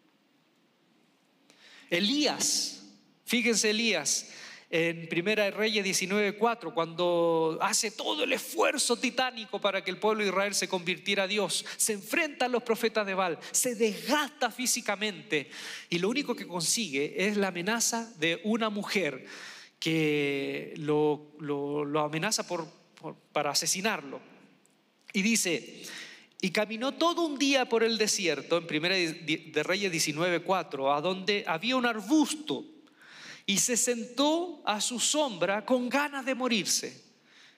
Elías 1.91 2.81
Fíjense 3.25 3.71
Elías 3.71 4.31
en 4.71 5.09
Primera 5.09 5.45
de 5.45 5.51
Reyes 5.53 5.85
19:4, 5.85 6.75
cuando 6.75 7.59
hace 7.61 7.93
todo 7.93 8.25
el 8.25 8.33
esfuerzo 8.33 8.97
titánico 8.97 9.61
para 9.61 9.85
que 9.85 9.91
el 9.93 9.99
pueblo 9.99 10.25
de 10.25 10.31
Israel 10.31 10.53
se 10.53 10.67
convirtiera 10.67 11.23
a 11.23 11.29
Dios, 11.29 11.65
se 11.77 11.93
enfrenta 11.93 12.47
a 12.47 12.49
los 12.49 12.65
profetas 12.65 13.07
de 13.07 13.15
Baal, 13.15 13.39
se 13.53 13.77
desgasta 13.77 14.51
físicamente 14.51 15.49
y 15.89 16.01
lo 16.01 16.09
único 16.09 16.35
que 16.35 16.49
consigue 16.49 17.15
es 17.17 17.37
la 17.37 17.49
amenaza 17.49 18.13
de 18.19 18.41
una 18.43 18.69
mujer 18.69 19.25
que 19.79 20.75
lo, 20.79 21.31
amenaza 22.05 22.45
por, 22.45 22.67
para 23.33 23.51
asesinarlo. 23.51 24.21
Y 25.13 25.23
dice, 25.23 25.85
y 26.41 26.51
caminó 26.51 26.95
todo 26.95 27.23
un 27.23 27.39
día 27.39 27.69
por 27.69 27.85
el 27.85 27.97
desierto, 27.97 28.59
en 28.59 28.67
Primera 28.67 28.97
de 28.97 29.63
Reyes 29.63 29.93
19:4, 29.93 30.97
a 30.97 31.01
donde 31.01 31.45
había 31.47 31.77
un 31.77 31.87
arbusto 31.87 32.74
y 33.47 33.59
se 33.59 33.77
sentó 33.77 34.63
a 34.65 34.81
su 34.81 34.99
sombra 34.99 35.65
con 35.65 35.89
ganas 35.89 36.25
de 36.25 36.35
morirse. 36.35 37.03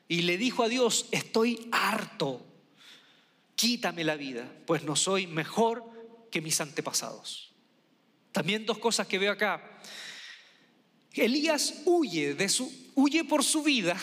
Y 0.08 0.22
le 0.22 0.36
dijo 0.36 0.62
a 0.62 0.68
Dios, 0.68 1.06
estoy 1.10 1.68
harto, 1.72 2.44
quítame 3.54 4.04
la 4.04 4.16
vida, 4.16 4.50
pues 4.66 4.82
no 4.82 4.96
soy 4.96 5.26
mejor 5.26 5.84
que 6.30 6.40
mis 6.40 6.60
antepasados. 6.60 7.52
También 8.32 8.66
dos 8.66 8.78
cosas 8.78 9.06
que 9.06 9.18
veo 9.18 9.32
acá. 9.32 9.80
Elías 11.12 11.82
huye, 11.86 12.34
de 12.34 12.48
su, 12.48 12.70
huye 12.94 13.24
por 13.24 13.42
su 13.42 13.62
vida, 13.62 13.96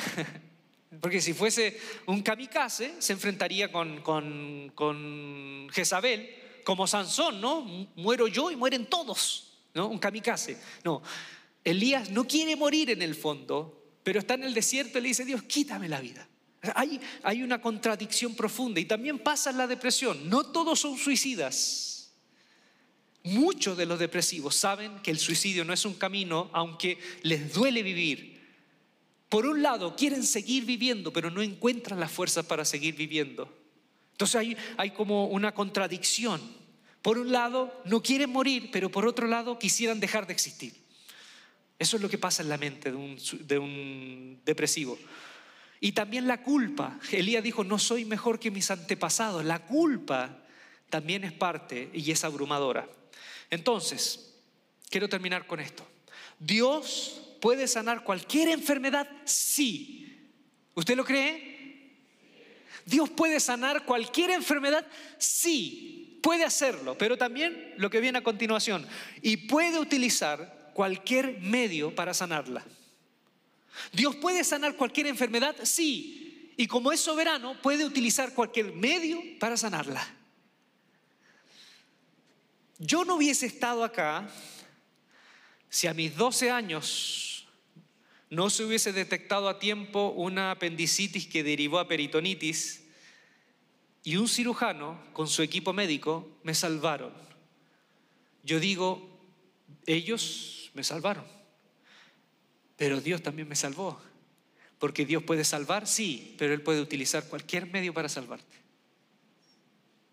porque 1.02 1.22
si 1.22 1.34
fuese 1.34 1.80
un 2.08 2.22
kamikaze 2.22 2.96
se 3.00 3.14
enfrentaría 3.14 3.72
con, 3.72 4.02
con, 4.02 4.72
con 4.74 5.70
Jezabel, 5.72 6.44
como 6.64 6.88
Sansón, 6.88 7.40
¿no? 7.40 7.62
Muero 7.96 8.28
yo 8.28 8.50
y 8.50 8.56
mueren 8.56 8.88
todos, 8.88 9.52
¿no? 9.74 9.88
Un 9.88 10.00
kamikaze. 10.00 10.58
No, 10.84 11.04
Elías 11.64 12.09
no 12.09 12.28
quiere 12.28 12.55
morir 12.55 12.89
en 12.89 13.01
el 13.01 13.16
fondo, 13.16 13.84
pero 14.03 14.20
está 14.20 14.34
en 14.34 14.43
el 14.43 14.53
desierto 14.53 14.97
y 14.97 15.01
le 15.01 15.07
dice, 15.09 15.26
Dios, 15.26 15.43
quítame 15.43 15.88
la 15.88 16.01
vida. 16.01 16.28
Hay, 16.76 17.43
una 17.43 17.59
contradicción 17.59 18.36
profunda 18.36 18.80
y 18.80 18.86
también 18.86 19.20
pasa 19.20 19.49
en 19.49 19.57
la 19.57 19.68
depresión. 19.68 20.30
No 20.30 20.45
todos 20.45 20.80
son 20.80 20.97
suicidas. 20.97 22.14
Muchos 23.24 23.78
de 23.78 23.86
los 23.86 23.99
depresivos 23.99 24.55
saben 24.55 24.99
que 24.99 25.11
el 25.11 25.20
suicidio 25.20 25.66
no 25.66 25.74
es 25.74 25.86
un 25.86 25.93
camino, 25.93 26.49
aunque 26.53 26.97
les 27.22 27.53
duele 27.53 27.84
vivir. 27.84 28.41
Por 29.28 29.45
un 29.45 29.61
lado, 29.61 29.95
quieren 29.95 30.24
seguir 30.24 30.66
viviendo, 30.66 31.11
pero 31.11 31.32
no 31.32 31.41
encuentran 31.41 31.99
las 31.99 32.11
fuerzas 32.11 32.45
para 32.45 32.66
seguir 32.66 32.95
viviendo. 32.95 33.53
Entonces 34.11 34.55
hay 34.78 34.91
como 34.91 35.28
una 35.28 35.53
contradicción. 35.53 36.41
Por 37.01 37.18
un 37.18 37.32
lado, 37.32 37.82
no 37.84 38.01
quieren 38.01 38.30
morir, 38.30 38.70
pero 38.72 38.89
por 38.89 39.05
otro 39.05 39.28
lado, 39.28 39.59
quisieran 39.59 39.99
dejar 39.99 40.28
de 40.28 40.34
existir. 40.34 40.83
Eso 41.84 41.98
es 41.98 42.02
lo 42.02 42.08
que 42.08 42.18
pasa 42.18 42.42
en 42.42 42.48
la 42.48 42.58
mente 42.58 42.94
de 42.94 43.60
un, 43.60 44.40
depresivo. 44.46 44.98
Y 45.82 45.92
también 45.92 46.30
la 46.30 46.42
culpa. 46.42 46.98
Elías 47.12 47.44
dijo, 47.44 47.66
no 47.66 47.78
soy 47.78 48.06
mejor 48.06 48.40
que 48.40 48.52
mis 48.52 48.72
antepasados. 48.72 49.44
La 49.44 49.60
culpa 49.66 50.46
también 50.90 51.26
es 51.26 51.34
parte 51.34 51.90
y 51.94 52.10
es 52.10 52.24
abrumadora. 52.24 52.88
Entonces, 53.50 54.34
quiero 54.90 55.10
terminar 55.10 55.46
con 55.46 55.60
esto. 55.60 55.86
Dios 56.40 57.22
puede 57.42 57.68
sanar 57.68 58.06
cualquier 58.06 58.48
enfermedad, 58.48 59.10
sí. 59.26 60.32
¿Usted 60.76 60.96
lo 60.96 61.04
cree? 61.04 61.98
Dios 62.86 63.10
puede 63.10 63.42
sanar 63.42 63.84
cualquier 63.84 64.30
enfermedad, 64.30 64.88
sí. 65.18 66.18
Puede 66.24 66.46
hacerlo, 66.46 66.98
pero 66.98 67.18
también 67.18 67.74
lo 67.76 67.90
que 67.90 68.00
viene 68.00 68.20
a 68.20 68.24
continuación. 68.24 68.88
Y 69.22 69.36
puede 69.36 69.80
utilizar 69.80 70.62
cualquier 70.74 71.39
medio 71.39 71.93
para 71.93 72.13
sanarla. 72.13 72.63
Dios 73.91 74.15
puede 74.15 74.43
sanar 74.43 74.76
cualquier 74.76 75.07
enfermedad, 75.07 75.55
sí, 75.63 76.51
y 76.57 76.67
como 76.67 76.91
es 76.91 76.99
soberano, 76.99 77.59
puede 77.61 77.86
utilizar 77.86 78.34
cualquier 78.34 78.74
medio 78.74 79.19
para 79.39 79.57
sanarla. 79.57 80.05
Yo 82.78 83.05
no 83.05 83.15
hubiese 83.15 83.45
estado 83.45 83.84
acá 83.84 84.30
si 85.69 85.88
a 85.88 85.93
mis 85.93 86.15
12 86.15 86.51
años 86.51 87.47
no 88.30 88.49
se 88.49 88.63
hubiese 88.63 88.93
detectado 88.93 89.47
a 89.47 89.59
tiempo 89.59 90.09
una 90.09 90.51
apendicitis 90.51 91.28
que 91.28 91.43
derivó 91.43 91.80
a 91.80 91.88
peritonitis 91.88 92.84
y 94.03 94.17
un 94.17 94.28
cirujano 94.28 94.99
con 95.13 95.28
su 95.28 95.41
equipo 95.43 95.71
médico 95.71 96.28
me 96.43 96.53
salvaron. 96.53 97.13
Yo 98.43 98.59
digo, 98.59 99.07
ellos 99.86 100.62
me 100.74 100.84
salvaron, 100.84 101.26
pero 102.78 103.01
Dios 103.01 103.21
también 103.21 103.47
me 103.47 103.55
salvó. 103.55 103.99
Porque 104.80 105.05
Dios 105.05 105.24
puede 105.24 105.45
salvar, 105.45 105.88
sí, 105.88 106.36
pero 106.38 106.53
Él 106.53 106.61
puede 106.61 106.82
utilizar 106.82 107.28
cualquier 107.30 107.67
medio 107.67 107.93
para 107.93 108.09
salvarte. 108.09 108.57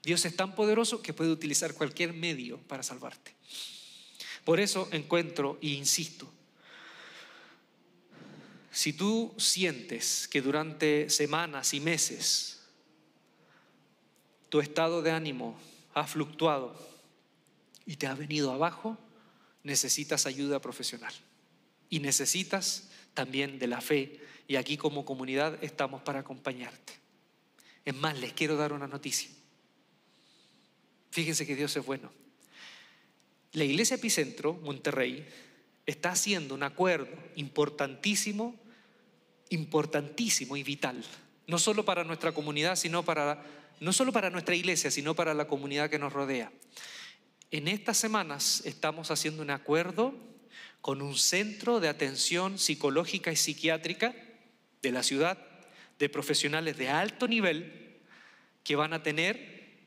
Dios 0.02 0.24
es 0.24 0.36
tan 0.36 0.54
poderoso 0.54 1.02
que 1.02 1.12
puede 1.12 1.30
utilizar 1.30 1.74
cualquier 1.74 2.12
medio 2.12 2.58
para 2.58 2.82
salvarte. 2.82 3.34
Por 4.44 4.60
eso 4.60 4.88
encuentro 4.92 5.58
e 5.60 5.68
insisto, 5.70 6.32
si 8.70 8.92
tú 8.92 9.34
sientes 9.36 10.28
que 10.28 10.40
durante 10.40 11.10
semanas 11.10 11.74
y 11.74 11.80
meses 11.80 12.60
tu 14.48 14.60
estado 14.60 15.02
de 15.02 15.10
ánimo 15.10 15.58
ha 15.92 16.06
fluctuado 16.06 16.74
y 17.84 17.96
te 17.96 18.06
ha 18.06 18.14
venido 18.14 18.52
abajo, 18.52 18.96
necesitas 19.62 20.26
ayuda 20.26 20.60
profesional 20.60 21.12
y 21.88 22.00
necesitas 22.00 22.88
también 23.14 23.58
de 23.58 23.66
la 23.66 23.80
fe 23.80 24.20
y 24.48 24.56
aquí 24.56 24.76
como 24.76 25.04
comunidad 25.04 25.62
estamos 25.62 26.02
para 26.02 26.20
acompañarte. 26.20 26.94
Es 27.84 27.94
más, 27.94 28.18
les 28.18 28.32
quiero 28.32 28.56
dar 28.56 28.72
una 28.72 28.86
noticia. 28.86 29.30
Fíjense 31.10 31.46
que 31.46 31.56
Dios 31.56 31.76
es 31.76 31.84
bueno. 31.84 32.12
La 33.52 33.64
iglesia 33.64 33.96
Epicentro, 33.96 34.54
Monterrey, 34.54 35.26
está 35.86 36.12
haciendo 36.12 36.54
un 36.54 36.62
acuerdo 36.62 37.08
importantísimo, 37.36 38.54
importantísimo 39.48 40.56
y 40.56 40.62
vital. 40.62 41.02
No 41.46 41.58
solo 41.58 41.84
para 41.84 42.04
nuestra 42.04 42.32
comunidad, 42.32 42.76
sino 42.76 43.04
para, 43.04 43.44
no 43.80 43.92
solo 43.92 44.12
para 44.12 44.30
nuestra 44.30 44.54
iglesia, 44.54 44.90
sino 44.90 45.16
para 45.16 45.34
la 45.34 45.48
comunidad 45.48 45.90
que 45.90 45.98
nos 45.98 46.12
rodea. 46.12 46.52
En 47.50 47.66
estas 47.66 47.96
semanas 47.96 48.62
estamos 48.64 49.10
haciendo 49.10 49.42
un 49.42 49.50
acuerdo 49.50 50.14
con 50.80 51.02
un 51.02 51.16
centro 51.16 51.80
de 51.80 51.88
atención 51.88 52.58
psicológica 52.58 53.32
y 53.32 53.36
psiquiátrica 53.36 54.14
de 54.82 54.92
la 54.92 55.02
ciudad, 55.02 55.38
de 55.98 56.08
profesionales 56.08 56.76
de 56.78 56.88
alto 56.88 57.26
nivel, 57.26 57.98
que 58.62 58.76
van 58.76 58.92
a 58.92 59.02
tener 59.02 59.78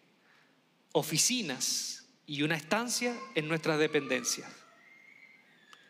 oficinas 0.92 2.06
y 2.28 2.44
una 2.44 2.56
estancia 2.56 3.18
en 3.36 3.48
nuestras 3.48 3.80
dependencias. 3.80 4.52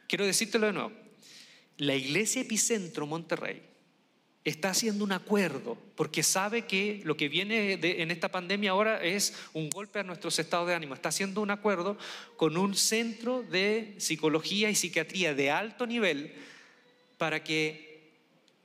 Quiero 0.08 0.26
decírtelo 0.26 0.68
de 0.68 0.74
nuevo. 0.74 0.92
La 1.78 1.96
iglesia 1.96 2.44
Epicentro 2.44 3.08
Monterrey 3.08 3.73
está 4.46 4.72
haciendo 4.72 5.04
un 5.04 5.14
acuerdo 5.14 5.78
porque 5.96 6.22
sabe 6.22 6.66
que 6.66 7.02
lo 7.06 7.16
que 7.16 7.30
viene 7.30 7.74
en 7.82 8.12
esta 8.12 8.30
pandemia 8.30 8.72
ahora 8.72 9.02
es 9.02 9.34
un 9.54 9.70
golpe 9.70 10.00
a 10.00 10.04
nuestros 10.04 10.38
estados 10.38 10.68
de 10.68 10.76
ánimo. 10.76 10.94
Está 10.94 11.10
haciendo 11.10 11.42
un 11.42 11.52
acuerdo 11.52 11.98
con 12.36 12.58
un 12.58 12.76
centro 12.76 13.44
de 13.44 13.96
psicología 14.00 14.70
y 14.70 14.76
psiquiatría 14.76 15.34
de 15.34 15.50
alto 15.50 15.88
nivel 15.88 16.34
para 17.18 17.44
que 17.44 18.12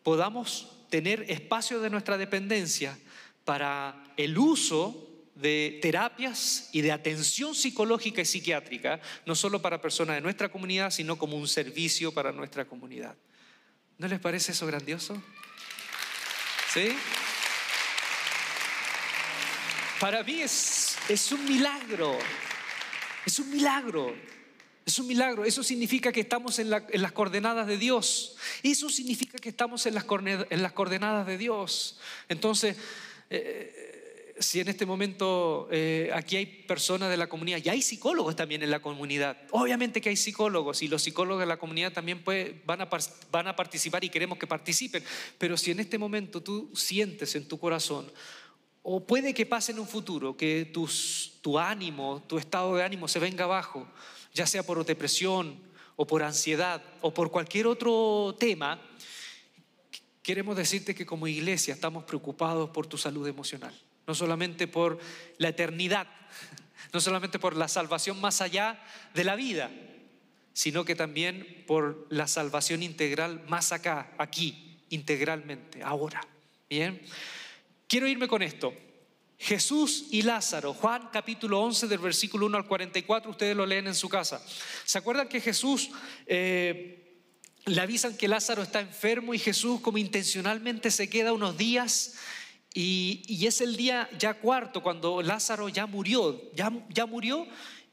podamos 0.03 0.72
tener 0.91 1.24
espacio 1.29 1.81
de 1.81 1.91
nuestra 1.91 2.18
dependencia 2.18 2.99
para 3.45 4.03
el 4.16 4.37
uso 4.37 5.05
de 5.37 5.79
terapias 5.81 6.70
y 6.72 6.81
de 6.81 6.91
atención 6.91 7.55
psicológica 7.55 8.20
y 8.20 8.24
psiquiátrica, 8.24 9.01
no 9.24 9.37
solo 9.37 9.62
para 9.62 9.81
personas 9.81 10.16
de 10.16 10.20
nuestra 10.20 10.49
comunidad, 10.49 10.91
sino 10.91 11.16
como 11.16 11.37
un 11.37 11.47
servicio 11.47 12.12
para 12.12 12.33
nuestra 12.33 12.64
comunidad. 12.64 13.14
¿No 13.99 14.09
les 14.09 14.18
parece 14.18 14.53
eso 14.53 14.66
grandioso? 14.66 15.22
¿Sí? 16.72 16.96
Para 20.00 20.22
mí 20.22 20.42
es, 20.42 20.96
es 21.08 21.32
un 21.32 21.44
milagro, 21.44 22.16
es 23.24 23.38
un 23.38 23.50
milagro. 23.50 24.14
Es 24.88 24.98
un 24.98 25.06
milagro. 25.06 25.44
Eso 25.44 25.62
significa 25.62 26.12
que 26.12 26.20
estamos 26.20 26.58
en, 26.58 26.70
las 26.70 27.12
coordenadas 27.12 27.66
de 27.66 27.76
Dios. 27.76 28.36
Eso 28.62 28.88
significa 28.88 29.36
que 29.36 29.50
estamos 29.50 29.84
en 29.84 29.94
las, 29.94 30.06
en 30.48 30.66
coordenadas 30.70 31.26
de 31.26 31.36
Dios. 31.36 31.98
Entonces, 32.30 32.74
eh, 33.28 33.97
si 34.41 34.61
en 34.61 34.68
este 34.68 34.86
momento 34.86 35.68
eh, 35.70 36.11
aquí 36.14 36.36
hay 36.36 36.47
personas 36.47 37.11
de 37.11 37.16
la 37.16 37.28
comunidad 37.28 37.61
y 37.62 37.68
hay 37.68 37.82
psicólogos 37.82 38.36
también 38.36 38.62
en 38.62 38.70
la 38.70 38.80
comunidad, 38.80 39.36
obviamente 39.51 40.01
que 40.01 40.09
hay 40.09 40.16
psicólogos 40.16 40.82
y 40.82 40.89
los 40.89 41.03
psicólogos 41.03 41.41
de 41.41 41.47
la 41.47 41.57
comunidad 41.57 41.93
también 41.93 42.22
a, 42.26 42.89
van 43.30 43.49
a 43.49 43.57
participar 43.57 44.05
y 44.05 44.09
queremos 44.09 44.39
que 44.39 44.47
participen, 44.47 45.03
pero 45.39 45.57
si 45.57 45.70
en 45.70 45.80
este 45.80 45.99
momento 45.99 46.43
tú 46.43 46.70
sientes 46.74 47.34
en 47.34 47.49
tu 47.49 47.59
corazón, 47.59 48.11
o 48.82 49.05
puede 49.05 49.34
que 49.34 49.45
pase 49.45 49.72
en 49.72 49.80
un 49.80 49.89
futuro 49.89 50.36
que 50.36 50.72
tu 51.43 51.59
ánimo, 51.59 52.22
tu 52.26 52.39
estado 52.39 52.76
de 52.76 52.84
ánimo 52.84 53.09
se 53.09 53.18
venga 53.18 53.45
abajo, 53.45 53.86
ya 54.32 54.47
sea 54.47 54.62
por 54.62 54.84
depresión 54.84 55.59
o 55.97 56.07
por 56.07 56.22
ansiedad 56.22 56.82
o 57.01 57.12
por 57.12 57.30
cualquier 57.30 57.66
otro 57.66 58.36
tema, 58.39 58.80
queremos 60.22 60.57
decirte 60.57 60.95
que 60.95 61.05
como 61.05 61.26
iglesia 61.26 61.74
estamos 61.74 62.05
preocupados 62.05 62.70
por 62.70 62.86
tu 62.86 62.97
salud 62.97 63.26
emocional 63.26 63.74
no 64.09 64.14
solamente 64.14 64.66
por 64.66 64.98
la 65.36 65.50
eternidad, 65.50 66.09
no 66.92 67.00
solamente 67.00 67.38
por 67.38 67.54
la 67.54 67.68
salvación 67.68 68.20
más 68.20 68.40
allá 68.40 68.82
de 69.14 69.22
la 69.22 69.36
vida, 69.36 69.70
sino 70.54 70.84
que 70.84 70.96
también 70.96 71.64
por 71.66 72.06
la 72.09 72.26
salvación 72.26 72.82
integral 72.82 73.44
más 73.48 73.70
acá, 73.70 74.12
aquí, 74.18 74.80
integralmente, 74.88 75.82
ahora. 75.82 76.26
Bien, 76.68 77.00
quiero 77.86 78.09
irme 78.09 78.26
con 78.26 78.42
esto. 78.42 78.74
Jesús 79.38 80.06
y 80.11 80.22
Lázaro, 80.22 80.74
Juan 80.74 81.11
capítulo 81.12 81.61
11 81.61 81.86
del 81.86 81.98
versículo 81.98 82.46
1 82.46 82.56
al 82.56 82.66
44, 82.66 83.30
ustedes 83.30 83.54
lo 83.54 83.66
leen 83.66 83.86
en 83.86 83.94
su 83.94 84.09
casa. 84.09 84.42
¿Se 84.84 84.98
acuerdan 84.98 85.28
que 85.28 85.40
Jesús 85.40 85.90
eh, 86.26 87.22
le 87.66 87.80
avisan 87.80 88.16
que 88.16 88.26
Lázaro 88.26 88.62
está 88.62 88.80
enfermo 88.80 89.34
y 89.34 89.38
Jesús 89.38 89.80
como 89.80 89.98
intencionalmente 89.98 90.90
se 90.90 91.09
queda 91.09 91.32
unos 91.32 91.56
días 91.56 92.14
y, 92.74 93.46
es 93.46 93.60
el 93.60 93.76
día 93.76 94.08
ya 94.18 94.34
cuarto, 94.34 94.82
cuando 94.82 95.22
Lázaro 95.22 95.68
ya 95.68 95.86
murió, 95.86 96.40
ya, 96.54 97.06
murió, 97.06 97.46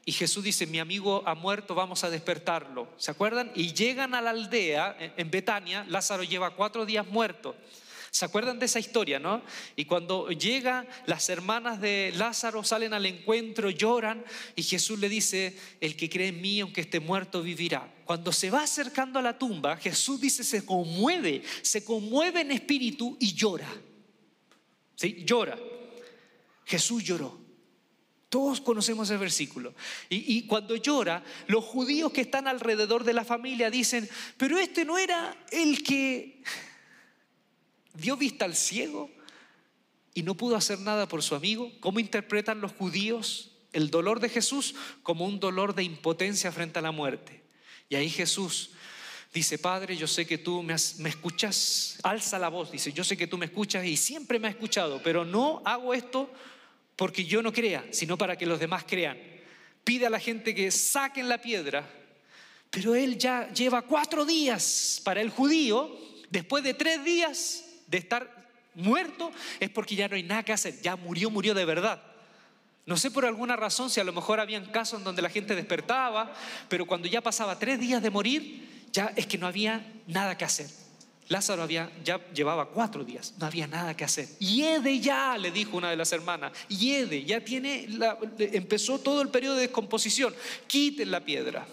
y 0.04 0.12
Jesús 0.12 0.44
dice, 0.44 0.66
mi 0.66 0.78
amigo 0.78 1.22
ha 1.26 1.34
muerto, 1.34 1.74
vamos 1.74 2.04
a 2.04 2.10
despertarlo. 2.10 2.88
¿Se 2.96 3.10
acuerdan? 3.10 3.50
Y 3.54 3.72
llegan 3.72 4.14
a 4.14 4.20
la 4.20 4.30
aldea, 4.30 4.96
en 5.16 5.30
Betania, 5.30 5.84
Lázaro 5.88 6.22
lleva 6.22 6.54
cuatro 6.54 6.86
días 6.86 7.06
muerto. 7.06 7.56
¿Se 8.10 8.24
acuerdan 8.24 8.58
de 8.58 8.66
esa 8.66 8.78
historia, 8.78 9.18
no? 9.18 9.42
Y 9.74 9.84
cuando 9.84 10.30
llega, 10.30 10.86
las 11.06 11.28
hermanas 11.28 11.80
de 11.80 12.12
Lázaro 12.16 12.64
salen 12.64 12.94
al 12.94 13.04
encuentro, 13.04 13.68
lloran, 13.68 14.24
y 14.54 14.62
Jesús 14.62 14.98
le 14.98 15.08
dice, 15.08 15.58
el 15.80 15.96
que 15.96 16.08
cree 16.08 16.28
en 16.28 16.40
mí, 16.40 16.60
aunque 16.60 16.82
esté 16.82 17.00
muerto, 17.00 17.42
vivirá. 17.42 17.92
Cuando 18.04 18.32
se 18.32 18.50
va 18.50 18.62
acercando 18.62 19.18
a 19.18 19.22
la 19.22 19.36
tumba, 19.36 19.76
Jesús 19.76 20.20
dice, 20.20 20.44
se 20.44 20.64
conmueve, 20.64 21.42
se 21.62 21.84
conmueve 21.84 22.40
en 22.40 22.52
espíritu 22.52 23.16
y 23.20 23.34
llora. 23.34 23.68
Llora. 24.96 25.58
Jesús 26.64 27.04
lloró. 27.04 27.46
Todos 28.28 28.60
conocemos 28.60 29.08
el 29.10 29.18
versículo. 29.18 29.74
Y, 30.08 30.46
cuando 30.46 30.74
llora, 30.76 31.22
los 31.46 31.64
judíos 31.64 32.12
que 32.12 32.22
están 32.22 32.48
alrededor 32.48 33.04
de 33.04 33.12
la 33.12 33.24
familia 33.24 33.70
dicen, 33.70 34.08
pero 34.36 34.58
este 34.58 34.84
no 34.84 34.98
era 34.98 35.36
el 35.52 35.82
que 35.82 36.42
dio 37.94 38.16
vista 38.16 38.44
al 38.44 38.56
ciego 38.56 39.10
y 40.12 40.22
no 40.22 40.36
pudo 40.36 40.56
hacer 40.56 40.80
nada 40.80 41.06
por 41.06 41.22
su 41.22 41.34
amigo. 41.34 41.72
¿Cómo 41.80 42.00
interpretan 42.00 42.60
los 42.60 42.72
judíos 42.72 43.52
el 43.72 43.90
dolor 43.90 44.18
de 44.18 44.28
Jesús? 44.28 44.74
Como 45.02 45.24
un 45.24 45.38
dolor 45.38 45.74
de 45.74 45.84
impotencia 45.84 46.50
frente 46.50 46.80
a 46.80 46.82
la 46.82 46.90
muerte. 46.90 47.44
Y 47.88 47.94
ahí 47.94 48.10
Jesús 48.10 48.70
Dice, 49.36 49.58
Padre, 49.58 49.98
yo 49.98 50.06
sé 50.06 50.26
que 50.26 50.38
tú 50.38 50.62
me, 50.62 50.72
escuchas, 50.72 51.98
alza 52.02 52.38
la 52.38 52.48
voz, 52.48 52.72
dice, 52.72 52.90
yo 52.90 53.04
sé 53.04 53.18
que 53.18 53.26
tú 53.26 53.36
me 53.36 53.44
escuchas 53.44 53.84
y 53.84 53.94
siempre 53.94 54.38
me 54.38 54.48
has 54.48 54.54
escuchado, 54.54 55.02
pero 55.04 55.26
no 55.26 55.60
hago 55.66 55.92
esto 55.92 56.32
porque 56.96 57.26
yo 57.26 57.42
no 57.42 57.52
crea, 57.52 57.84
sino 57.90 58.16
para 58.16 58.36
que 58.36 58.46
los 58.46 58.58
demás 58.58 58.84
crean. 58.88 59.18
Pide 59.84 60.06
a 60.06 60.10
la 60.10 60.20
gente 60.20 60.54
que 60.54 60.70
saquen 60.70 61.28
la 61.28 61.38
piedra, 61.38 61.86
pero 62.70 62.94
él 62.94 63.18
ya 63.18 63.52
lleva 63.52 63.82
cuatro 63.82 64.24
días 64.24 65.02
para 65.04 65.20
el 65.20 65.28
judío, 65.28 65.94
después 66.30 66.64
de 66.64 66.72
tres 66.72 67.04
días 67.04 67.62
de 67.88 67.98
estar 67.98 68.48
muerto, 68.74 69.32
es 69.60 69.68
porque 69.68 69.96
ya 69.96 70.08
no 70.08 70.16
hay 70.16 70.22
nada 70.22 70.44
que 70.44 70.54
hacer, 70.54 70.80
ya 70.80 70.96
murió, 70.96 71.28
murió 71.28 71.52
de 71.52 71.66
verdad. 71.66 72.02
No 72.86 72.96
sé 72.96 73.10
por 73.10 73.26
alguna 73.26 73.54
razón 73.54 73.90
si 73.90 74.00
a 74.00 74.04
lo 74.04 74.14
mejor 74.14 74.40
habían 74.40 74.64
casos 74.64 75.00
en 75.00 75.04
donde 75.04 75.20
la 75.20 75.28
gente 75.28 75.54
despertaba, 75.54 76.32
pero 76.70 76.86
cuando 76.86 77.06
ya 77.06 77.20
pasaba 77.20 77.58
tres 77.58 77.78
días 77.78 78.02
de 78.02 78.08
morir, 78.08 78.75
ya 78.96 79.12
es 79.14 79.26
que 79.26 79.36
no 79.36 79.46
había 79.46 79.84
nada 80.06 80.38
que 80.38 80.44
hacer. 80.46 80.68
Lázaro 81.28 81.62
había, 81.62 81.92
ya 82.02 82.18
llevaba 82.32 82.70
cuatro 82.70 83.04
días, 83.04 83.34
no 83.38 83.46
había 83.46 83.66
nada 83.66 83.94
que 83.94 84.04
hacer. 84.04 84.26
Yede 84.38 85.00
ya, 85.00 85.36
le 85.36 85.50
dijo 85.50 85.76
una 85.76 85.90
de 85.90 85.96
las 85.96 86.12
hermanas, 86.12 86.52
Yede, 86.68 87.24
ya 87.24 87.44
tiene, 87.44 87.88
empezó 88.38 88.98
todo 89.00 89.20
el 89.20 89.28
periodo 89.28 89.56
de 89.56 89.62
descomposición, 89.62 90.34
quiten 90.66 91.10
la 91.10 91.24
piedra. 91.24 91.66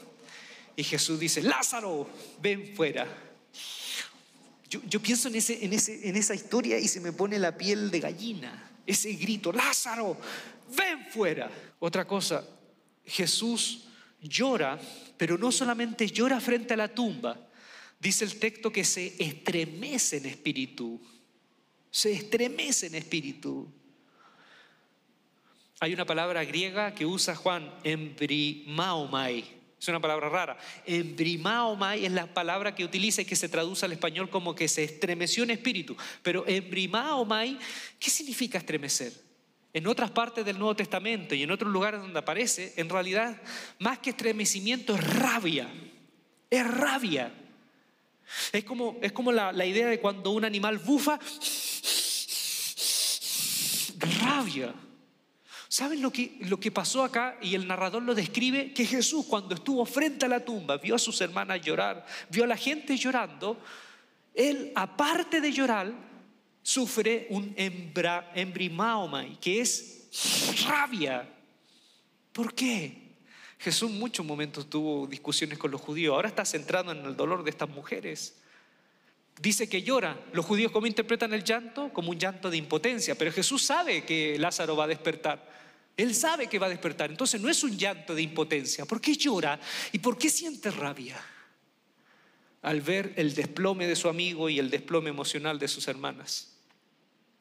Y 0.76 0.84
Jesús 0.84 1.20
dice, 1.20 1.42
Lázaro, 1.42 2.10
ven 2.42 2.76
fuera. 2.76 3.08
Yo, 4.70 5.00
pienso 5.00 5.28
en, 5.28 5.36
ese, 5.36 5.64
en, 5.64 5.72
ese, 5.72 6.10
en 6.10 6.16
esa 6.16 6.34
historia 6.34 6.80
y 6.80 6.88
se 6.88 7.00
me 7.00 7.14
pone 7.14 7.38
la 7.38 7.56
piel 7.56 7.92
de 7.92 8.00
gallina, 8.00 8.72
ese 8.88 9.14
grito, 9.14 9.54
Lázaro, 9.54 10.18
ven 10.76 11.06
fuera. 11.12 11.50
Otra 11.80 12.06
cosa, 12.06 12.44
Jesús 13.06 13.84
llora, 14.24 14.80
pero 15.18 15.38
no 15.38 15.52
solamente 15.52 16.08
llora 16.08 16.40
frente 16.40 16.74
a 16.74 16.78
la 16.78 16.88
tumba, 16.88 17.38
dice 18.00 18.26
el 18.26 18.40
texto 18.40 18.72
que 18.72 18.84
se 18.84 19.16
estremece 19.20 20.18
en 20.18 20.26
espíritu, 20.26 21.02
se 21.92 22.12
estremece 22.12 22.88
en 22.88 22.96
espíritu. 22.96 23.72
Hay 25.80 25.94
una 25.94 26.06
palabra 26.06 26.44
griega 26.46 26.96
que 26.96 27.06
usa 27.06 27.36
Juan, 27.36 27.74
embrimaomai. 27.84 29.64
Es 29.80 29.90
una 29.90 30.00
palabra 30.00 30.30
rara. 30.30 30.58
Embrimaomai 30.86 32.06
es 32.06 32.12
la 32.14 32.34
palabra 32.34 32.74
que 32.74 32.86
utiliza 32.86 33.22
y 33.22 33.26
que 33.26 33.36
se 33.36 33.50
traduce 33.50 33.86
al 33.86 33.92
español 33.92 34.30
como 34.30 34.56
que 34.56 34.70
se 34.70 34.86
estremeció 34.86 35.44
en 35.44 35.52
espíritu. 35.52 35.98
Pero 36.22 36.48
embrimaomai, 36.48 37.60
¿qué 38.00 38.10
significa 38.10 38.58
estremecer? 38.58 39.12
En 39.74 39.88
otras 39.88 40.12
partes 40.12 40.46
del 40.46 40.60
Nuevo 40.60 40.76
Testamento 40.76 41.34
y 41.34 41.42
en 41.42 41.52
otros 41.52 41.72
lugares 41.72 42.00
donde 42.00 42.20
aparece, 42.20 42.74
en 42.78 42.90
realidad, 42.90 43.42
más 43.80 43.98
que 44.00 44.12
estremecimiento 44.12 44.94
es 44.96 45.04
rabia. 45.04 45.68
Es 46.50 46.68
rabia. 46.68 47.34
Es 48.52 48.64
como, 48.64 48.98
es 49.02 49.12
como 49.12 49.32
la, 49.32 49.52
la 49.52 49.66
idea 49.66 49.88
de 49.88 50.00
cuando 50.00 50.32
un 50.32 50.46
animal 50.46 50.78
bufa, 50.78 51.20
rabia. 54.00 54.74
¿Saben 55.68 56.04
lo 56.04 56.12
que, 56.12 56.38
lo 56.42 56.60
que 56.60 56.70
pasó 56.70 57.04
acá? 57.04 57.38
Y 57.42 57.56
el 57.56 57.68
narrador 57.68 58.04
lo 58.04 58.14
describe, 58.14 58.74
que 58.74 58.86
Jesús 58.86 59.26
cuando 59.26 59.56
estuvo 59.56 59.84
frente 59.88 60.28
a 60.28 60.30
la 60.30 60.46
tumba, 60.46 60.78
vio 60.78 60.94
a 60.94 61.00
sus 61.00 61.20
hermanas 61.20 61.62
llorar, 61.62 62.06
vio 62.30 62.44
a 62.44 62.48
la 62.48 62.58
gente 62.58 62.96
llorando, 62.96 63.60
él 64.36 64.72
aparte 64.76 65.42
de 65.42 65.52
llorar, 65.52 65.92
sufre 66.64 67.28
un 67.30 67.54
embra, 67.58 68.32
embrimaomai, 68.34 69.40
que 69.40 69.62
es 69.62 70.08
rabia. 70.66 71.30
¿Por 72.32 72.56
qué? 72.56 73.04
Jesús 73.60 73.92
muchos 73.92 74.26
momentos 74.26 74.70
tuvo 74.70 75.06
discusiones 75.08 75.58
con 75.58 75.72
los 75.72 75.80
judíos, 75.80 76.16
ahora 76.16 76.30
está 76.30 76.44
centrado 76.44 76.92
en 76.92 77.06
el 77.06 77.16
dolor 77.16 77.44
de 77.44 77.52
estas 77.52 77.70
mujeres. 77.70 78.36
Dice 79.40 79.68
que 79.68 79.82
llora. 79.82 80.20
Los 80.34 80.46
judíos 80.46 80.72
cómo 80.72 80.88
interpretan 80.88 81.34
el 81.34 81.44
llanto? 81.44 81.92
Como 81.92 82.12
un 82.12 82.20
llanto 82.20 82.50
de 82.50 82.58
impotencia, 82.58 83.16
pero 83.16 83.32
Jesús 83.32 83.64
sabe 83.64 84.04
que 84.04 84.38
Lázaro 84.38 84.76
va 84.76 84.84
a 84.84 84.88
despertar. 84.88 85.52
Él 85.96 86.16
sabe 86.16 86.48
que 86.48 86.60
va 86.60 86.68
a 86.68 86.70
despertar. 86.70 87.10
Entonces 87.10 87.40
no 87.40 87.50
es 87.50 87.64
un 87.64 87.78
llanto 87.78 88.16
de 88.16 88.22
impotencia. 88.22 88.86
¿Por 88.86 89.00
qué 89.00 89.16
llora? 89.16 89.60
¿Y 89.92 90.00
por 90.00 90.18
qué 90.18 90.30
siente 90.30 90.72
rabia? 90.72 91.20
Al 92.62 92.82
ver 92.82 93.14
el 93.16 93.34
desplome 93.34 93.88
de 93.88 93.96
su 93.96 94.08
amigo 94.08 94.50
y 94.50 94.60
el 94.60 94.70
desplome 94.70 95.10
emocional 95.10 95.60
de 95.60 95.68
sus 95.68 95.88
hermanas. 95.88 96.53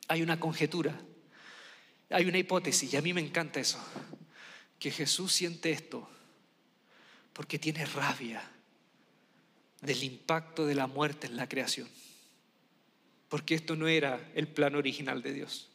Hay 0.08 0.22
una 0.22 0.38
conjetura, 0.38 1.00
hay 2.10 2.26
una 2.26 2.38
hipótesis, 2.38 2.92
y 2.92 2.96
a 2.96 3.02
mí 3.02 3.12
me 3.12 3.20
encanta 3.20 3.60
eso, 3.60 3.78
que 4.78 4.90
Jesús 4.90 5.32
siente 5.32 5.70
esto 5.70 6.08
porque 7.32 7.58
tiene 7.58 7.84
rabia 7.86 8.42
del 9.80 10.02
impacto 10.02 10.66
de 10.66 10.74
la 10.74 10.86
muerte 10.86 11.26
en 11.26 11.36
la 11.36 11.48
creación. 11.48 11.88
Porque 13.28 13.54
esto 13.54 13.76
no 13.76 13.88
era 13.88 14.30
el 14.34 14.46
plan 14.46 14.74
original 14.74 15.22
de 15.22 15.32
Dios. 15.32 15.70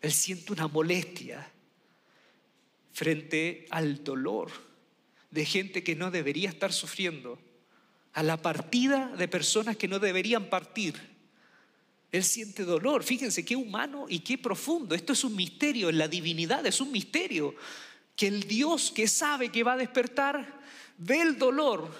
Él 0.00 0.12
siente 0.12 0.52
una 0.52 0.68
molestia 0.68 1.50
frente 2.92 3.66
al 3.70 4.04
dolor 4.04 4.50
de 5.30 5.44
gente 5.44 5.82
que 5.82 5.96
no 5.96 6.10
debería 6.10 6.48
estar 6.48 6.72
sufriendo, 6.72 7.38
a 8.12 8.22
la 8.22 8.42
partida 8.42 9.14
de 9.16 9.28
personas 9.28 9.76
que 9.76 9.88
no 9.88 10.00
deberían 10.00 10.50
partir. 10.50 11.19
Él 12.12 12.24
siente 12.24 12.64
dolor. 12.64 13.02
Fíjense 13.02 13.44
qué 13.44 13.56
humano 13.56 14.06
y 14.08 14.20
qué 14.20 14.38
profundo. 14.38 14.94
Esto 14.94 15.12
es 15.12 15.24
un 15.24 15.36
misterio, 15.36 15.88
en 15.88 15.98
la 15.98 16.08
divinidad 16.08 16.66
es 16.66 16.80
un 16.80 16.90
misterio. 16.90 17.54
Que 18.16 18.26
el 18.26 18.44
Dios 18.44 18.90
que 18.90 19.08
sabe 19.08 19.50
que 19.50 19.62
va 19.62 19.74
a 19.74 19.78
despertar 19.78 20.60
ve 20.98 21.20
el 21.22 21.38
dolor 21.38 21.90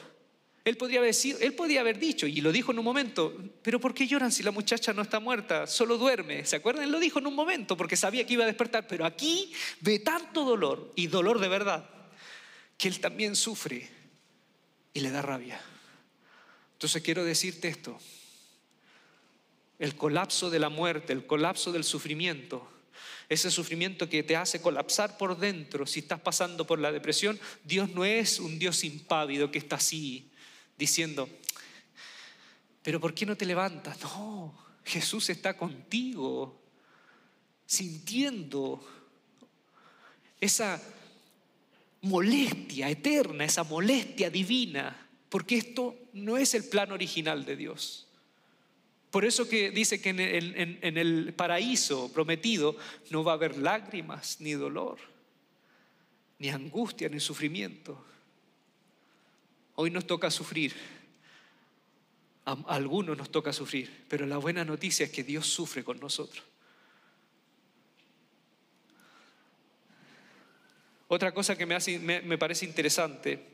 él 0.64 0.76
podría, 0.76 1.00
haber 1.00 1.14
él 1.40 1.54
podría 1.54 1.80
haber 1.80 1.98
dicho, 1.98 2.26
y 2.26 2.40
lo 2.40 2.52
dijo 2.52 2.72
en 2.72 2.78
un 2.78 2.84
momento, 2.84 3.34
pero 3.62 3.80
¿por 3.80 3.94
qué 3.94 4.06
lloran 4.06 4.30
si 4.30 4.42
la 4.42 4.50
muchacha 4.50 4.92
no 4.92 5.02
está 5.02 5.18
muerta? 5.18 5.66
Solo 5.66 5.96
duerme. 5.96 6.44
¿Se 6.44 6.56
acuerdan? 6.56 6.84
Él 6.84 6.90
lo 6.90 7.00
dijo 7.00 7.18
en 7.18 7.26
un 7.26 7.34
momento 7.34 7.76
porque 7.76 7.96
sabía 7.96 8.26
que 8.26 8.34
iba 8.34 8.44
a 8.44 8.46
despertar, 8.46 8.86
pero 8.86 9.06
aquí 9.06 9.52
ve 9.80 10.00
tanto 10.00 10.44
dolor, 10.44 10.92
y 10.96 11.06
dolor 11.06 11.40
de 11.40 11.48
verdad, 11.48 11.88
que 12.76 12.88
él 12.88 13.00
también 13.00 13.36
sufre 13.36 13.88
y 14.92 15.00
le 15.00 15.10
da 15.10 15.22
rabia. 15.22 15.60
Entonces 16.74 17.02
quiero 17.02 17.24
decirte 17.24 17.68
esto, 17.68 17.98
el 19.80 19.96
colapso 19.96 20.50
de 20.50 20.58
la 20.58 20.68
muerte, 20.68 21.12
el 21.12 21.26
colapso 21.26 21.72
del 21.72 21.84
sufrimiento, 21.84 22.70
ese 23.30 23.50
sufrimiento 23.50 24.08
que 24.08 24.22
te 24.22 24.36
hace 24.36 24.60
colapsar 24.60 25.16
por 25.16 25.38
dentro 25.38 25.86
si 25.86 26.00
estás 26.00 26.20
pasando 26.20 26.66
por 26.66 26.78
la 26.78 26.92
depresión, 26.92 27.40
Dios 27.64 27.88
no 27.90 28.04
es 28.04 28.38
un 28.38 28.58
Dios 28.58 28.84
impávido 28.84 29.50
que 29.50 29.58
está 29.58 29.76
así 29.76 30.30
diciendo, 30.76 31.28
pero 32.82 33.00
¿por 33.00 33.14
qué 33.14 33.24
no 33.24 33.36
te 33.36 33.46
levantas? 33.46 34.00
No, 34.02 34.54
Jesús 34.84 35.30
está 35.30 35.56
contigo, 35.56 36.60
sintiendo 37.64 38.86
esa 40.40 40.80
molestia 42.02 42.90
eterna, 42.90 43.44
esa 43.44 43.64
molestia 43.64 44.28
divina, 44.28 45.08
porque 45.30 45.56
esto 45.56 45.96
no 46.12 46.36
es 46.36 46.52
el 46.54 46.64
plan 46.64 46.92
original 46.92 47.46
de 47.46 47.56
Dios. 47.56 48.09
Por 49.10 49.24
eso 49.24 49.48
que 49.48 49.70
dice 49.70 50.00
que 50.00 50.10
en 50.10 50.98
el, 50.98 51.34
paraíso 51.34 52.12
prometido 52.12 52.76
no 53.10 53.24
va 53.24 53.32
a 53.32 53.34
haber 53.34 53.58
lágrimas, 53.58 54.40
ni 54.40 54.52
dolor, 54.52 54.98
ni 56.38 56.48
angustia, 56.48 57.08
ni 57.08 57.18
sufrimiento. 57.18 58.04
Hoy 59.74 59.90
nos 59.90 60.06
toca 60.06 60.30
sufrir. 60.30 60.74
A 62.44 62.52
algunos 62.68 63.18
nos 63.18 63.30
toca 63.30 63.52
sufrir, 63.52 64.04
pero 64.08 64.26
la 64.26 64.38
buena 64.38 64.64
noticia 64.64 65.06
es 65.06 65.12
que 65.12 65.24
Dios 65.24 65.46
sufre 65.46 65.82
con 65.82 65.98
nosotros. 65.98 66.44
Otra 71.08 71.34
cosa 71.34 71.58
que 71.58 71.66
me, 71.66 71.76
me, 72.22 72.38
parece 72.38 72.64
interesante, 72.64 73.44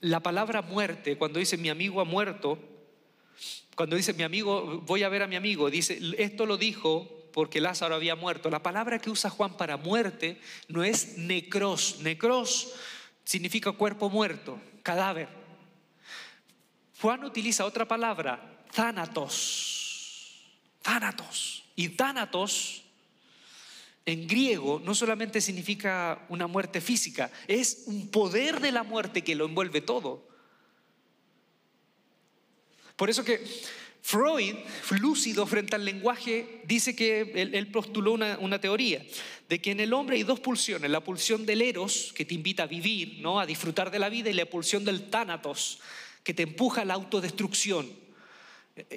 la 0.00 0.20
palabra 0.20 0.62
muerte, 0.62 1.18
cuando 1.18 1.40
dice 1.40 1.56
mi 1.56 1.68
amigo 1.68 2.00
ha 2.00 2.04
muerto, 2.04 2.75
cuando 3.74 3.96
dice 3.96 4.14
mi 4.14 4.22
amigo, 4.22 4.80
voy 4.86 5.02
a 5.02 5.08
ver 5.08 5.22
a 5.22 5.26
mi 5.26 5.36
amigo, 5.36 5.70
dice, 5.70 5.98
esto 6.18 6.46
lo 6.46 6.56
dijo 6.56 7.08
porque 7.32 7.60
Lázaro 7.60 7.94
había 7.94 8.16
muerto. 8.16 8.48
La 8.48 8.62
palabra 8.62 8.98
que 8.98 9.10
usa 9.10 9.28
Juan 9.28 9.58
para 9.58 9.76
muerte 9.76 10.40
no 10.68 10.82
es 10.82 11.18
necros. 11.18 11.98
Necros 12.00 12.72
significa 13.24 13.72
cuerpo 13.72 14.08
muerto, 14.08 14.58
cadáver. 14.82 15.28
Juan 16.98 17.24
utiliza 17.24 17.66
otra 17.66 17.86
palabra, 17.86 18.64
thanatos. 18.72 20.42
Thanatos. 20.80 21.64
Y 21.76 21.90
thanatos 21.90 22.84
en 24.06 24.26
griego 24.26 24.80
no 24.82 24.94
solamente 24.94 25.42
significa 25.42 26.24
una 26.30 26.46
muerte 26.46 26.80
física, 26.80 27.30
es 27.48 27.82
un 27.86 28.08
poder 28.08 28.60
de 28.60 28.72
la 28.72 28.84
muerte 28.84 29.22
que 29.22 29.34
lo 29.34 29.44
envuelve 29.44 29.82
todo. 29.82 30.26
Por 32.96 33.10
eso 33.10 33.24
que 33.24 33.44
Freud, 34.06 34.54
lúcido 35.00 35.44
frente 35.46 35.74
al 35.74 35.84
lenguaje, 35.84 36.62
dice 36.64 36.94
que 36.94 37.32
él, 37.34 37.66
postuló 37.72 38.12
una, 38.12 38.60
teoría 38.60 39.04
de 39.48 39.60
que 39.60 39.72
en 39.72 39.80
el 39.80 39.92
hombre 39.92 40.14
hay 40.14 40.22
dos 40.22 40.38
pulsiones, 40.38 40.88
la 40.88 41.02
pulsión 41.02 41.44
del 41.44 41.60
eros, 41.60 42.12
que 42.14 42.24
te 42.24 42.34
invita 42.34 42.62
a 42.62 42.66
vivir, 42.66 43.18
¿no? 43.20 43.40
a 43.40 43.46
disfrutar 43.46 43.90
de 43.90 43.98
la 43.98 44.08
vida, 44.08 44.30
y 44.30 44.34
la 44.34 44.46
pulsión 44.46 44.84
del 44.84 45.10
tánatos, 45.10 45.80
que 46.22 46.34
te 46.34 46.44
empuja 46.44 46.82
a 46.82 46.84
la 46.84 46.94
autodestrucción. 46.94 47.90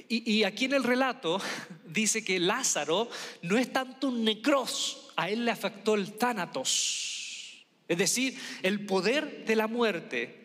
Y, 0.08 0.32
y 0.32 0.44
aquí 0.44 0.66
en 0.66 0.74
el 0.74 0.84
relato 0.84 1.42
dice 1.88 2.24
que 2.24 2.40
Lázaro 2.40 3.10
no 3.42 3.58
es 3.58 3.74
tanto 3.74 4.10
un 4.10 4.24
necros, 4.24 5.10
a 5.16 5.28
él 5.32 5.44
le 5.44 5.50
afectó 5.50 5.96
el 5.96 6.14
tánatos, 6.20 7.66
es 7.88 7.98
decir, 7.98 8.40
el 8.62 8.86
poder 8.86 9.44
de 9.46 9.56
la 9.56 9.66
muerte 9.66 10.40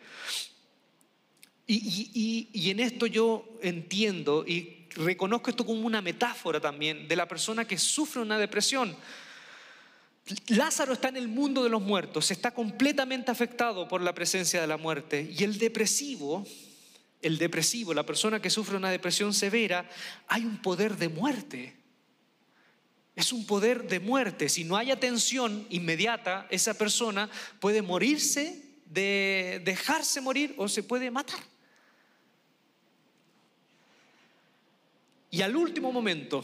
y, 1.67 2.69
en 2.69 2.79
esto 2.79 3.07
yo 3.07 3.57
entiendo 3.61 4.45
y 4.47 4.87
reconozco 4.95 5.49
esto 5.49 5.65
como 5.65 5.81
una 5.81 6.01
metáfora 6.01 6.59
también 6.59 7.07
de 7.07 7.15
la 7.15 7.27
persona 7.27 7.65
que 7.65 7.77
sufre 7.77 8.21
una 8.21 8.37
depresión. 8.37 8.95
Lázaro 10.47 10.93
está 10.93 11.09
en 11.09 11.17
el 11.17 11.27
mundo 11.27 11.63
de 11.63 11.69
los 11.69 11.81
muertos, 11.81 12.31
está 12.31 12.51
completamente 12.51 13.31
afectado 13.31 13.87
por 13.87 14.01
la 14.01 14.13
presencia 14.13 14.61
de 14.61 14.67
la 14.67 14.77
muerte. 14.77 15.31
Y 15.37 15.43
el 15.43 15.59
depresivo, 15.59 16.45
el 17.21 17.37
depresivo, 17.37 17.93
la 17.93 18.05
persona 18.05 18.41
que 18.41 18.49
sufre 18.49 18.77
una 18.77 18.89
depresión 18.89 19.33
severa, 19.33 19.87
hay 20.27 20.45
un 20.45 20.61
poder 20.61 20.97
de 20.97 21.09
muerte. 21.09 21.75
Es 23.15 23.31
un 23.31 23.45
poder 23.45 23.87
de 23.87 23.99
muerte. 23.99 24.49
Si 24.49 24.63
no 24.63 24.77
hay 24.77 24.91
atención 24.91 25.65
inmediata, 25.69 26.47
esa 26.49 26.73
persona 26.73 27.29
puede 27.59 27.81
morirse, 27.81 28.61
de 28.85 29.61
dejarse 29.63 30.21
morir 30.21 30.53
o 30.57 30.67
se 30.67 30.83
puede 30.83 31.11
matar. 31.11 31.39
Y 35.35 35.41
al 35.41 35.53
último 35.53 35.91
momento, 35.91 36.41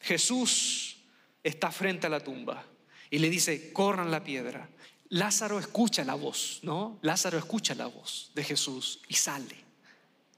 Jesús 0.00 0.96
está 1.40 1.70
frente 1.70 2.08
a 2.08 2.10
la 2.10 2.18
tumba 2.18 2.66
y 3.08 3.20
le 3.20 3.30
dice, 3.30 3.72
corran 3.72 4.10
la 4.10 4.24
piedra. 4.24 4.68
Lázaro 5.10 5.60
escucha 5.60 6.04
la 6.04 6.14
voz, 6.14 6.58
¿no? 6.64 6.98
Lázaro 7.02 7.38
escucha 7.38 7.76
la 7.76 7.86
voz 7.86 8.32
de 8.34 8.42
Jesús 8.42 9.02
y 9.06 9.14
sale. 9.14 9.54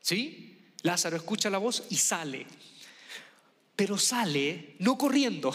¿Sí? 0.02 0.58
Lázaro 0.82 1.16
escucha 1.16 1.48
la 1.48 1.56
voz 1.56 1.84
y 1.88 1.96
sale. 1.96 2.46
Pero 3.74 3.96
sale 3.96 4.76
no 4.80 4.98
corriendo. 4.98 5.50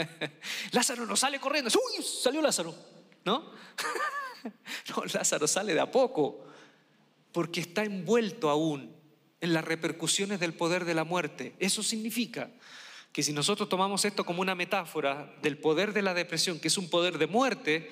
Lázaro 0.72 1.04
no 1.04 1.14
sale 1.14 1.40
corriendo. 1.40 1.70
Uy, 1.74 2.02
salió 2.02 2.40
Lázaro, 2.40 2.74
¿no? 3.26 3.52
no, 4.96 5.04
Lázaro 5.12 5.46
sale 5.46 5.74
de 5.74 5.80
a 5.80 5.90
poco 5.90 6.46
porque 7.32 7.60
está 7.60 7.84
envuelto 7.84 8.48
aún 8.48 9.03
en 9.44 9.52
las 9.52 9.64
repercusiones 9.64 10.40
del 10.40 10.54
poder 10.54 10.86
de 10.86 10.94
la 10.94 11.04
muerte. 11.04 11.54
Eso 11.58 11.82
significa 11.82 12.48
que 13.12 13.22
si 13.22 13.34
nosotros 13.34 13.68
tomamos 13.68 14.06
esto 14.06 14.24
como 14.24 14.40
una 14.40 14.54
metáfora 14.54 15.34
del 15.42 15.58
poder 15.58 15.92
de 15.92 16.00
la 16.00 16.14
depresión, 16.14 16.58
que 16.58 16.68
es 16.68 16.78
un 16.78 16.88
poder 16.88 17.18
de 17.18 17.26
muerte, 17.26 17.90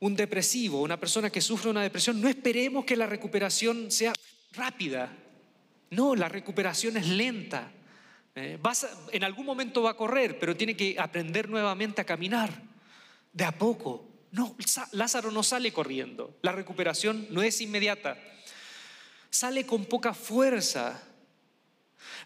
un 0.00 0.16
depresivo, 0.16 0.82
una 0.82 0.98
persona 0.98 1.30
que 1.30 1.40
sufre 1.40 1.70
una 1.70 1.82
depresión, 1.82 2.20
no 2.20 2.28
esperemos 2.28 2.84
que 2.84 2.96
la 2.96 3.06
recuperación 3.06 3.92
sea 3.92 4.12
rápida. 4.54 5.16
No, 5.90 6.16
la 6.16 6.28
recuperación 6.28 6.96
es 6.96 7.06
lenta. 7.06 7.70
Eh, 8.34 8.58
en 9.12 9.22
algún 9.22 9.46
momento 9.46 9.82
va 9.82 9.90
a 9.90 9.96
correr, 9.96 10.40
pero 10.40 10.56
tiene 10.56 10.76
que 10.76 10.96
aprender 10.98 11.48
nuevamente 11.48 12.00
a 12.00 12.04
caminar 12.04 12.50
de 13.32 13.44
a 13.44 13.52
poco. 13.52 14.04
No, 14.32 14.56
Lázaro 14.90 15.30
no 15.30 15.44
sale 15.44 15.72
corriendo. 15.72 16.36
La 16.42 16.50
recuperación 16.50 17.28
no 17.30 17.44
es 17.44 17.60
inmediata. 17.60 18.18
Sale 19.34 19.66
con 19.66 19.86
poca 19.86 20.14
fuerza. 20.14 21.02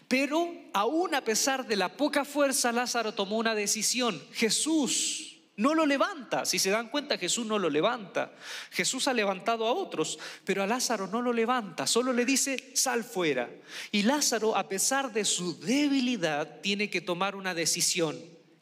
Pero 0.07 0.53
aún 0.73 1.15
a 1.15 1.23
pesar 1.23 1.65
de 1.65 1.75
la 1.75 1.97
poca 1.97 2.23
fuerza, 2.23 2.71
Lázaro 2.71 3.15
tomó 3.15 3.39
una 3.39 3.55
decisión. 3.55 4.21
Jesús 4.31 5.39
no 5.55 5.73
lo 5.73 5.87
levanta. 5.87 6.45
Si 6.45 6.59
se 6.59 6.69
dan 6.69 6.89
cuenta, 6.89 7.17
Jesús 7.17 7.47
no 7.47 7.57
lo 7.57 7.71
levanta. 7.71 8.31
Jesús 8.69 9.07
ha 9.07 9.13
levantado 9.13 9.65
a 9.65 9.73
otros, 9.73 10.19
pero 10.45 10.61
a 10.61 10.67
Lázaro 10.67 11.07
no 11.07 11.23
lo 11.23 11.33
levanta. 11.33 11.87
Solo 11.87 12.13
le 12.13 12.25
dice, 12.25 12.75
sal 12.75 13.03
fuera. 13.03 13.49
Y 13.91 14.03
Lázaro, 14.03 14.55
a 14.55 14.69
pesar 14.69 15.11
de 15.11 15.25
su 15.25 15.59
debilidad, 15.59 16.61
tiene 16.61 16.91
que 16.91 17.01
tomar 17.01 17.35
una 17.35 17.55
decisión, 17.55 18.19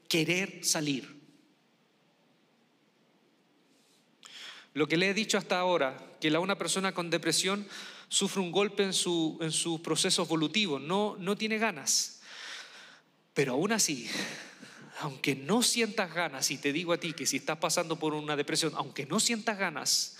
querer 0.07 0.63
salir. 0.63 1.17
Lo 4.73 4.87
que 4.87 4.95
le 4.95 5.09
he 5.09 5.13
dicho 5.13 5.37
hasta 5.37 5.59
ahora, 5.59 5.97
que 6.21 6.31
la 6.31 6.39
una 6.39 6.57
persona 6.57 6.93
con 6.93 7.09
depresión 7.09 7.67
sufre 8.09 8.41
un 8.41 8.51
golpe 8.51 8.83
en 8.83 8.93
su, 8.93 9.37
en 9.41 9.51
su 9.51 9.81
proceso 9.81 10.23
evolutivo, 10.23 10.79
no, 10.79 11.15
no 11.19 11.35
tiene 11.35 11.57
ganas. 11.57 12.21
Pero 13.33 13.53
aún 13.53 13.71
así, 13.71 14.09
aunque 14.99 15.35
no 15.35 15.61
sientas 15.61 16.13
ganas, 16.13 16.49
y 16.51 16.57
te 16.57 16.73
digo 16.73 16.93
a 16.93 16.99
ti 16.99 17.13
que 17.13 17.25
si 17.25 17.37
estás 17.37 17.57
pasando 17.57 17.99
por 17.99 18.13
una 18.13 18.35
depresión, 18.35 18.73
aunque 18.75 19.05
no 19.05 19.19
sientas 19.19 19.57
ganas, 19.57 20.17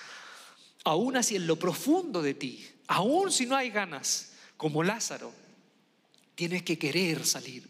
aún 0.84 1.18
así 1.18 1.36
en 1.36 1.48
lo 1.48 1.58
profundo 1.58 2.22
de 2.22 2.34
ti, 2.34 2.68
aún 2.88 3.32
si 3.32 3.46
no 3.46 3.56
hay 3.56 3.72
ganas, 3.72 4.34
como 4.56 4.84
Lázaro, 4.84 5.32
tienes 6.36 6.64
que 6.64 6.78
querer 6.78 7.26
salir, 7.26 7.68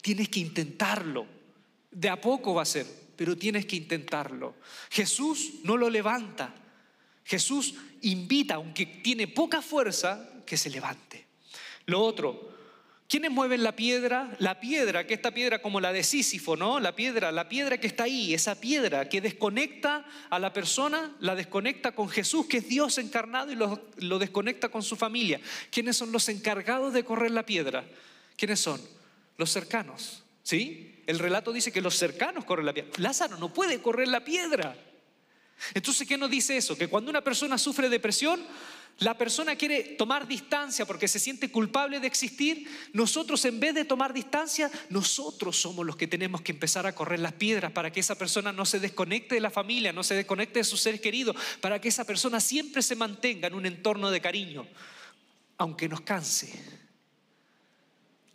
tienes 0.00 0.28
que 0.28 0.40
intentarlo. 0.40 1.26
De 1.90 2.08
a 2.08 2.20
poco 2.20 2.54
va 2.54 2.62
a 2.62 2.66
ser, 2.66 2.86
pero 3.16 3.36
tienes 3.36 3.66
que 3.66 3.76
intentarlo. 3.76 4.54
Jesús 4.90 5.60
no 5.64 5.76
lo 5.76 5.90
levanta. 5.90 6.54
Jesús 7.24 7.74
invita, 8.02 8.54
aunque 8.54 8.86
tiene 8.86 9.28
poca 9.28 9.62
fuerza, 9.62 10.28
que 10.44 10.56
se 10.56 10.70
levante. 10.70 11.26
Lo 11.86 12.00
otro, 12.00 12.52
¿Quiénes 13.12 13.30
mueven 13.30 13.62
la 13.62 13.76
piedra? 13.76 14.34
La 14.38 14.58
piedra, 14.58 15.06
que 15.06 15.12
esta 15.12 15.34
piedra 15.34 15.60
como 15.60 15.80
la 15.82 15.92
de 15.92 16.02
Sísifo, 16.02 16.56
¿no? 16.56 16.80
La 16.80 16.96
piedra, 16.96 17.30
la 17.30 17.46
piedra 17.46 17.76
que 17.76 17.86
está 17.86 18.04
ahí, 18.04 18.32
esa 18.32 18.58
piedra 18.58 19.06
que 19.06 19.20
desconecta 19.20 20.06
a 20.30 20.38
la 20.38 20.54
persona, 20.54 21.14
la 21.20 21.34
desconecta 21.34 21.92
con 21.92 22.08
Jesús, 22.08 22.46
que 22.46 22.56
es 22.56 22.68
Dios 22.70 22.96
encarnado, 22.96 23.52
y 23.52 23.54
lo, 23.54 23.82
lo 23.98 24.18
desconecta 24.18 24.70
con 24.70 24.82
su 24.82 24.96
familia. 24.96 25.42
¿Quiénes 25.70 25.94
son 25.94 26.10
los 26.10 26.26
encargados 26.30 26.94
de 26.94 27.04
correr 27.04 27.32
la 27.32 27.44
piedra? 27.44 27.84
¿Quiénes 28.34 28.60
son? 28.60 28.80
Los 29.36 29.50
cercanos, 29.50 30.22
¿sí? 30.42 31.02
El 31.06 31.18
relato 31.18 31.52
dice 31.52 31.70
que 31.70 31.82
los 31.82 31.98
cercanos 31.98 32.46
corren 32.46 32.64
la 32.64 32.72
piedra. 32.72 32.92
Lázaro 32.96 33.36
no 33.36 33.52
puede 33.52 33.82
correr 33.82 34.08
la 34.08 34.24
piedra. 34.24 34.74
Entonces, 35.74 36.06
¿qué 36.06 36.18
nos 36.18 36.30
dice 36.30 36.56
eso? 36.56 36.76
Que 36.76 36.88
cuando 36.88 37.10
una 37.10 37.22
persona 37.22 37.58
sufre 37.58 37.88
depresión, 37.88 38.42
la 38.98 39.16
persona 39.16 39.56
quiere 39.56 39.82
tomar 39.82 40.28
distancia 40.28 40.86
porque 40.86 41.08
se 41.08 41.18
siente 41.18 41.50
culpable 41.50 41.98
de 41.98 42.06
existir. 42.06 42.68
Nosotros 42.92 43.44
en 43.44 43.58
vez 43.58 43.74
de 43.74 43.84
tomar 43.84 44.12
distancia, 44.12 44.70
nosotros 44.90 45.60
somos 45.60 45.84
los 45.84 45.96
que 45.96 46.06
tenemos 46.06 46.42
que 46.42 46.52
empezar 46.52 46.86
a 46.86 46.94
correr 46.94 47.20
las 47.20 47.32
piedras 47.32 47.72
para 47.72 47.90
que 47.90 48.00
esa 48.00 48.16
persona 48.16 48.52
no 48.52 48.64
se 48.64 48.80
desconecte 48.80 49.34
de 49.34 49.40
la 49.40 49.50
familia, 49.50 49.92
no 49.92 50.04
se 50.04 50.14
desconecte 50.14 50.60
de 50.60 50.64
sus 50.64 50.80
seres 50.80 51.00
queridos, 51.00 51.36
para 51.60 51.80
que 51.80 51.88
esa 51.88 52.04
persona 52.04 52.38
siempre 52.38 52.82
se 52.82 52.94
mantenga 52.94 53.48
en 53.48 53.54
un 53.54 53.66
entorno 53.66 54.10
de 54.10 54.20
cariño, 54.20 54.68
aunque 55.58 55.88
nos 55.88 56.02
canse, 56.02 56.52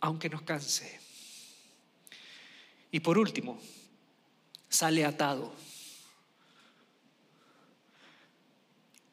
aunque 0.00 0.28
nos 0.28 0.42
canse. 0.42 1.00
Y 2.90 3.00
por 3.00 3.16
último, 3.16 3.60
sale 4.68 5.04
atado 5.04 5.54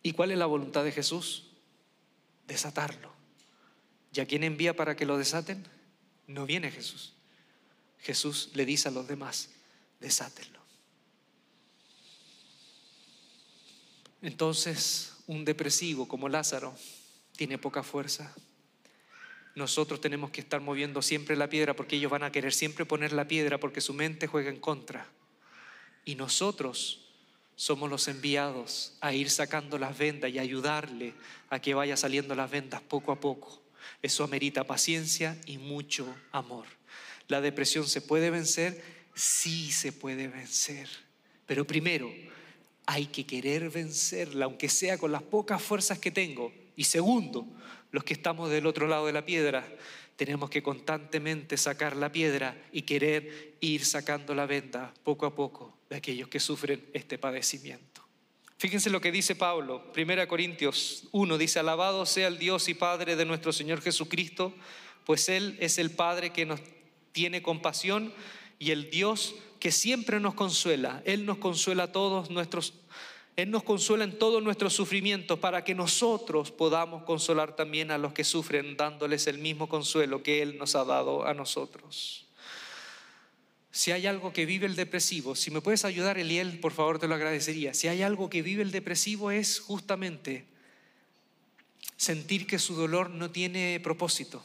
¿Y 0.06 0.12
cuál 0.12 0.30
es 0.30 0.38
la 0.38 0.46
voluntad 0.46 0.84
de 0.84 0.92
Jesús? 0.92 1.46
Desatarlo. 2.46 3.12
¿Y 4.14 4.20
a 4.20 4.28
quién 4.28 4.44
envía 4.44 4.76
para 4.76 4.96
que 4.96 5.04
lo 5.04 5.18
desaten? 5.18 5.68
No 6.28 6.46
viene 6.46 6.70
Jesús. 6.70 7.16
Jesús 8.02 8.52
le 8.54 8.68
dice 8.68 8.90
a 8.90 8.92
los 8.92 9.08
demás, 9.08 9.50
desátenlo. 10.00 10.60
Entonces, 14.22 15.12
un 15.26 15.44
depresivo 15.44 16.08
como 16.08 16.30
Lázaro 16.30 16.76
tiene 17.36 17.58
poca 17.58 17.82
fuerza. 17.82 18.32
Nosotros 19.56 20.02
tenemos 20.02 20.30
que 20.30 20.42
estar 20.42 20.62
moviendo 20.62 21.02
siempre 21.02 21.36
la 21.36 21.50
piedra 21.50 21.76
porque 21.76 21.96
ellos 21.96 22.12
van 22.12 22.22
a 22.22 22.32
querer 22.32 22.54
siempre 22.54 22.86
poner 22.86 23.12
la 23.12 23.28
piedra 23.28 23.60
porque 23.60 23.82
su 23.82 23.96
mente 23.96 24.28
juega 24.28 24.52
en 24.52 24.60
contra. 24.60 25.10
Y 26.06 26.14
nosotros 26.14 27.05
somos 27.56 27.90
los 27.90 28.08
enviados 28.08 28.94
a 29.00 29.14
ir 29.14 29.30
sacando 29.30 29.78
las 29.78 29.98
vendas 29.98 30.32
y 30.32 30.40
ayudarle 30.40 31.14
a 31.50 31.60
que 31.60 31.74
vaya 31.74 31.96
saliendo 31.96 32.36
las 32.36 32.52
vendas 32.52 32.82
poco 32.82 33.12
a 33.12 33.20
poco. 33.20 33.62
Eso 34.02 34.24
amerita 34.24 34.66
paciencia 34.66 35.38
y 35.46 35.58
mucho 35.58 36.14
amor. 36.32 36.66
¿La 37.28 37.42
depresión 37.42 37.88
se 37.88 38.02
puede 38.02 38.30
vencer? 38.30 38.84
Sí 39.14 39.72
se 39.72 39.94
puede 39.94 40.28
vencer. 40.28 40.90
Pero 41.46 41.66
primero, 41.66 42.12
hay 42.86 43.08
que 43.08 43.26
querer 43.26 43.70
vencerla, 43.70 44.46
aunque 44.46 44.70
sea 44.70 44.98
con 44.98 45.12
las 45.12 45.24
pocas 45.24 45.62
fuerzas 45.62 45.98
que 46.00 46.12
tengo. 46.12 46.54
Y 46.76 46.84
segundo, 46.84 47.48
los 47.92 48.04
que 48.04 48.14
estamos 48.14 48.50
del 48.50 48.66
otro 48.66 48.88
lado 48.88 49.06
de 49.06 49.14
la 49.14 49.26
piedra, 49.26 49.66
tenemos 50.18 50.50
que 50.50 50.62
constantemente 50.62 51.58
sacar 51.58 51.96
la 51.96 52.12
piedra 52.12 52.58
y 52.72 52.82
querer 52.82 53.56
ir 53.62 53.86
sacando 53.86 54.36
la 54.36 54.46
venda 54.46 54.94
poco 55.04 55.26
a 55.26 55.36
poco 55.36 55.75
de 55.90 55.96
aquellos 55.96 56.28
que 56.28 56.40
sufren 56.40 56.84
este 56.94 57.18
padecimiento. 57.18 58.02
Fíjense 58.58 58.90
lo 58.90 59.02
que 59.02 59.12
dice 59.12 59.36
Pablo, 59.36 59.92
1 59.96 60.28
Corintios 60.28 61.08
1, 61.12 61.38
dice, 61.38 61.60
alabado 61.60 62.06
sea 62.06 62.28
el 62.28 62.40
Dios 62.40 62.70
y 62.70 62.74
Padre 62.74 63.16
de 63.16 63.26
nuestro 63.26 63.52
Señor 63.52 63.82
Jesucristo, 63.82 64.54
pues 65.06 65.30
Él 65.30 65.58
es 65.60 65.78
el 65.78 65.92
Padre 65.92 66.32
que 66.32 66.46
nos 66.46 66.62
tiene 67.12 67.42
compasión 67.42 68.14
y 68.58 68.72
el 68.72 68.90
Dios 68.90 69.36
que 69.60 69.72
siempre 69.72 70.20
nos 70.20 70.34
consuela. 70.34 71.04
Él 71.06 71.26
nos 71.26 71.38
consuela 71.38 71.92
todos 71.92 72.30
nuestros 72.30 72.74
él 73.36 73.52
nos 73.52 73.64
consuela 73.64 74.06
en 74.06 74.18
todos 74.18 74.42
nuestros 74.42 74.74
sufrimientos 74.74 75.40
para 75.40 75.64
que 75.66 75.76
nosotros 75.76 76.52
podamos 76.52 77.04
consolar 77.04 77.54
también 77.54 77.92
a 77.92 77.98
los 77.98 78.14
que 78.14 78.24
sufren, 78.24 78.78
dándoles 78.78 79.28
el 79.28 79.40
mismo 79.40 79.68
consuelo 79.68 80.24
que 80.24 80.42
Él 80.42 80.58
nos 80.58 80.76
ha 80.76 80.86
dado 80.86 81.26
a 81.28 81.34
nosotros. 81.34 82.25
Si 83.76 83.92
hay 83.92 84.08
algo 84.08 84.32
que 84.32 84.46
vive 84.46 84.68
el 84.68 84.78
depresivo, 84.78 85.36
si 85.36 85.52
me 85.52 85.60
puedes 85.60 85.84
ayudar, 85.84 86.18
Eliel, 86.18 86.60
por 86.60 86.72
favor 86.72 86.98
te 86.98 87.10
lo 87.10 87.16
agradecería. 87.16 87.74
Si 87.74 87.90
hay 87.90 88.04
algo 88.04 88.30
que 88.30 88.42
vive 88.42 88.62
el 88.62 88.72
depresivo 88.72 89.32
es 89.32 89.60
justamente 89.60 90.46
sentir 91.98 92.48
que 92.48 92.58
su 92.58 92.74
dolor 92.74 93.10
no 93.10 93.32
tiene 93.32 93.78
propósito, 93.82 94.42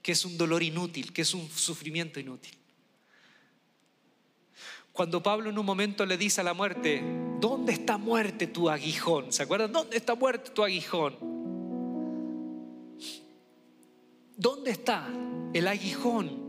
que 0.00 0.12
es 0.12 0.24
un 0.24 0.38
dolor 0.38 0.62
inútil, 0.62 1.12
que 1.12 1.22
es 1.22 1.34
un 1.34 1.50
sufrimiento 1.50 2.20
inútil. 2.20 2.54
Cuando 4.92 5.20
Pablo 5.20 5.50
en 5.50 5.58
un 5.58 5.66
momento 5.66 6.06
le 6.06 6.16
dice 6.16 6.40
a 6.40 6.44
la 6.44 6.54
muerte, 6.54 7.02
¿dónde 7.40 7.72
está 7.72 7.98
muerte 7.98 8.46
tu 8.46 8.70
aguijón? 8.70 9.32
¿Se 9.32 9.42
acuerdan? 9.42 9.72
¿Dónde 9.72 9.96
está 9.96 10.14
muerte 10.14 10.52
tu 10.52 10.62
aguijón? 10.62 11.16
¿Dónde 14.36 14.70
está 14.70 15.08
el 15.52 15.66
aguijón 15.66 16.41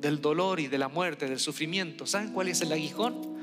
del 0.00 0.20
dolor 0.20 0.60
y 0.60 0.68
de 0.68 0.78
la 0.78 0.88
muerte, 0.88 1.26
del 1.26 1.38
sufrimiento? 1.38 2.06
¿Saben 2.06 2.32
cuál 2.32 2.48
es 2.48 2.60
el 2.60 2.72
aguijón? 2.72 3.38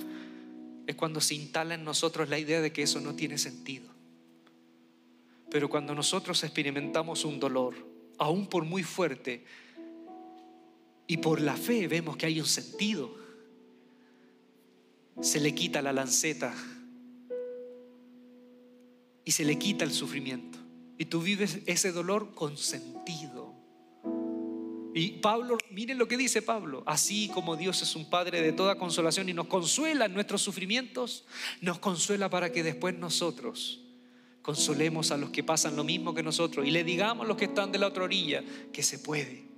Es 0.87 0.95
cuando 0.95 1.21
se 1.21 1.35
instala 1.35 1.75
en 1.75 1.83
nosotros 1.83 2.29
la 2.29 2.39
idea 2.39 2.61
de 2.61 2.71
que 2.71 2.83
eso 2.83 2.99
no 2.99 3.15
tiene 3.15 3.37
sentido. 3.37 3.89
Pero 5.49 5.69
cuando 5.69 5.95
nosotros 5.95 6.43
experimentamos 6.43 7.25
un 7.25 7.39
dolor, 7.39 7.75
aún 8.17 8.47
por 8.47 8.65
muy 8.65 8.83
fuerte, 8.83 9.43
y 11.07 11.17
por 11.17 11.39
la 11.41 11.55
fe 11.55 11.87
vemos 11.87 12.17
que 12.17 12.25
hay 12.25 12.39
un 12.39 12.45
sentido, 12.45 13.15
se 15.21 15.39
le 15.39 15.53
quita 15.53 15.81
la 15.81 15.93
lanceta 15.93 16.53
y 19.23 19.31
se 19.31 19.45
le 19.45 19.57
quita 19.57 19.85
el 19.85 19.91
sufrimiento. 19.91 20.57
Y 20.97 21.05
tú 21.05 21.21
vives 21.21 21.59
ese 21.65 21.91
dolor 21.91 22.33
con 22.33 22.57
sentido. 22.57 23.44
Y 24.97 25.09
Pablo, 25.19 25.57
miren 25.71 25.97
lo 25.97 26.07
que 26.07 26.15
dice 26.15 26.41
Pablo, 26.41 26.81
así 26.85 27.29
como 27.33 27.57
Dios 27.57 27.81
es 27.81 27.97
un 27.97 28.09
Padre 28.09 28.41
de 28.41 28.53
toda 28.53 28.77
consolación 28.77 29.27
y 29.27 29.33
nos 29.33 29.47
consuela 29.47 30.05
en 30.05 30.13
nuestros 30.13 30.41
sufrimientos, 30.41 31.25
nos 31.59 31.79
consuela 31.79 32.29
para 32.29 32.53
que 32.53 32.63
después 32.63 32.97
nosotros 32.97 33.81
consolemos 34.41 35.11
a 35.11 35.17
los 35.17 35.31
que 35.31 35.43
pasan 35.43 35.75
lo 35.75 35.83
mismo 35.83 36.13
que 36.13 36.23
nosotros 36.23 36.65
y 36.65 36.71
le 36.71 36.85
digamos 36.85 37.25
a 37.25 37.27
los 37.27 37.35
que 37.35 37.43
están 37.43 37.73
de 37.73 37.79
la 37.79 37.87
otra 37.87 38.05
orilla 38.05 38.41
que 38.71 38.83
se 38.83 38.97
puede 38.97 39.54